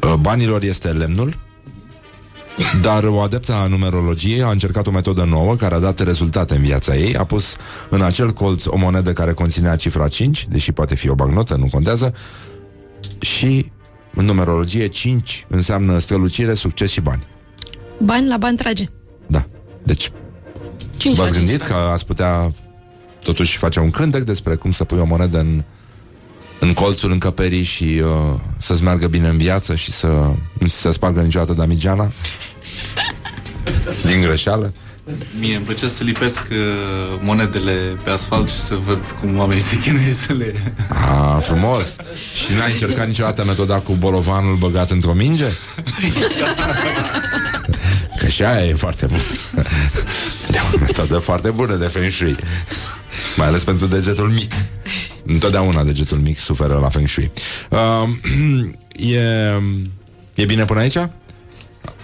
[0.00, 1.34] uh, banilor este lemnul,
[2.82, 6.62] dar o adeptă a numerologiei a încercat o metodă nouă care a dat rezultate în
[6.62, 7.16] viața ei.
[7.16, 7.56] A pus
[7.90, 11.68] în acel colț o monedă care conținea cifra 5, deși poate fi o bagnotă, nu
[11.70, 12.14] contează,
[13.18, 13.70] și
[14.14, 17.22] în numerologie 5 înseamnă strălucire, succes și bani.
[18.02, 18.84] Bani la bani trage.
[19.26, 19.44] Da.
[19.82, 20.12] Deci,
[20.96, 21.48] Cinci la v-ați cinci.
[21.48, 22.52] gândit că ați putea
[23.22, 25.64] totuși face un cântec despre cum să pui o monedă în,
[26.62, 30.06] în colțul încăperii și uh, să-ți meargă bine în viață și să
[30.58, 32.10] nu ți se spargă niciodată damigeana?
[34.06, 34.72] Din greșeală?
[35.38, 36.56] Mie îmi plăcea să lipesc uh,
[37.20, 37.72] monedele
[38.04, 40.74] pe asfalt și să văd cum oamenii se chinuie să le...
[40.88, 41.96] A, frumos!
[42.34, 45.46] Și n-ai încercat niciodată metoda cu bolovanul băgat într-o minge?
[48.18, 49.22] Că și aia e foarte bună.
[50.52, 52.36] E o metodă foarte bună de feng shui.
[53.36, 54.52] Mai ales pentru degetul mic.
[55.26, 57.30] Întotdeauna degetul mic suferă la feng shui.
[57.70, 58.08] Uh,
[59.14, 59.20] e,
[60.34, 60.96] e bine până aici?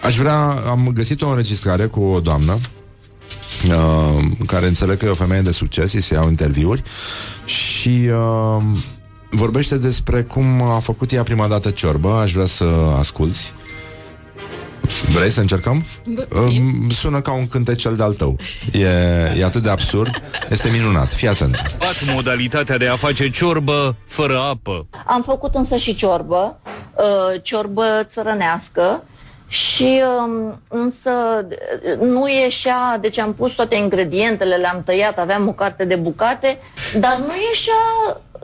[0.03, 2.59] Aș vrea, am găsit o înregistrare cu o doamnă
[3.69, 6.83] uh, care înțeleg că e o femeie de succes, îi se iau interviuri
[7.45, 8.63] și uh,
[9.31, 12.13] vorbește despre cum a făcut ea prima dată ciorbă.
[12.13, 12.65] Aș vrea să
[12.99, 13.53] asculți.
[15.15, 15.85] Vrei să încercăm?
[16.07, 16.57] Uh,
[16.91, 18.37] sună ca un cântecel de-al tău.
[18.73, 18.87] E,
[19.39, 21.07] e atât de absurd, este minunat.
[21.07, 21.77] Fii atent.
[21.79, 24.87] Luat modalitatea de a face ciorbă fără apă.
[25.07, 26.61] Am făcut însă și ciorbă,
[26.97, 29.03] uh, ciorbă țărănească
[29.49, 31.11] și um, însă
[31.51, 36.59] uh, nu ieșea, deci am pus toate ingredientele, le-am tăiat, aveam o carte de bucate,
[37.01, 37.83] dar nu ieșea,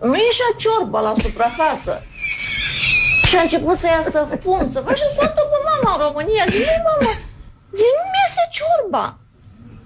[0.01, 2.03] nu ieșea ciorba la suprafață.
[3.35, 6.45] Și a început să iasă fum, să faci să pe mama în România.
[6.49, 7.13] Zic, "Nu, mama,
[7.79, 9.07] zic, nu mi iese ciorba.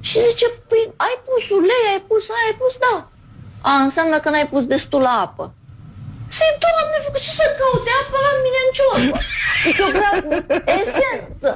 [0.08, 2.96] Și zice, păi ai pus ulei, ai pus aia, ai pus, da.
[3.70, 5.44] A, înseamnă că n-ai pus destulă apă.
[6.38, 9.18] Zic, doamne, ce să caute apă la mine în ciorbă?
[9.64, 10.30] Zic, eu vreau cu
[10.80, 11.48] esență.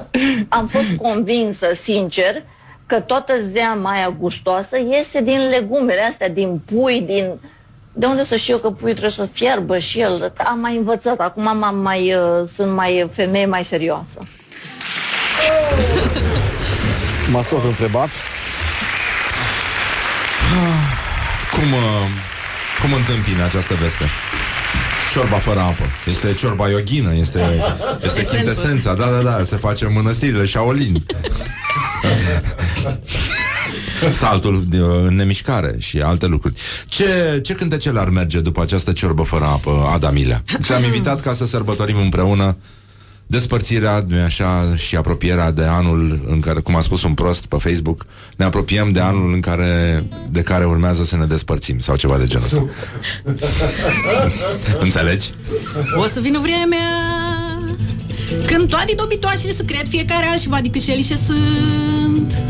[0.57, 2.43] Am fost convinsă, sincer,
[2.85, 7.39] că toată zeama aia gustoasă iese din legumele astea, din pui, din...
[7.95, 10.33] De unde să știu că puiul trebuie să fierbă și el?
[10.37, 14.17] Am mai învățat, acum am mai, uh, sunt mai femeie mai serioasă.
[17.31, 18.09] M-ați tot întrebat.
[21.51, 22.07] Cum, uh,
[22.81, 24.09] cum întâmpine această veste?
[25.11, 25.83] Ciorba fără apă.
[26.05, 27.63] Este ciorba yoghină, este,
[28.05, 28.93] este chintesența.
[28.93, 31.03] Da, da, da, se face în mănăstirile Shaolin.
[34.11, 36.53] Saltul de- în nemișcare și alte lucruri.
[36.87, 40.43] Ce, ce cântecele ar merge după această ciorbă fără apă, Adamilea?
[40.61, 42.55] Ți-am invitat ca să sărbătorim împreună
[43.27, 47.55] despărțirea, nu așa, și apropierea de anul în care, cum a spus un prost pe
[47.59, 52.17] Facebook, ne apropiem de anul în care, de care urmează să ne despărțim sau ceva
[52.17, 52.65] de genul ăsta.
[54.85, 55.29] Înțelegi?
[55.95, 56.87] O să vină vremea
[58.45, 62.43] când toate dobitoacele să cred fiecare altceva decât și ce sunt.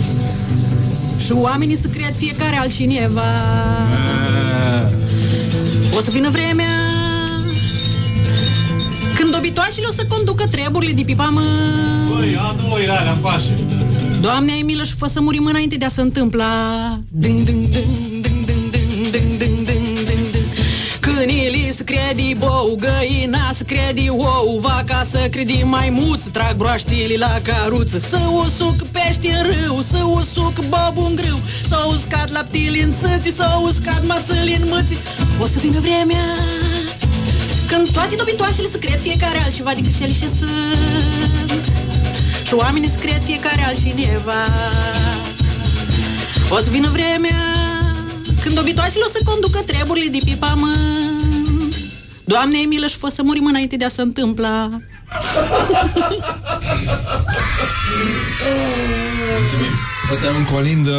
[1.34, 3.22] Și oamenii să cred fiecare altcineva.
[5.98, 6.66] O să vină vremea
[9.16, 11.46] când dobitoacele o să conducă treburile de pe pământ.
[12.10, 13.54] Băi, adu o alea încoace.
[14.22, 16.46] Doamne, ai milă și fă să murim înainte de a se întâmpla.
[17.12, 18.23] Ding, ding, ding,
[21.74, 27.40] Câinii să credi bou, găina să credi ou, vaca să credi maimuț, trag broaștile la
[27.44, 32.94] caruță, să usuc pești în râu, să usuc bob în grâu, să uscat laptile în
[32.94, 34.98] țâții, să uscat mațâli în mâții.
[35.42, 36.26] O să vină vremea
[37.68, 41.72] când toate dobitoașele să cred fiecare altceva decât cele ce sunt.
[42.48, 44.44] Și oamenii să cred fiecare altcineva
[46.50, 47.42] O să vină vremea
[48.44, 51.33] Când obitoasele o să conducă treburile de pe pământ
[52.26, 54.70] Doamne, e milă și fă să murim înainte de a se întâmpla.
[60.12, 60.94] Asta e un colind uh,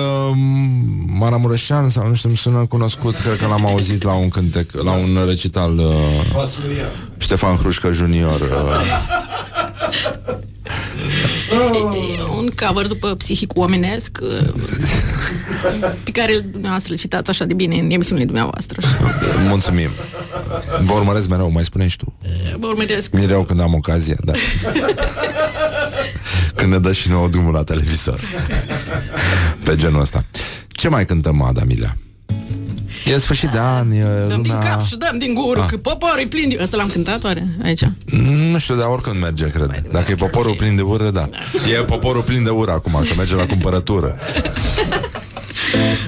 [1.18, 4.92] Maramureșan sau nu știu, îmi sună cunoscut Cred că l-am auzit la un cântec La
[4.92, 5.86] un recital uh,
[7.18, 8.48] Ștefan Hrușcă Junior uh,
[12.16, 14.48] E un cover după psihic omenesc uh,
[16.04, 18.80] Pe care dumneavoastră îl citați așa de bine în emisiunile dumneavoastră.
[19.48, 19.90] Mulțumim
[20.84, 22.14] Vă urmăresc mereu, mai spune și tu.
[22.58, 23.12] Vă urmăresc.
[23.12, 24.32] Mereu când am ocazia, da.
[26.54, 28.20] Când ne dă și nouă drumul la televizor.
[29.64, 30.24] Pe genul ăsta.
[30.68, 31.96] Ce mai cântăm, Adamilea?
[33.04, 34.68] E sfârșit de an, e Dăm din luna...
[34.68, 35.66] cap și dăm din gură Ah.
[35.68, 36.58] Că poporul e plin de...
[36.62, 37.82] Ăsta l-am cântat oare aici?
[38.52, 39.82] Nu știu, dar oricând merge, cred.
[39.92, 41.28] Dacă e poporul plin de ură, da.
[41.78, 44.18] E poporul plin de ură acum, că merge la cumpărătură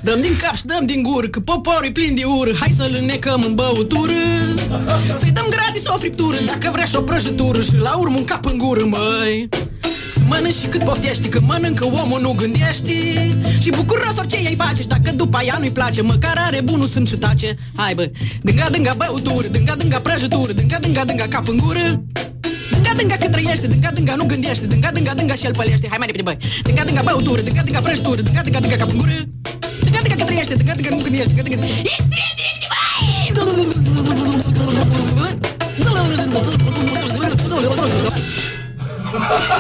[0.02, 2.50] Dăm din cap și dăm din gură Că poporul e plin de ură.
[2.60, 4.12] Hai să-l înnecăm în băutură.
[5.16, 7.62] Să-i dăm gratis o friptură Dacă vrea și o prăjitură.
[7.62, 9.48] Și la urmă un cap în gură, măi.
[10.12, 12.92] Să mănânci și cât poftești Că mănâncă omul nu gândești.
[13.58, 17.08] Și bucuros orice ei face Și dacă după aia nu-i place Măcar are bunul simț
[17.08, 17.56] și tace.
[17.74, 18.10] Hai bă,
[18.42, 22.04] dânga dânga băutură Dânga dânga prăjitură Dânga dânga dânga cap în gură.
[22.70, 25.86] Dânga, dânga că trăiește, dânga, dânga nu gândește Dânga, dânga, dânga și el pălește.
[25.88, 26.36] Hai mai repede, băi.
[26.62, 29.12] Dânga, dânga băutură, dânga, dânga prăjitură Dânga, dânga, dânga cap în gură
[29.96, 32.64] Dânga, dânga că trăiește, dânga, dânga nu gândește Dânga, dânga Extrem direct,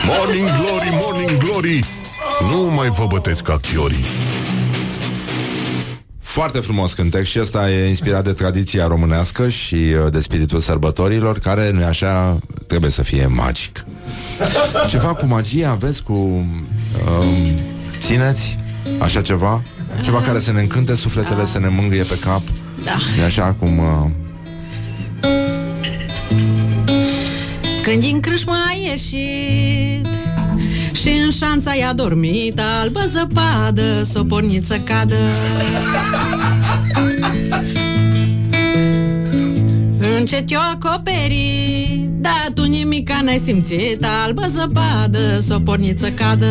[0.06, 1.84] Morning Glory, Morning Glory
[2.50, 4.04] Nu mai vă bătesc ca chiorii
[6.20, 11.38] Foarte frumos cântec și ăsta e inspirat de tradiția românească și uh, de spiritul sărbătorilor,
[11.38, 13.84] care, nu așa, trebuie să fie magic.
[14.88, 16.12] Ceva cu magie aveți cu...
[16.12, 16.48] Um,
[18.00, 18.58] țineți?
[18.98, 19.62] Așa ceva?
[20.02, 22.40] Ceva care să ne încânte sufletele, să ne mângâie pe cap?
[22.84, 22.96] Da.
[23.16, 23.78] Nu așa cum...
[23.78, 24.10] Uh,
[27.82, 30.06] Când din crâșmă a ieșit
[30.92, 35.18] Și în șanța i-a dormit Albă zăpadă, s-o porniță cadă
[40.18, 46.50] Încet eu acoperi Da, tu nimica n-ai simțit Albă zăpadă, s-o porniță cadă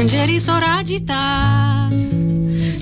[0.00, 1.92] Îngerii s-au agitat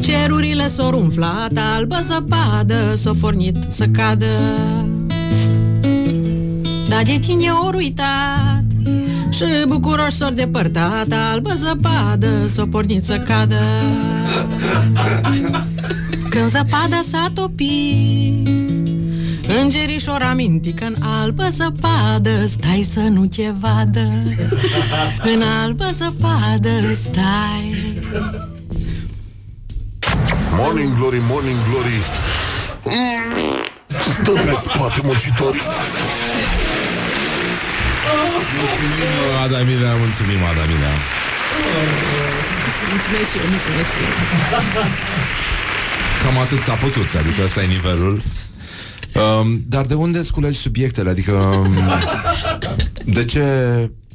[0.00, 4.26] Cerurile s-au umflat Albă zăpadă, s-o pornit să cadă.
[6.88, 8.64] Dar de tine ori uitat
[9.30, 13.60] Și bucuroși s-or depărtat Albă zăpadă s-o pornit să cadă.
[16.28, 18.81] Când zăpada s-a topit
[19.60, 24.08] Îngerii și-or aminti că în albă zăpadă Stai să nu te vadă.
[25.34, 28.00] În albă zăpadă stai.
[30.56, 31.98] Morning Glory, Morning Glory.
[32.84, 33.56] Mm,
[34.10, 35.60] Stă pe spate muncitorii
[38.58, 39.10] Mulțumim,
[39.44, 40.92] Adamilea, mulțumim, Adamilea
[42.90, 44.12] Mulțumesc și eu, mulțumesc și eu.
[46.22, 48.22] Cam atât s-a putut, adică ăsta e nivelul.
[49.14, 51.10] Um, dar de unde îți culegi subiectele?
[51.10, 51.74] Adică um,
[53.14, 53.44] de ce,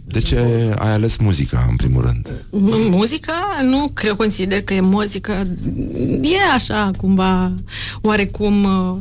[0.05, 0.37] de ce
[0.79, 2.29] ai ales muzica, în primul rând?
[2.29, 5.31] M- Muzica, nu cred, consider că e muzică.
[6.21, 7.51] E așa, cumva,
[8.01, 8.97] oarecum, uh,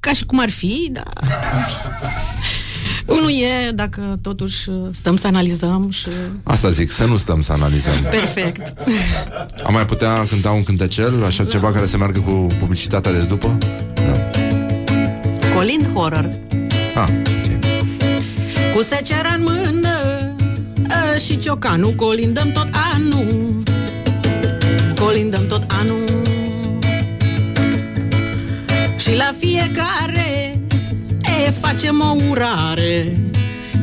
[0.00, 1.12] ca și cum ar fi, dar...
[3.22, 6.08] Nu e dacă totuși uh, stăm să analizăm și...
[6.42, 8.00] Asta zic, să nu stăm să analizăm.
[8.10, 8.74] Perfect.
[9.64, 13.58] Am mai putea cânta un cântecel, așa ceva care să meargă cu publicitatea de după?
[15.54, 16.30] Colind horror.
[16.94, 17.08] Ah,
[18.74, 19.88] Cu secera în mână
[21.14, 23.62] ă, Și ciocanul Colindăm tot anul.
[25.00, 26.04] Colindăm tot anul.
[28.96, 30.60] Și la fiecare
[31.46, 33.16] E, facem o urare.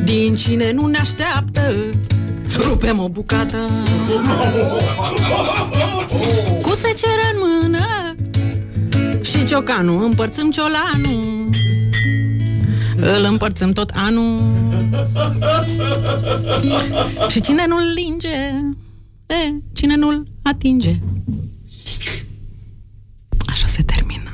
[0.04, 1.74] Din cine nu ne așteaptă
[2.56, 3.56] Rupem o bucată.
[6.62, 8.14] Cu secera în mână
[9.22, 11.39] Și ciocanul Împărțim ciolanul
[13.00, 14.40] îl împărțim tot anul
[17.28, 18.36] Și cine nu-l linge
[19.26, 20.94] e, Cine nu-l atinge
[23.46, 24.30] Așa se termină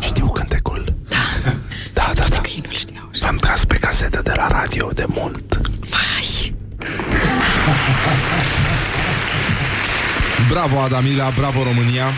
[0.00, 0.84] Știu cântecul.
[1.08, 2.40] Da, da, da.
[2.48, 5.60] Ei nu știau L-am tras pe casetă de la radio de mult.
[5.80, 6.54] Vai
[10.48, 12.12] Bravo, Adamila, bravo, România.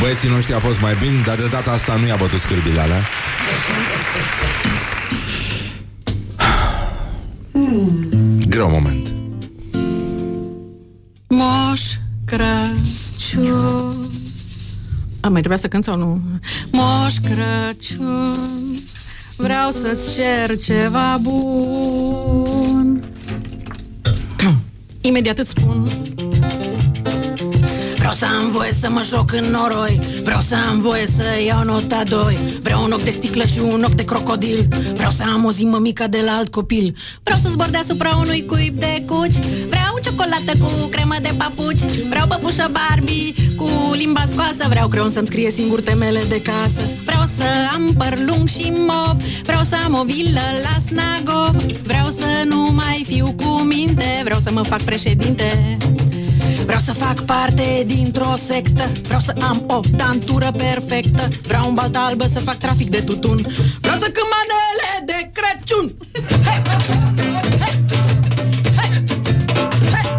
[0.00, 3.02] Băieții noștri a fost mai bine, dar de data asta nu i-a bătut scârbile alea.
[8.48, 9.12] Greu moment.
[11.28, 11.80] Moș
[12.24, 13.94] Crăciun
[15.20, 16.22] A, mai trebuia să cânt sau nu?
[16.72, 18.34] Moș Crăciun
[19.36, 23.02] Vreau să-ți cer ceva bun
[25.00, 25.88] Imediat îți spun
[28.04, 29.98] Vreau să am voie să mă joc în noroi.
[30.22, 33.82] Vreau să am voie să iau nota 2 Vreau un ochi de sticlă și un
[33.82, 34.68] ochi de crocodil.
[34.94, 36.96] Vreau să am o zi mămică de la alt copil.
[37.22, 39.38] Vreau să zbor deasupra unui cuib de cuci.
[39.68, 41.82] Vreau ciocolată cu cremă de papuci.
[42.08, 44.64] Vreau păpușă Barbie cu limba scoasă.
[44.68, 46.82] Vreau creon să-mi scrie singur temele de casă.
[47.04, 47.44] Vreau să
[47.74, 52.70] am păr lung și mov Vreau să am o vilă la Snagov Vreau să nu
[52.72, 54.20] mai fiu cu minte.
[54.24, 55.76] Vreau să mă fac președinte
[56.64, 58.90] Vreau să fac parte dintr-o sectă.
[59.02, 61.28] Vreau să am o dantură perfectă.
[61.42, 63.36] Vreau un baltă albă să fac trafic de tutun.
[63.80, 65.94] Vreau să cânt manele de Crăciun.
[66.46, 66.62] Hei!
[67.58, 67.84] Hei!
[68.76, 69.04] Hei!
[69.92, 70.12] Hei!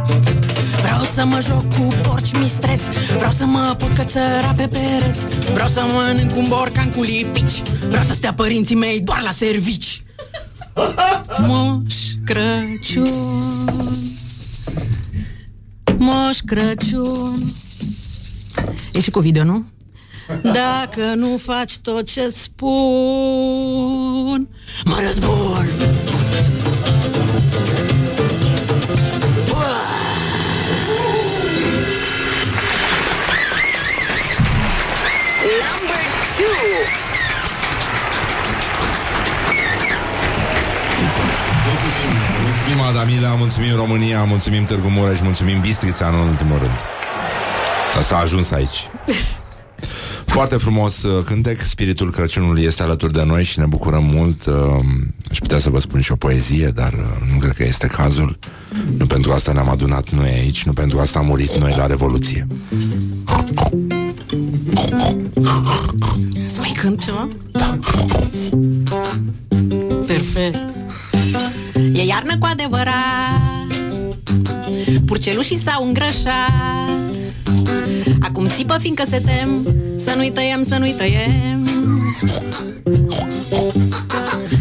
[0.82, 2.90] Vreau să mă joc cu porci mistreți.
[3.18, 5.26] Vreau să mă pot cățăra pe pereți.
[5.54, 7.62] Vreau să mănânc un borcan cu lipici.
[7.88, 10.04] Vreau să stea părinții mei doar la servici.
[11.48, 11.96] Moș
[12.26, 13.76] Crăciun
[16.06, 17.36] Moș Crăciun
[18.94, 19.66] E și cu video, nu?
[20.42, 22.68] Dacă nu faci tot ce spun
[24.86, 25.66] Mă răzbun
[42.90, 46.76] Adamila, mulțumim România, mulțumim Târgu Mureș, mulțumim Bistrița în ultimul rând.
[47.98, 48.90] Asta a ajuns aici.
[50.36, 54.46] Foarte frumos uh, cântec, spiritul Crăciunului este alături de noi și ne bucurăm mult.
[54.46, 54.54] Uh,
[55.32, 58.38] aș putea să vă spun și o poezie, dar uh, nu cred că este cazul.
[58.98, 62.48] Nu pentru asta ne-am adunat noi aici, nu pentru asta am murit noi la Revoluție.
[66.46, 67.28] Să mai cânt ceva?
[67.52, 67.80] Da.
[70.08, 70.58] Perfect.
[71.96, 73.74] E iarnă cu adevărat.
[75.06, 76.90] Purcelușii s-au îngrășat.
[78.20, 79.76] Acum țipă fiindcă se tem.
[79.96, 81.70] Să nu-i tăiem, să nu-i tăiem.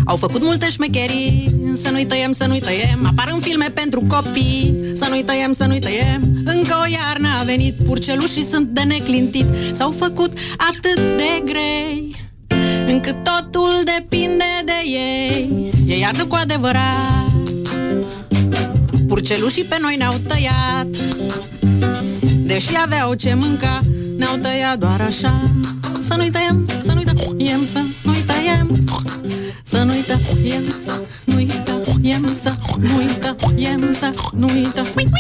[0.05, 1.55] Au făcut multe șmecherii.
[1.73, 2.99] Să nu-i tăiem, să nu-i tăiem.
[3.07, 4.75] Apar în filme pentru copii.
[4.93, 6.23] Să nu-i tăiem, să nu-i tăiem.
[6.45, 7.75] Încă o iarnă a venit.
[7.75, 9.47] Purcelușii sunt de neclintit.
[9.73, 12.15] S-au făcut atât de grei
[12.87, 15.73] Încât totul depinde de ei.
[15.87, 17.24] E iarnă cu adevărat
[19.27, 20.97] Purcelușii pe noi ne-au tăiat.
[22.47, 23.83] Deși aveau ce mânca
[24.17, 25.51] Ne-au tăiat doar așa.
[26.01, 28.85] Să nu-i tăiem, să nu-i tăiem Să nu-i tăiem.
[29.63, 35.15] Să nu-i tăiem, să nu-i tăiem Să nu-i tăiem, să nu-i tăiem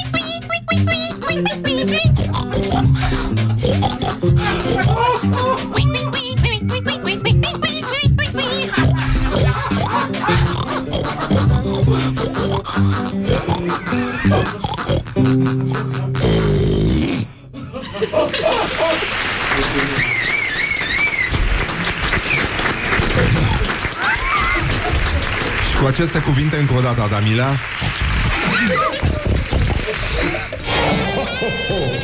[25.84, 27.50] cu aceste cuvinte încă o dată, Adamila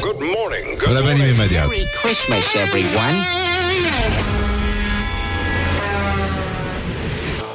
[0.00, 0.82] Good morning.
[0.84, 3.16] Good Revenim imediat Merry Christmas, everyone.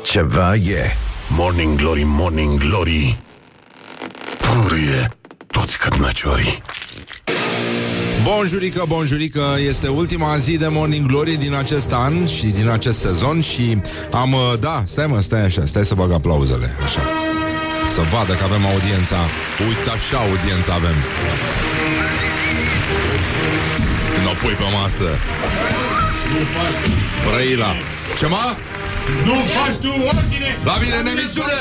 [0.03, 0.95] Ceva e.
[1.27, 3.17] Morning Glory, Morning Glory
[4.37, 5.09] Purie
[5.47, 6.63] toți cărnăciorii
[8.25, 13.41] Bonjurică, bonjurică, este ultima zi de Morning Glory din acest an și din acest sezon
[13.41, 13.77] și
[14.11, 17.01] am, uh, da, stai mă, stai așa, stai să bag aplauzele, așa.
[17.95, 19.19] Să vadă că avem audiența.
[19.67, 20.97] Uite așa audiența avem.
[24.21, 25.09] Înapoi pe masă.
[26.33, 26.91] Nu faci tu.
[27.25, 27.71] Brăila.
[28.19, 28.45] Ce mă?
[29.25, 30.49] Nu faci tu ordine!
[30.63, 31.59] La bine în emisiune!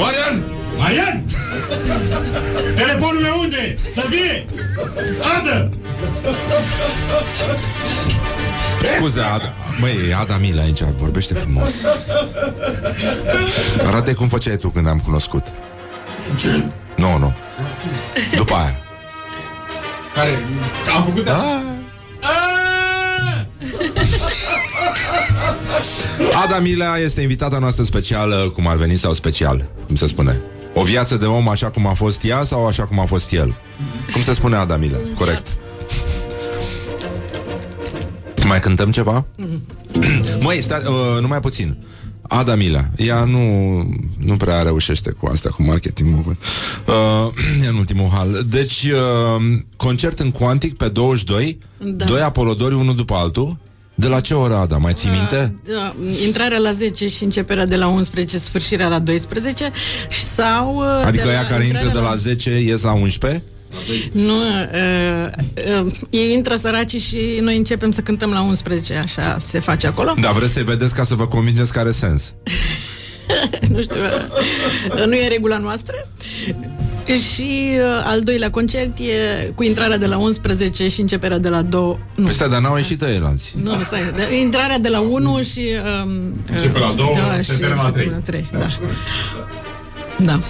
[0.00, 0.59] Marian!
[0.80, 1.24] Marian!
[2.76, 3.74] Telefonul meu unde?
[3.94, 4.46] Să vie!
[5.38, 5.70] Adă!
[8.96, 9.52] Scuze, Ad...
[9.80, 11.72] Măi, e Ada Mila aici, vorbește frumos.
[13.86, 15.46] Arată cum făceai tu când am cunoscut.
[16.36, 16.64] Ce?
[16.96, 17.34] Nu, nu.
[18.36, 18.80] După aia.
[20.14, 20.38] Care?
[20.96, 21.62] Am făcut da.
[26.44, 30.40] Ada Milea este invitata noastră specială, cum ar veni sau special, cum se spune.
[30.80, 33.54] O viață de om așa cum a fost ea sau așa cum a fost el?
[34.12, 34.98] Cum se spune Ada Milea?
[35.18, 35.46] Corect.
[38.46, 39.24] Mai cântăm ceva?
[40.40, 41.76] Măi, stai, uh, numai puțin.
[42.22, 43.40] Ada Mila, ea nu,
[44.18, 46.36] nu prea reușește cu asta, cu marketingul.
[46.86, 47.32] Uh,
[47.64, 48.42] e în ultimul hal.
[48.48, 52.04] Deci, uh, concert în Quantic pe 22, Da.
[52.04, 53.58] doi apolodori, unul după altul.
[54.00, 54.76] De la ce oră, Ada?
[54.76, 55.54] Mai ții minte?
[55.64, 55.94] Da,
[56.24, 59.70] intrarea la 10 și începerea de la 11, sfârșirea la 12
[60.08, 60.76] și sau...
[60.76, 63.42] uh, Adică de ea care intră intrarea de la 10 ies la 11?
[64.12, 65.26] Nu, uh,
[65.84, 70.14] uh, ei intră săraci și noi începem să cântăm la 11, așa se face acolo.
[70.20, 72.34] Da, vreți să-i vedeți ca să vă convingeți că are sens.
[73.72, 74.00] nu știu,
[74.96, 76.08] uh, nu e regula noastră.
[77.16, 81.62] Și uh, al doilea concert e cu intrarea de la 11 și începerea de la
[81.62, 81.98] 2.
[82.14, 83.54] Nu, Păi stai, dar n-au ieșit ceilalți.
[83.62, 85.62] nu stai, de, intrarea de la 1 și...
[86.04, 88.04] Um, Începe la două, da, se și termină la se trei.
[88.04, 88.48] termină la 3.
[88.52, 88.68] Da.
[90.24, 90.40] Da.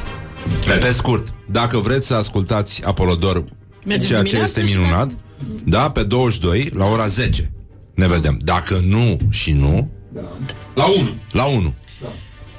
[0.81, 3.45] Pe scurt, dacă vreți să ascultați Apolodor,
[3.87, 5.11] Mergeți ceea ce dimineața este și minunat,
[5.65, 7.51] da, pe 22, la ora 10.
[7.95, 8.39] Ne vedem.
[8.45, 9.91] Dacă nu și nu,
[10.75, 11.09] la 1.
[11.33, 11.75] La 1.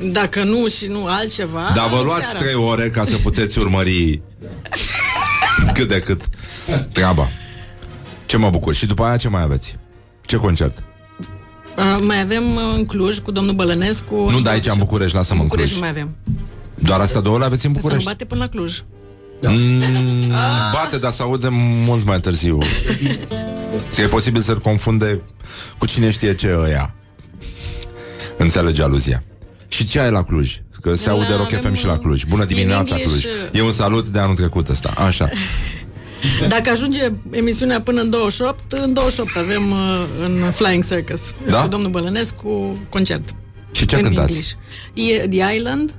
[0.03, 1.71] Dacă nu și nu altceva...
[1.75, 2.39] Dar vă luați seara.
[2.39, 4.21] 3 ore ca să puteți urmări
[5.73, 6.21] cât de cât
[6.91, 7.29] treaba.
[8.25, 8.73] Ce mă bucur.
[8.73, 9.75] Și după aia ce mai aveți?
[10.21, 10.83] Ce concert?
[11.77, 14.15] Uh, mai avem uh, în Cluj cu domnul Bălănescu.
[14.29, 15.87] Nu, dar aici în București, lasă-mă în București Cluj.
[15.87, 16.15] nu mai avem.
[16.75, 18.09] Doar astea două le aveți în Să nu București?
[18.09, 18.81] bate până la Cluj.
[19.41, 20.31] Mm,
[20.73, 21.47] bate, dar se aude
[21.85, 22.57] mult mai târziu.
[23.95, 25.21] Că e posibil să-l confunde
[25.77, 26.93] cu cine știe ce ăia.
[28.37, 29.23] Înțelege aluzia.
[29.81, 30.57] Și ce ai la Cluj?
[30.81, 32.23] Că se La- aude Rock avem FM și la Cluj.
[32.23, 33.33] Bună dimineața, English, Cluj.
[33.53, 34.93] E un salut de anul trecut ăsta.
[34.97, 35.29] Așa.
[36.47, 36.99] Dacă ajunge
[37.31, 41.21] emisiunea până în 28, în 28 avem uh, în Flying Circus.
[41.49, 41.61] Da?
[41.61, 43.29] Cu domnul Bălănescu concert.
[43.71, 44.31] Și ce în cântați?
[44.31, 44.51] English.
[44.93, 45.93] E The Island,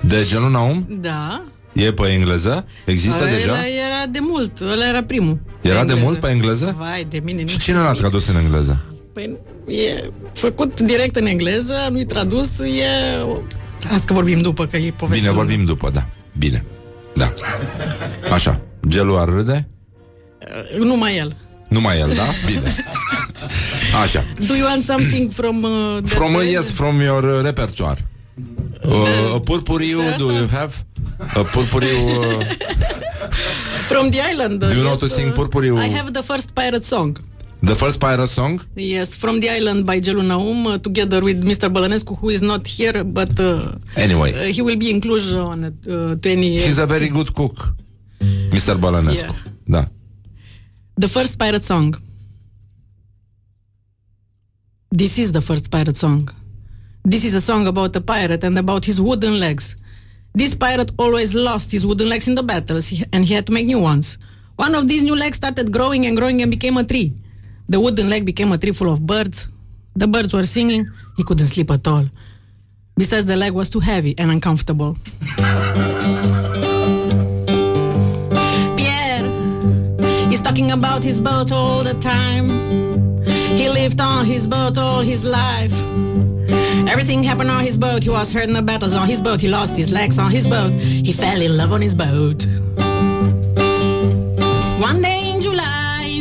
[0.00, 0.86] De genul Naum?
[1.00, 1.42] da.
[1.72, 2.66] E pe engleză?
[2.84, 3.66] Există Ăla deja?
[3.66, 5.40] era de mult, ăla era primul.
[5.60, 6.10] Era de engleză.
[6.12, 6.74] mă pe engleză?
[6.78, 7.46] Vai, de mine.
[7.46, 8.80] Și cine l-a tradus în engleză?
[9.12, 9.36] Păi,
[9.70, 12.84] e făcut direct în engleză, nu-i tradus, e...
[13.84, 15.20] Asta că vorbim după, că e poveste.
[15.20, 16.06] Bine, vorbim după, da.
[16.38, 16.64] Bine.
[17.14, 17.32] Da.
[18.32, 18.60] Așa.
[18.88, 19.68] Gelul ar râde?
[20.78, 21.36] Uh, Numai el.
[21.68, 22.24] Numai el, da?
[22.46, 22.74] Bine.
[24.02, 24.24] Așa.
[24.46, 25.62] Do you want something from...
[25.62, 26.48] Uh, that From, band?
[26.50, 27.98] yes, from your uh, repertoire.
[28.84, 30.74] Uh, a purpuriu, do you have?
[31.34, 31.98] A purpuriu...
[32.18, 32.44] Uh,
[33.90, 34.58] From the island.
[34.60, 35.76] Do you know yes, to sing uh, Purpuriu?
[35.78, 37.18] I have the first pirate song.
[37.62, 38.60] The first pirate song?
[38.76, 41.68] Yes, From the Island by Gelu Naum, uh, together with Mr.
[41.72, 44.32] Bălănescu, who is not here, but uh, Anyway.
[44.32, 46.58] uh, he will be in Cluj on uh, 20...
[46.58, 47.74] He's a very good cook.
[48.50, 48.74] Mr.
[48.76, 49.32] Balanescu.
[49.66, 49.82] Yeah.
[49.82, 49.84] Da.
[50.96, 51.94] The first pirate song.
[54.90, 56.28] This is the first pirate song.
[57.04, 59.76] This is a song about a pirate and about his wooden legs.
[60.34, 63.66] This pirate always lost his wooden legs in the battles, and he had to make
[63.66, 64.18] new ones.
[64.56, 67.14] One of these new legs started growing and growing and became a tree.
[67.70, 69.46] The wooden leg became a tree full of birds.
[69.94, 70.88] The birds were singing.
[71.16, 72.04] He couldn't sleep at all.
[72.96, 74.96] Besides, the leg was too heavy and uncomfortable.
[78.76, 79.22] Pierre
[80.32, 82.50] is talking about his boat all the time.
[83.56, 85.72] He lived on his boat all his life.
[86.90, 88.02] Everything happened on his boat.
[88.02, 89.40] He was hurt in the battles on his boat.
[89.40, 90.74] He lost his legs on his boat.
[90.74, 92.48] He fell in love on his boat.
[94.80, 95.19] One day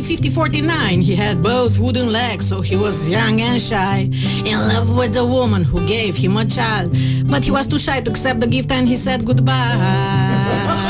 [0.10, 4.10] 5049, he had both wooden legs, so he was young and shy.
[4.44, 6.98] In love with a woman who gave him a child.
[7.30, 10.89] But he was too shy to accept the gift and he said goodbye.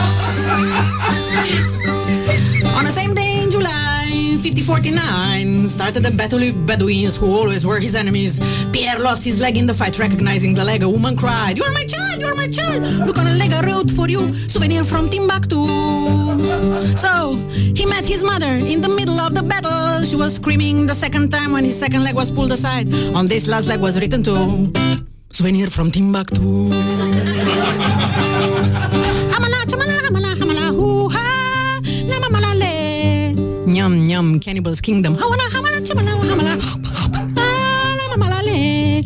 [4.39, 5.67] 1549.
[5.67, 8.39] started a battle with Bedouins who always were his enemies.
[8.71, 10.81] Pierre lost his leg in the fight, recognizing the leg.
[10.81, 12.21] A woman cried, "You are my child!
[12.21, 12.81] You are my child!
[13.05, 15.67] Look on a leg I wrote for you, souvenir from Timbuktu."
[16.95, 17.35] So
[17.75, 20.05] he met his mother in the middle of the battle.
[20.05, 22.87] She was screaming the second time when his second leg was pulled aside.
[23.13, 24.35] On this last leg was written to
[25.31, 26.71] souvenir from Timbuktu.
[33.89, 35.15] Nyam, nyam, Cannibal's Kingdom.
[35.15, 36.53] Hawana, hawana, chamala, hamala,
[37.37, 39.01] ah, namamala, le.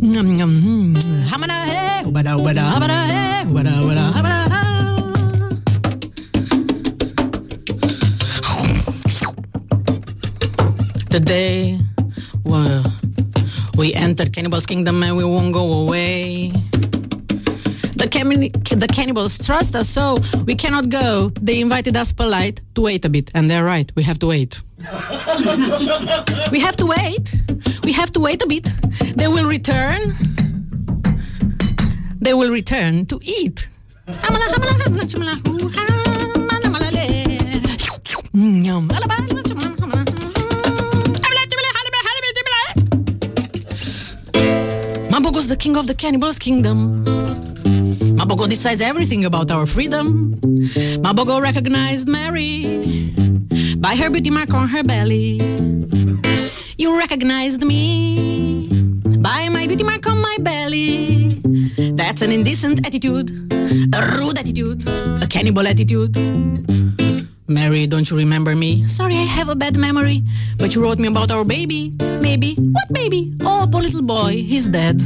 [0.00, 0.94] Nyam, nyam, hmm.
[1.26, 4.62] hamana, he, ubada, ubada, habada, he, ubada, ubada, habada, ha.
[11.10, 11.80] Today,
[12.44, 12.84] well,
[13.76, 16.52] we entered Cannibal's Kingdom and we won't go away.
[18.22, 20.16] Cam- the cannibals trust us, so
[20.46, 21.32] we cannot go.
[21.40, 23.90] They invited us polite to wait a bit, and they're right.
[23.96, 24.62] We have to wait.
[26.52, 27.34] we have to wait.
[27.82, 28.68] We have to wait a bit.
[29.16, 30.14] They will return.
[32.20, 33.68] They will return to eat.
[34.06, 34.52] Chamala.
[45.10, 45.54] Mabogo's eh.
[45.54, 47.51] the king of the cannibals' kingdom.
[48.22, 50.36] Mabogo decides everything about our freedom.
[51.02, 53.10] Mabogo recognized Mary
[53.78, 55.42] by her beauty mark on her belly.
[56.78, 58.68] You recognized me
[59.18, 61.42] by my beauty mark on my belly.
[61.98, 63.32] That's an indecent attitude,
[63.92, 66.14] a rude attitude, a cannibal attitude.
[67.48, 68.86] Mary, don't you remember me?
[68.86, 70.22] Sorry, I have a bad memory.
[70.58, 71.92] But you wrote me about our baby.
[72.20, 72.54] Maybe.
[72.54, 73.34] What baby?
[73.40, 74.42] Oh, poor little boy.
[74.42, 75.00] He's dead.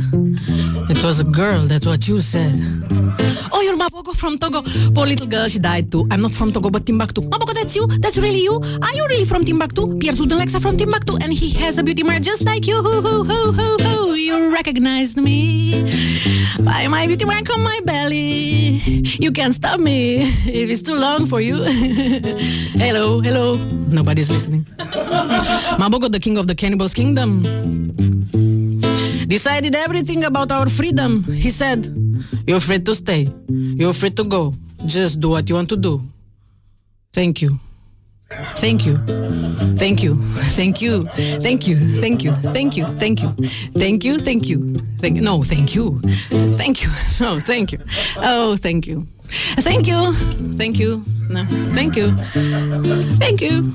[0.89, 2.55] It was a girl, that's what you said.
[3.53, 4.63] Oh, you're Mabogo from Togo.
[4.95, 6.07] Poor little girl, she died too.
[6.11, 7.23] I'm not from Togo, but Timbuktu.
[7.23, 7.87] Mabogo, that's you?
[7.87, 8.55] That's really you?
[8.55, 9.99] Are you really from Timbuktu?
[9.99, 12.77] Pierre Zudenlex from Timbuktu, and he has a beauty mark just like you.
[14.17, 15.85] You recognized me
[16.61, 18.81] by my beauty mark on my belly.
[19.19, 21.57] You can't stop me if it's too long for you.
[22.31, 23.57] hello, hello.
[23.89, 24.65] Nobody's listening.
[25.79, 27.43] Mabogo, the king of the cannibals' kingdom,
[29.27, 31.23] decided everything about our freedom.
[31.25, 31.87] He said,
[32.47, 33.29] You're free to stay.
[33.49, 34.55] You're free to go.
[34.87, 36.03] Just do what you want to do.
[37.13, 37.59] Thank you.
[38.57, 38.97] Thank you.
[39.77, 40.17] Thank you.
[40.57, 41.05] Thank you.
[41.05, 41.77] Thank you.
[42.01, 42.33] Thank you.
[42.53, 42.85] Thank you.
[42.99, 43.29] Thank you.
[43.79, 44.19] Thank you.
[44.19, 44.79] Thank you.
[44.99, 46.01] Thank No, thank you.
[46.57, 46.89] Thank you.
[47.21, 47.79] No, thank you.
[48.19, 49.07] Oh, thank you.
[49.61, 50.13] Thank you.
[50.57, 51.03] Thank you.
[51.29, 52.11] No, thank you.
[53.19, 53.73] Thank you.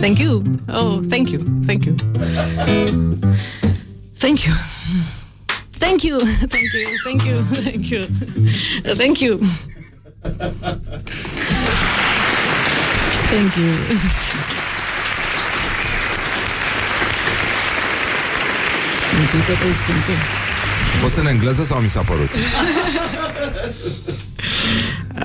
[0.00, 0.42] Thank you.
[0.68, 1.40] Oh, thank you.
[1.66, 1.94] Thank you.
[4.16, 4.54] Thank you.
[5.82, 6.18] Thank you.
[6.54, 6.88] Thank you.
[7.04, 7.36] Thank you.
[7.64, 8.02] Thank you.
[8.96, 9.38] Thank you.
[13.30, 13.72] Thank you.
[19.18, 20.20] Mulțumesc pe aici cântăm.
[20.94, 22.30] A fost în engleză sau mi s-a părut?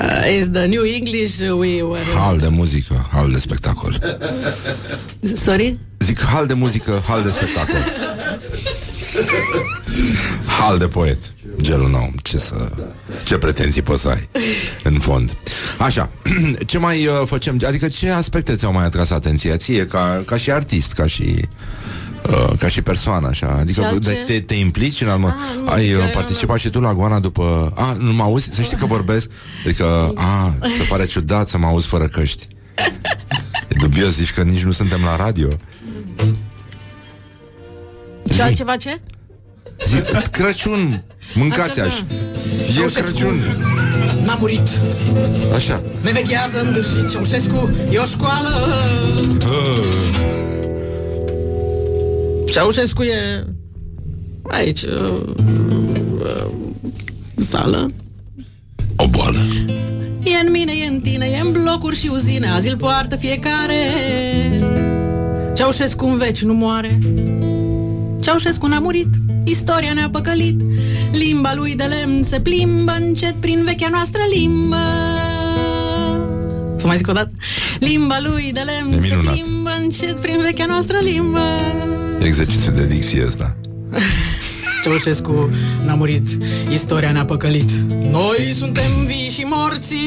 [0.01, 2.03] Uh, is the new English we were...
[2.15, 4.17] Hal de muzică, hal de spectacol.
[5.35, 5.79] Sorry?
[5.99, 7.79] Zic hal de muzică, hal de spectacol.
[10.59, 11.33] Hal de poet.
[11.61, 12.11] Gelul nou.
[12.21, 12.69] Ce să...
[13.23, 14.29] Ce pretenții poți să ai
[14.83, 15.37] în fond.
[15.77, 16.09] Așa,
[16.65, 17.59] ce mai uh, facem?
[17.67, 21.47] Adică ce aspecte ți-au mai atras atenția ție ca, ca și artist, ca și
[22.29, 23.47] uh, ca și persoană, așa.
[23.59, 25.27] Adică Ceea de, ce- te, te implici în almă...
[25.27, 27.73] Ah, nu, Ai uh, eu- participat și tu la Goana după...
[27.75, 28.49] A, nu mă auzi?
[28.51, 29.29] Să știi că vorbesc?
[29.65, 32.47] Adică, a, se pare ciudat să mă auzi fără căști.
[33.67, 35.47] E dubios, zici că nici nu suntem la radio.
[38.33, 38.99] Și altceva ce?
[39.85, 41.03] Zic, Crăciun,
[41.33, 42.05] mâncați așa.
[42.67, 43.11] E Ceaușescu.
[43.11, 43.41] Crăciun.
[44.25, 44.69] N-a murit.
[45.55, 45.81] Așa.
[46.01, 48.49] Ne veghează în dârși Ceaușescu E o școală
[52.51, 53.45] Ceaușescu e
[54.43, 55.21] aici uh,
[56.19, 56.45] uh,
[57.39, 57.85] sală.
[58.95, 59.37] O boală.
[60.23, 63.75] E în mine, e în tine, e în blocuri și uzine Azi îl poartă fiecare.
[65.55, 66.99] Ceaușescu în veci nu moare.
[68.21, 69.07] Ceaușescu n-a murit
[69.43, 70.61] Istoria ne-a păcălit.
[71.11, 74.75] Limba lui de lemn se plimbă încet prin vechea noastră limbă.
[76.75, 77.31] Să mai zic o dată?
[77.79, 79.33] Limba lui de lemn E se minunat.
[79.33, 81.39] plimbă încet prin vechea noastră limbă
[82.19, 83.55] Exercițiu de dicție ăsta
[84.83, 85.49] Ceaușescu
[85.85, 87.69] n-a murit, istoria ne-a păcălit.
[88.11, 89.97] Noi suntem vii și morții.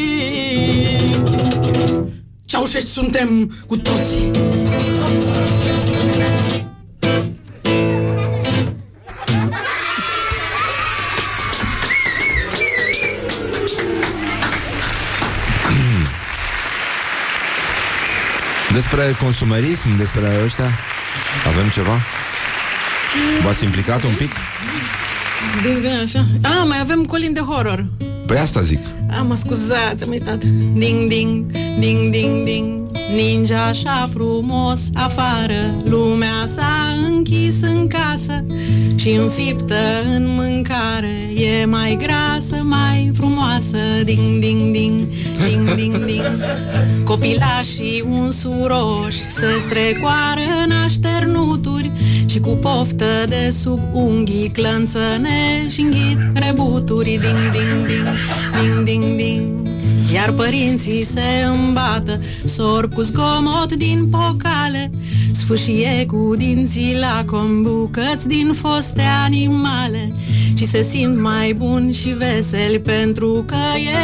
[2.45, 4.31] Ceaușescu suntem cu toții.
[18.73, 20.71] Despre consumerism, despre ăștia,
[21.47, 22.01] avem ceva?
[23.43, 24.31] V-ați implicat un pic?
[25.63, 26.27] Ding, ding, așa.
[26.43, 27.87] Ah, mai avem colin de horror.
[28.27, 28.81] Păi asta zic.
[29.11, 30.45] Ah, mă scuzați, am uitat.
[30.73, 31.47] Ding, ding,
[31.79, 32.80] ding, ding, ding.
[33.15, 38.45] Ninja așa frumos afară Lumea s-a închis în casă
[38.95, 39.75] și înfiptă
[40.15, 41.33] în mâncare.
[41.35, 45.09] E mai grasă, mai frumoasă Ding, ding, ding,
[45.49, 46.23] ding, ding, ding.
[47.05, 51.91] Copilașii unsuroși Se strecoară în așternuturi
[52.27, 57.09] Și cu poftă de sub unghii Clănțăne și înghit rebuturi.
[57.09, 59.70] Ding, ding, ding, ding, ding, ding
[60.13, 64.91] iar părinții se îmbată Sorb cu zgomot din pocale
[65.33, 70.13] Sfâșie cu dinții la combucăți din foste animale.
[70.57, 73.57] Și se simt mai buni și veseli Pentru că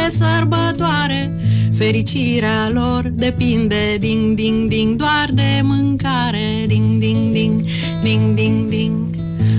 [0.05, 1.39] e sărbătoare.
[1.73, 6.65] Fericirea lor depinde Ding, ding, ding Doar de mâncare.
[6.67, 7.61] Ding, ding, ding
[8.03, 9.05] Ding, ding, ding.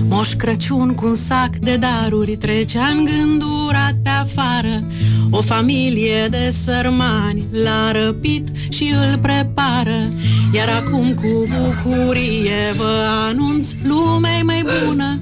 [0.09, 4.83] Moș Crăciun cu un sac de daruri Trecea îngândurat pe afară
[5.31, 10.11] O familie de sărmani L-a răpit și îl prepară.
[10.53, 15.19] Iar acum cu bucurie Vă anunț lumea mai bună.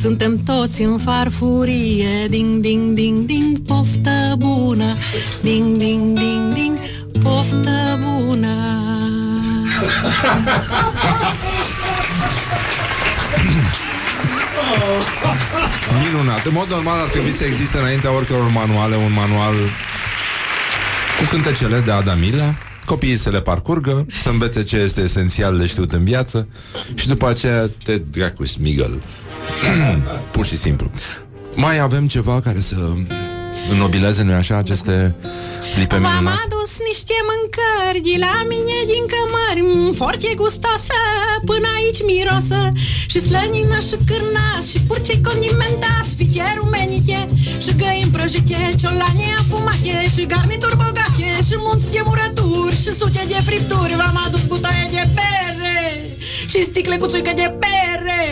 [0.00, 4.94] Suntem toți în farfurie Ding, ding, ding, ding Poftă bună.
[5.42, 6.78] Ding, ding, ding, ding
[7.22, 8.48] Poftă bună
[16.02, 16.44] Minunat.
[16.46, 19.54] În mod normal ar trebui să existe înaintea oricăror manuale un manual
[21.18, 22.54] cu cântecele de Adamila
[22.90, 26.48] copiii să le parcurgă, să învețe ce este esențial de știut în viață
[26.94, 29.02] și după aceea te dracu smigăl.
[30.32, 30.90] Pur și simplu.
[31.56, 32.76] Mai avem ceva care să
[33.72, 35.14] înnobileze, nu așa, aceste
[35.74, 36.42] clipe V-am minunate?
[36.46, 40.98] adus niște mâncări de la mine din cămări mm, Foarte gustoasă,
[41.50, 42.60] până aici mirosă
[43.12, 47.18] Și slănină și cârnați Și purce condimentați Fiche rumenite
[47.64, 53.38] Și găini prăjite Ciolane afumate Și garnituri bogate Și munți de murături Și sute de
[53.46, 53.94] fripturi.
[54.00, 55.78] V-am adus butaie de bere
[56.52, 58.22] Și sticle cu țuică de bere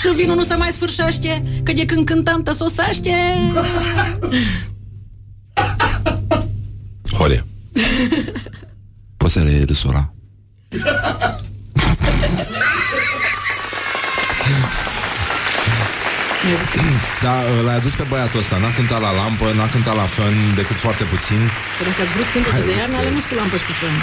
[0.00, 3.14] Și vinul nu se mai sfârșește Că de când cântăm tăsosește
[7.12, 7.44] Horia.
[9.16, 10.12] Poți să reiei râsul ăla?
[17.22, 20.76] Da, l-ai adus pe băiatul ăsta N-a cântat la lampă, n-a cântat la fân Decât
[20.76, 21.42] foarte puțin
[21.78, 23.94] Că dacă ați vrut cântece de iarnă, ale nu cu lampă și cu fân.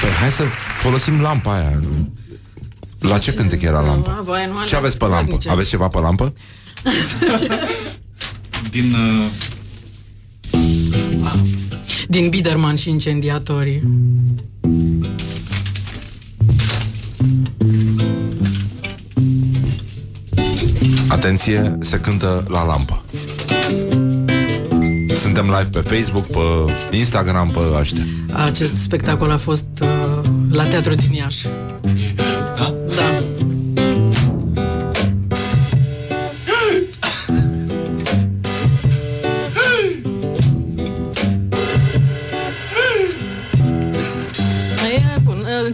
[0.00, 0.44] Păi hai să
[0.84, 1.78] folosim lampa aia
[2.98, 4.10] La ce cântec era lampa?
[4.10, 5.26] Ah, voia, nu Ce aveți pe lampă?
[5.26, 5.50] Praznice.
[5.50, 6.32] Aveți ceva pe lampă?
[8.70, 8.94] Din...
[8.94, 9.26] Uh,
[12.08, 13.82] Din Biderman și incendiatorii.
[21.08, 23.02] Atenție, se cântă la lampă
[25.18, 28.02] Suntem live pe Facebook, pe Instagram, pe ăștia
[28.32, 29.88] Acest spectacol a fost uh,
[30.50, 31.46] la teatru din Iași.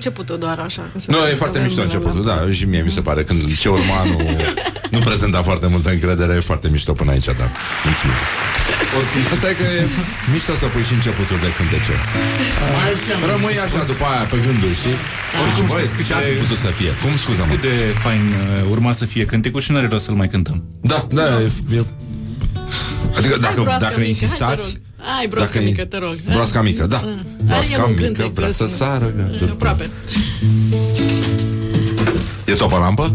[0.04, 0.84] Începutul doar așa.
[0.92, 2.44] că să Nu, vedem e că foarte avem mișto la începutul, lampă.
[2.46, 4.16] da, și mie mi se pare Când ce urma nu,
[4.94, 7.46] nu prezenta foarte multă încredere E foarte mișto până aici, da
[7.86, 8.18] Mulțumim
[9.34, 9.82] Asta e că e
[10.34, 11.94] mișto să pui și începutul de cântece
[13.30, 14.96] Rămâi așa după aia pe gânduri, știi?
[15.42, 16.90] Oricum, băi, știți cât ce ar fi de- putut să fie?
[17.02, 17.74] Cum, scuză cât de
[18.04, 20.58] fain uh, urma să fie cântecul și n-are rost să-l mai cântăm.
[20.80, 21.84] Da, da, e, e...
[23.18, 25.16] Adică Hai, dacă, broască dacă mică, insistați hai, te rog.
[25.16, 26.14] Hai, broască dacă e- mică, te rog.
[26.32, 27.06] Broasca mică, da Are
[27.42, 28.76] Broasca el un mică, cântec vrea să ăsta.
[28.84, 29.44] sară gata.
[29.52, 29.90] Aproape.
[32.46, 33.14] E tot pe lampă?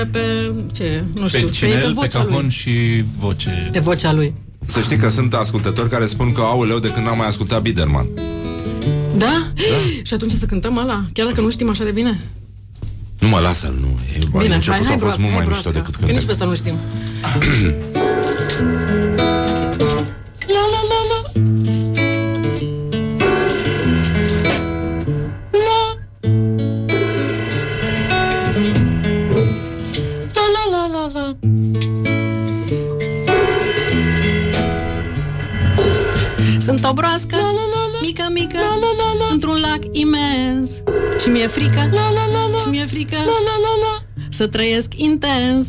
[0.00, 2.50] E pe, ce, nu știu, Pe cinel, pe vocea cahon lui.
[2.50, 3.68] și voce.
[3.72, 4.34] De vocea lui.
[4.64, 8.06] Să știi că sunt ascultători care spun că auleu de când n-am mai ascultat Biderman
[9.16, 9.52] Da?
[10.02, 12.20] Și atunci să cântăm ăla, chiar dacă nu știm așa de bine.
[13.18, 13.86] Nu mă lasă, nu
[14.16, 15.70] e, Bine, Începutul hai, hai, a fost broască, mult hai, mai mișto broască.
[15.70, 16.74] decât Că nici cântec pe asta nu știm.
[36.88, 37.36] o broască
[38.00, 38.58] Mică, mică
[39.32, 40.70] Într-un lac imens.
[41.20, 41.90] Și mi-e frică
[42.62, 43.16] Și mi-e frică
[44.28, 45.68] Să trăiesc intens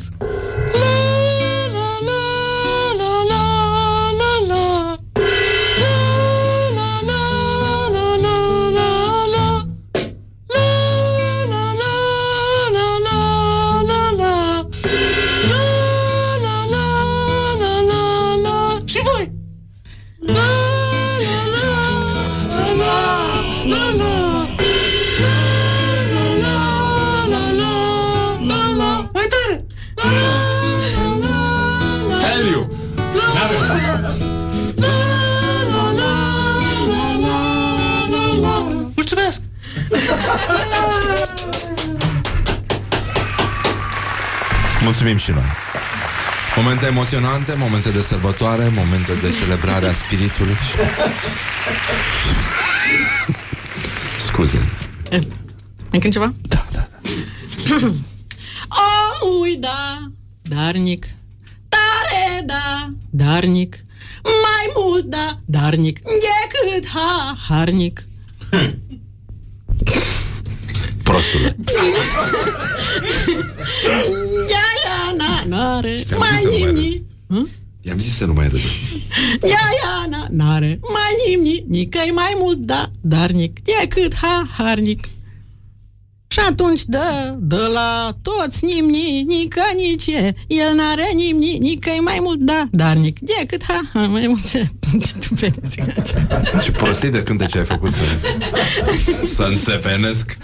[45.28, 45.44] și noi.
[46.56, 50.56] Momente emoționante, momente de sărbătoare, momente de celebrare a spiritului.
[54.28, 54.70] Scuze.
[55.90, 56.34] Mai cânt ceva?
[56.42, 57.00] Da, da, da.
[59.22, 61.06] Omui, da, darnic,
[61.70, 63.76] tare, da, darnic,
[64.24, 68.08] mai mult, da, darnic, decât ha, harnic.
[71.04, 71.56] Prostule.
[75.48, 77.06] Ia, ia, na, nare, Știam mai zis să nu mai nimni.
[77.82, 78.68] I-am zis să nu mai râdă.
[79.54, 85.08] Ia, ia, na, nare, mai nimni, nicăi mai mult, da, darnic, decât ha, harnic.
[86.28, 90.34] Și atunci dă, dă la toți nimni, nică nici e.
[90.48, 94.70] El n-are nimni, nică mai mult, da, darnic, decât ha, ha mai mult ce.
[96.64, 98.04] Ce prostii de cântece ai făcut să,
[99.36, 100.38] să înțepenesc.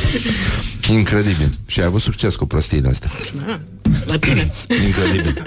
[0.90, 1.48] Incredibil.
[1.66, 3.10] Și ai avut succes cu prostiile astea.
[4.06, 4.50] La tine.
[4.86, 5.42] Incredibil.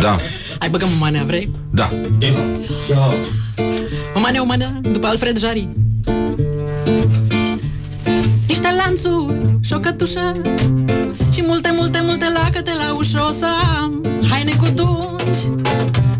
[0.00, 0.16] Da,
[0.58, 1.50] Hai băgăm o manea, vrei?
[1.70, 1.90] da.
[4.14, 5.68] O manea, o manea, după Alfred Jari.
[8.48, 10.32] Niște lanțuri și o cătușă
[11.32, 13.46] Și multe, multe, multe lacăte la ușă O să
[13.80, 15.62] am haine cu dungi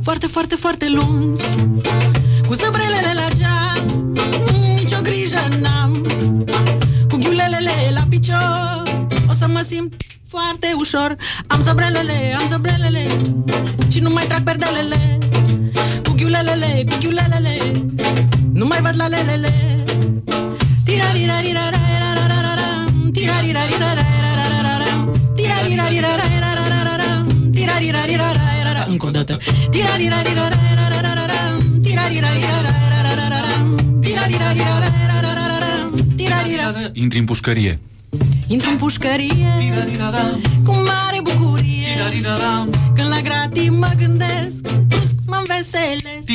[0.03, 1.45] Foarte, foarte, foarte lungi
[2.49, 4.13] Cu zăbrelele la geam
[4.77, 6.07] Nici o grijă n-am
[7.11, 8.83] Cu ghiulelele la picior
[9.29, 9.95] O să mă simt
[10.29, 13.07] foarte ușor Am zăbrelele, am zăbrelele
[13.91, 15.19] Și nu mai trag perdelele
[16.05, 17.57] Cu ghiulelele, cu ghiulelele
[18.53, 19.53] Nu mai văd la lelele
[20.85, 28.91] Tirarirarirarararararam, tirarirarirarararararam, tirarirarirarararararam, tirarirarirararararam.
[28.91, 29.37] Încă o dată.
[29.71, 37.81] Tirarirarirarararararam, tirarirarirararararam, tirarirarirararararam, tirarira- Intri în pușcărie.
[38.49, 39.55] Intru în pușcărie
[40.65, 41.89] Cu mare bucurie
[42.95, 46.27] Când la gratii mă gândesc Brusc mă înveselesc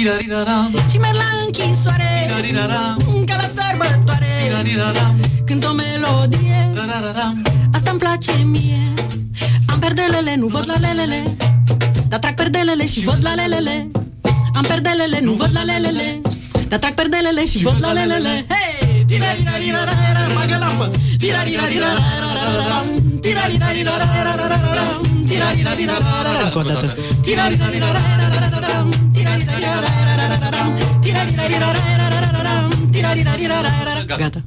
[0.92, 2.32] Și merg la închisoare
[3.26, 4.32] Ca la sărbătoare.
[5.46, 6.72] Când o melodie
[7.74, 8.94] Asta-mi place mie.
[9.68, 11.36] Am perdelele, nu văd la lelele
[12.10, 13.88] Dar trag perdelele și văd la lelele.
[14.54, 16.22] Am perdelele, nu văd la lelele
[16.68, 18.46] Dar trag perdelele și văd la lelele.
[18.50, 18.83] Hei!
[19.14, 20.86] Tirarirararara, bagă lampă
[21.18, 22.86] Tirarirarararararam,
[23.22, 26.44] tirarirarararararam, tirarirarararararam.
[26.44, 26.88] Încă o dată
[27.24, 30.68] Tirarirarararararam, tirarirarararararam,
[31.02, 34.06] tirarirarararararam, tirarirarararararam.
[34.18, 34.42] Gata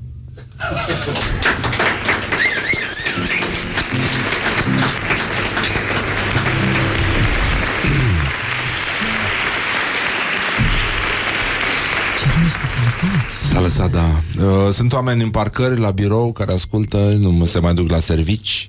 [13.52, 14.22] S-a lăsat, da.
[14.44, 18.68] Uh, Sunt oameni în parcări la birou care ascultă, nu se mai duc la servici.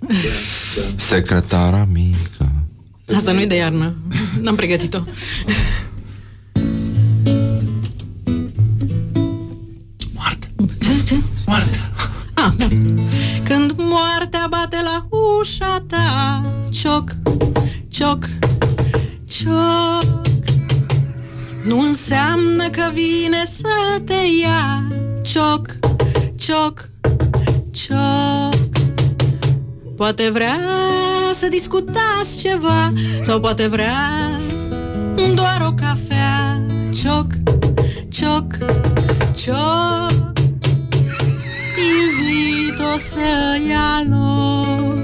[0.95, 2.51] Secretara mică.
[3.15, 3.95] Asta nu-i de iarnă
[4.41, 4.99] N-am pregătit-o
[10.13, 10.47] Moarte
[10.81, 11.15] Ce, ce?
[11.45, 11.79] Moarte
[12.33, 12.67] Ah, da
[13.43, 17.15] Când moartea bate la ușa ta Cioc,
[17.89, 18.29] cioc,
[19.27, 20.26] cioc
[21.67, 24.87] Nu înseamnă că vine să te ia.
[25.21, 25.77] Cioc,
[26.35, 26.89] cioc,
[27.71, 28.81] cioc.
[29.95, 30.59] Poate vrea
[31.33, 34.29] să discutați ceva Sau poate vrea
[35.35, 36.65] doar o cafea.
[36.93, 37.27] Cioc,
[38.09, 38.57] cioc,
[39.35, 40.33] cioc.
[41.77, 43.19] Invit-o să
[43.69, 44.97] ia loc.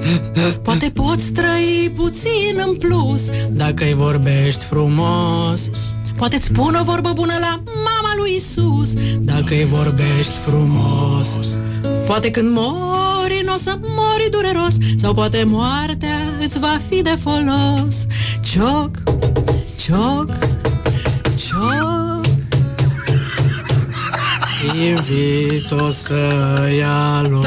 [0.62, 5.70] Poate poți trăi puțin în plus Dacă îi vorbești frumos
[6.16, 11.38] poate îți spun o vorbă bună la mama lui Isus, dacă îi vorbești frumos.
[12.06, 17.14] Poate când mori, nu o să mori dureros, sau poate moartea îți va fi de
[17.20, 18.06] folos.
[18.42, 18.90] Cioc,
[19.84, 20.28] cioc,
[21.46, 22.20] cioc.
[24.74, 26.14] Invit-o să
[26.78, 27.46] ia loc.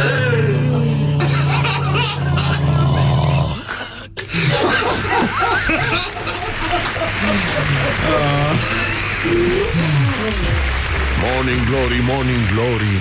[11.23, 12.95] Morning Glory, Morning Glory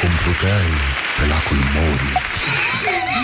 [0.00, 0.70] Cum pluteai
[1.18, 2.10] pe lacul Mori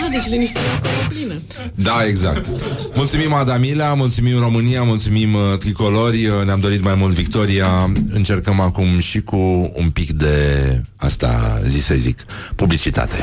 [0.04, 1.34] Ah, deci liniștea asta e plină.
[1.74, 2.46] Da, exact.
[2.94, 7.90] Mulțumim Adamila, mulțumim România, mulțumim uh, tricolori, uh, ne-am dorit mai mult victoria.
[8.08, 9.36] Încercăm acum și cu
[9.74, 10.36] un pic de
[10.96, 12.20] asta, zi să zic,
[12.56, 13.16] publicitate.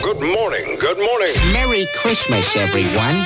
[0.00, 1.52] Good morning, good morning.
[1.52, 3.16] Merry Christmas, everyone.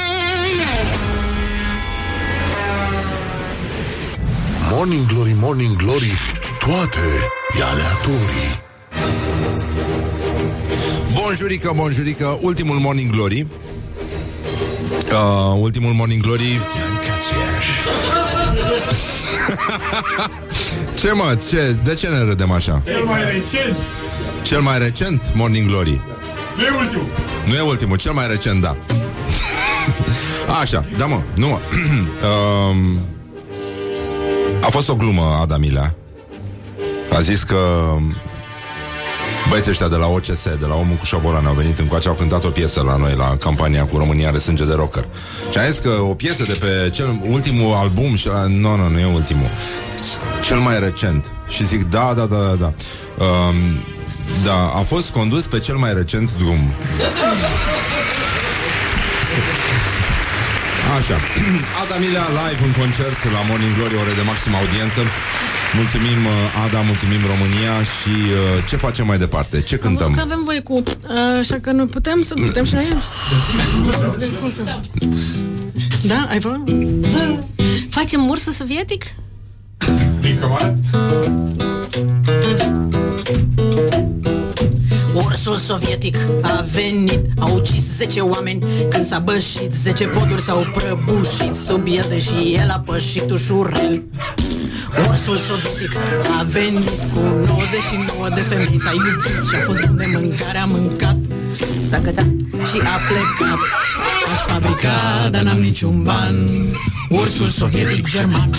[4.71, 6.19] Morning Glory, Morning Glory
[6.59, 6.99] Toate
[7.59, 8.63] e aleatorii
[11.15, 13.47] Bonjurică, bonjurică, ultimul Morning Glory.
[15.13, 16.61] Uh, ultimul Morning Glory.
[21.01, 22.83] ce mă, ce, de ce ne râdem așa?
[22.87, 23.77] Cel mai recent.
[24.43, 26.01] Cel mai recent Morning Glory.
[26.57, 27.07] Nu e ultimul.
[27.47, 28.77] Nu e ultimul, cel mai recent, da.
[30.61, 31.61] Așa, da mă, nu mă.
[32.71, 32.99] um,
[34.65, 35.95] a fost o glumă, Adamilea.
[37.13, 37.57] A zis că
[39.49, 42.45] Băieții ăștia de la OCS, de la Omul cu șobolan Au venit încoace, au cântat
[42.45, 45.05] o piesă la noi La campania cu România are sânge de rocker.
[45.51, 48.89] Și a zis că o piesă de pe cel ultimul album și la, Nu, nu,
[48.89, 49.51] nu e ultimul.
[50.43, 51.33] Cel mai recent.
[51.49, 52.73] Și zic, da, da, da, da, da.
[53.25, 53.55] Um,
[54.45, 56.59] Da, a fost condus pe cel mai recent drum
[60.99, 61.17] Așa
[61.83, 65.01] Ada Milea live în concert la Morning Glory Ore de maximă audiență
[65.81, 68.39] Mulțumim uh, Ada, mulțumim România Și uh,
[68.69, 69.61] ce facem mai departe?
[69.69, 70.11] Ce Am cântăm?
[70.11, 70.73] văzut că avem voie cu...
[70.75, 72.89] Uh, așa că noi putem să putem și noi.
[74.41, 74.65] Cum să-
[76.03, 76.63] Da, ai văzut?
[77.91, 79.05] Facem ursul sovietic?
[80.23, 80.79] Mică mare?
[85.15, 88.65] Ursul sovietic a venit, a ucis 10 oameni.
[88.91, 91.55] Când s-a bășit, 10 poduri s-au prăbușit.
[91.67, 94.03] Sub el, deși el a pășit ușurel.
[95.09, 95.97] Ursul sovietic
[96.39, 98.79] a venit cu 99 de femei.
[98.79, 101.17] S-a iubit și a fost bun de mâncare, a mâncat.
[101.89, 102.27] S-a gătat
[102.71, 103.59] și a plecat.
[104.33, 106.49] Aș fabrica, dar n-am niciun ban.
[107.09, 108.51] Ursul sovietic german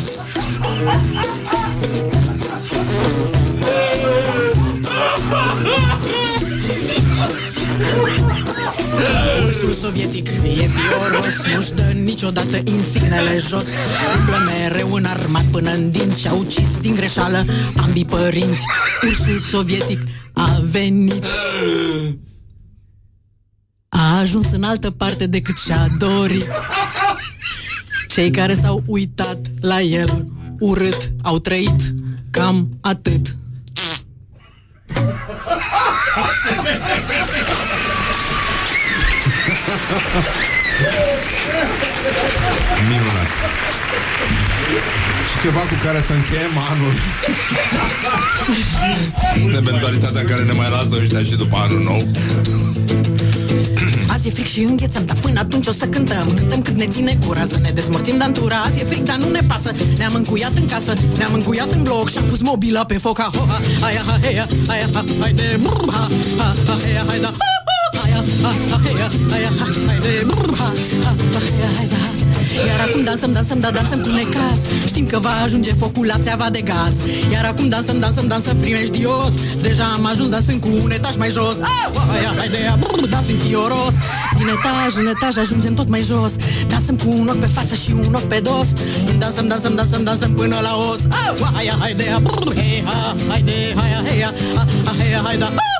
[9.45, 13.65] Ursul sovietic e fioros Nu-și dă niciodată insignele jos.
[14.17, 17.45] Umblă mereu în armat până în dinți Și-a ucis din greșeală
[17.75, 18.61] ambii părinți.
[19.03, 20.01] Ursul sovietic
[20.33, 21.25] a venit.
[23.89, 26.49] A ajuns în altă parte decât și-a dorit.
[28.07, 30.27] Cei care s-au uitat la el
[30.59, 31.93] urât Au trăit
[32.31, 33.35] cam atât
[42.89, 43.29] Minunat
[45.29, 46.93] Și ceva cu care să încheiem anul
[49.45, 52.01] În eventualitatea în care ne mai lasă ăștia și după anul nou
[54.07, 57.17] Azi e fric și înghețăm, dar până atunci o să cântăm Cântăm cât ne ține
[57.25, 60.65] gura, să ne dezmorțim dantura Azi e fric, dar nu ne pasă Ne-am încuiat în
[60.67, 64.17] casă, ne-am încuiat în bloc Și-am pus mobila pe foc, ha, ho, ha, aia, ha,
[64.21, 66.07] heia, aia, ha, haide, brr, ha,
[66.37, 67.33] ha, ha, heia, haida, ha, ha, aia, ha, ha, heia, aia, ha, haide, brr, ha,
[67.33, 67.64] ha, ha, heia, haida, ha.
[72.67, 76.49] Iar acum dansăm, dansăm, da, dansăm cu necaz Știm că va ajunge focul la țeava
[76.49, 76.95] de gaz.
[77.31, 79.33] Iar acum dansăm, dansăm, dansăm primejdios.
[79.61, 81.57] Deja am ajuns dansând cu un etaj mai jos.
[81.59, 83.95] Au, aia, haide, aia, brr, dansăm fioros.
[84.37, 86.33] Din etaj în etaj ajungem tot mai jos.
[86.67, 88.67] Dansăm cu un ochi pe față și un ochi pe dos.
[89.17, 91.01] Dansăm, dansăm, dansăm, dansăm până la os.
[91.27, 95.74] Au, aia, haide, aia, brr, hei, ha, haide, haia, heia, ha, ha, heia, haida, ha,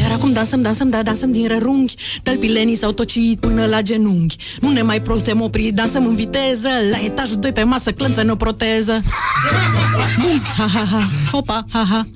[0.00, 4.70] Iar acum dansăm, dansăm, da, dansăm din rărunghi Tălpilenii s-au tocit până la genunchi Nu
[4.70, 9.00] ne mai putem opri, dansăm în viteză La etajul 2 pe masă, clănță o proteză
[10.20, 12.06] Bum, ha, ha, ha, hopa, ha, ha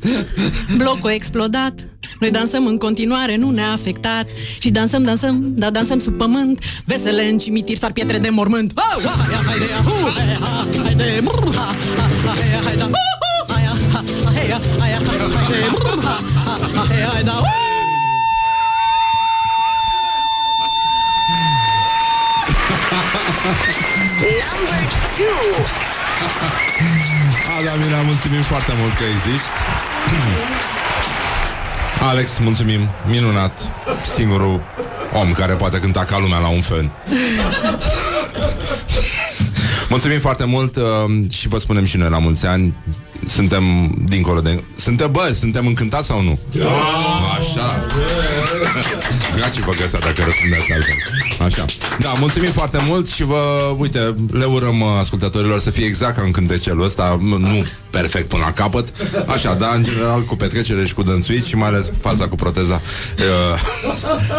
[0.76, 1.74] Blocul explodat
[2.20, 4.26] noi dansăm în continuare, nu ne-a afectat
[4.58, 9.04] Și dansăm, dansăm, da dansăm sub pământ Vesele în cimitir sar pietre de mormânt oh,
[9.04, 12.92] aia, haide, hu, he, ha, haide, brr, ha, ha, ha, he, haida, hu, hu, aia,
[12.92, 13.05] ha,
[14.56, 17.46] ha, heia, aia, ha, haide, brr, ha, ha, ha, he, haida, hu.
[24.42, 24.80] Number
[25.16, 25.40] two.
[27.58, 29.50] Ada Mira, mulțumim foarte mult că existi
[32.08, 33.52] Alex, mulțumim, minunat
[34.02, 34.62] Singurul
[35.12, 36.90] om care poate cânta ca lumea la un fen
[39.88, 40.84] Mulțumim foarte mult uh,
[41.30, 42.74] și vă spunem și noi la mulți ani.
[43.26, 44.62] Suntem dincolo de...
[44.76, 46.38] Suntem, bă, suntem încântați sau nu?
[46.52, 46.64] Da!
[47.38, 47.84] Așa.
[49.38, 50.94] Gaci vă găsa dacă răspundeți altfel.
[51.46, 51.64] Așa.
[51.98, 56.22] Da, mulțumim foarte mult și vă, uite, le urăm uh, ascultătorilor să fie exact ca
[56.22, 58.92] în cântecelul ăsta, nu nu perfect până la capăt,
[59.26, 62.80] așa, dar în general cu petrecere și cu dănțuiți și mai ales faza cu proteza.
[63.18, 63.60] Uh,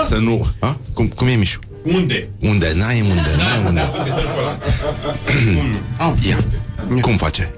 [0.08, 0.48] să nu...
[0.60, 0.78] A?
[0.94, 1.60] Cum, cum e, Mișu?
[1.88, 2.28] Unde?
[2.42, 2.68] Unde?
[2.74, 3.82] N-ai unde, n-ai unde.
[6.22, 6.38] Ia.
[7.02, 7.50] Cum face?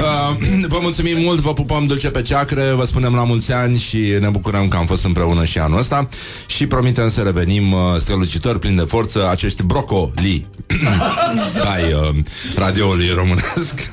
[0.00, 0.36] Uh,
[0.68, 4.28] vă mulțumim mult, vă pupăm dulce pe ceacră, vă spunem la mulți ani și ne
[4.28, 6.08] bucurăm că am fost împreună și anul ăsta
[6.46, 10.46] și promitem să revenim uh, strălucitori, plini de forță, acești brocoli
[11.74, 12.14] ai uh,
[12.56, 13.92] radioului românesc.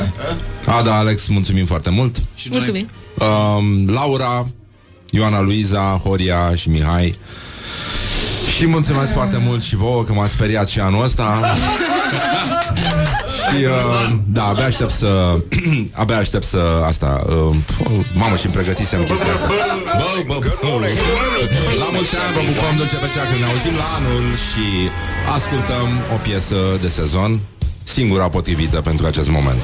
[0.78, 2.16] Ada, Alex, mulțumim foarte mult.
[2.50, 2.88] Mulțumim.
[3.18, 4.48] Uh, Laura,
[5.10, 7.14] Ioana Luiza, Horia și Mihai.
[8.60, 11.40] Și mulțumesc foarte mult și vouă că m-ați speriat și anul ăsta.
[13.36, 15.36] și uh, da, abia aștept să
[16.02, 17.56] abia aștept să asta uh,
[18.14, 19.46] mamă și-mi pregătisem chestia asta.
[19.46, 20.86] Bă, bă, bă.
[21.78, 24.66] La mulți ani vă pupăm dulce pe ceacră, ne auzim la anul și
[25.34, 27.40] ascultăm o piesă de sezon
[27.82, 29.62] singura potrivită pentru acest moment.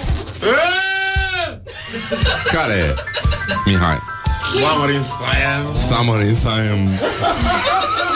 [2.55, 2.95] Care e?
[3.65, 3.99] Mihai.
[4.53, 5.81] Summer in Science.
[5.89, 7.01] Summer in Science.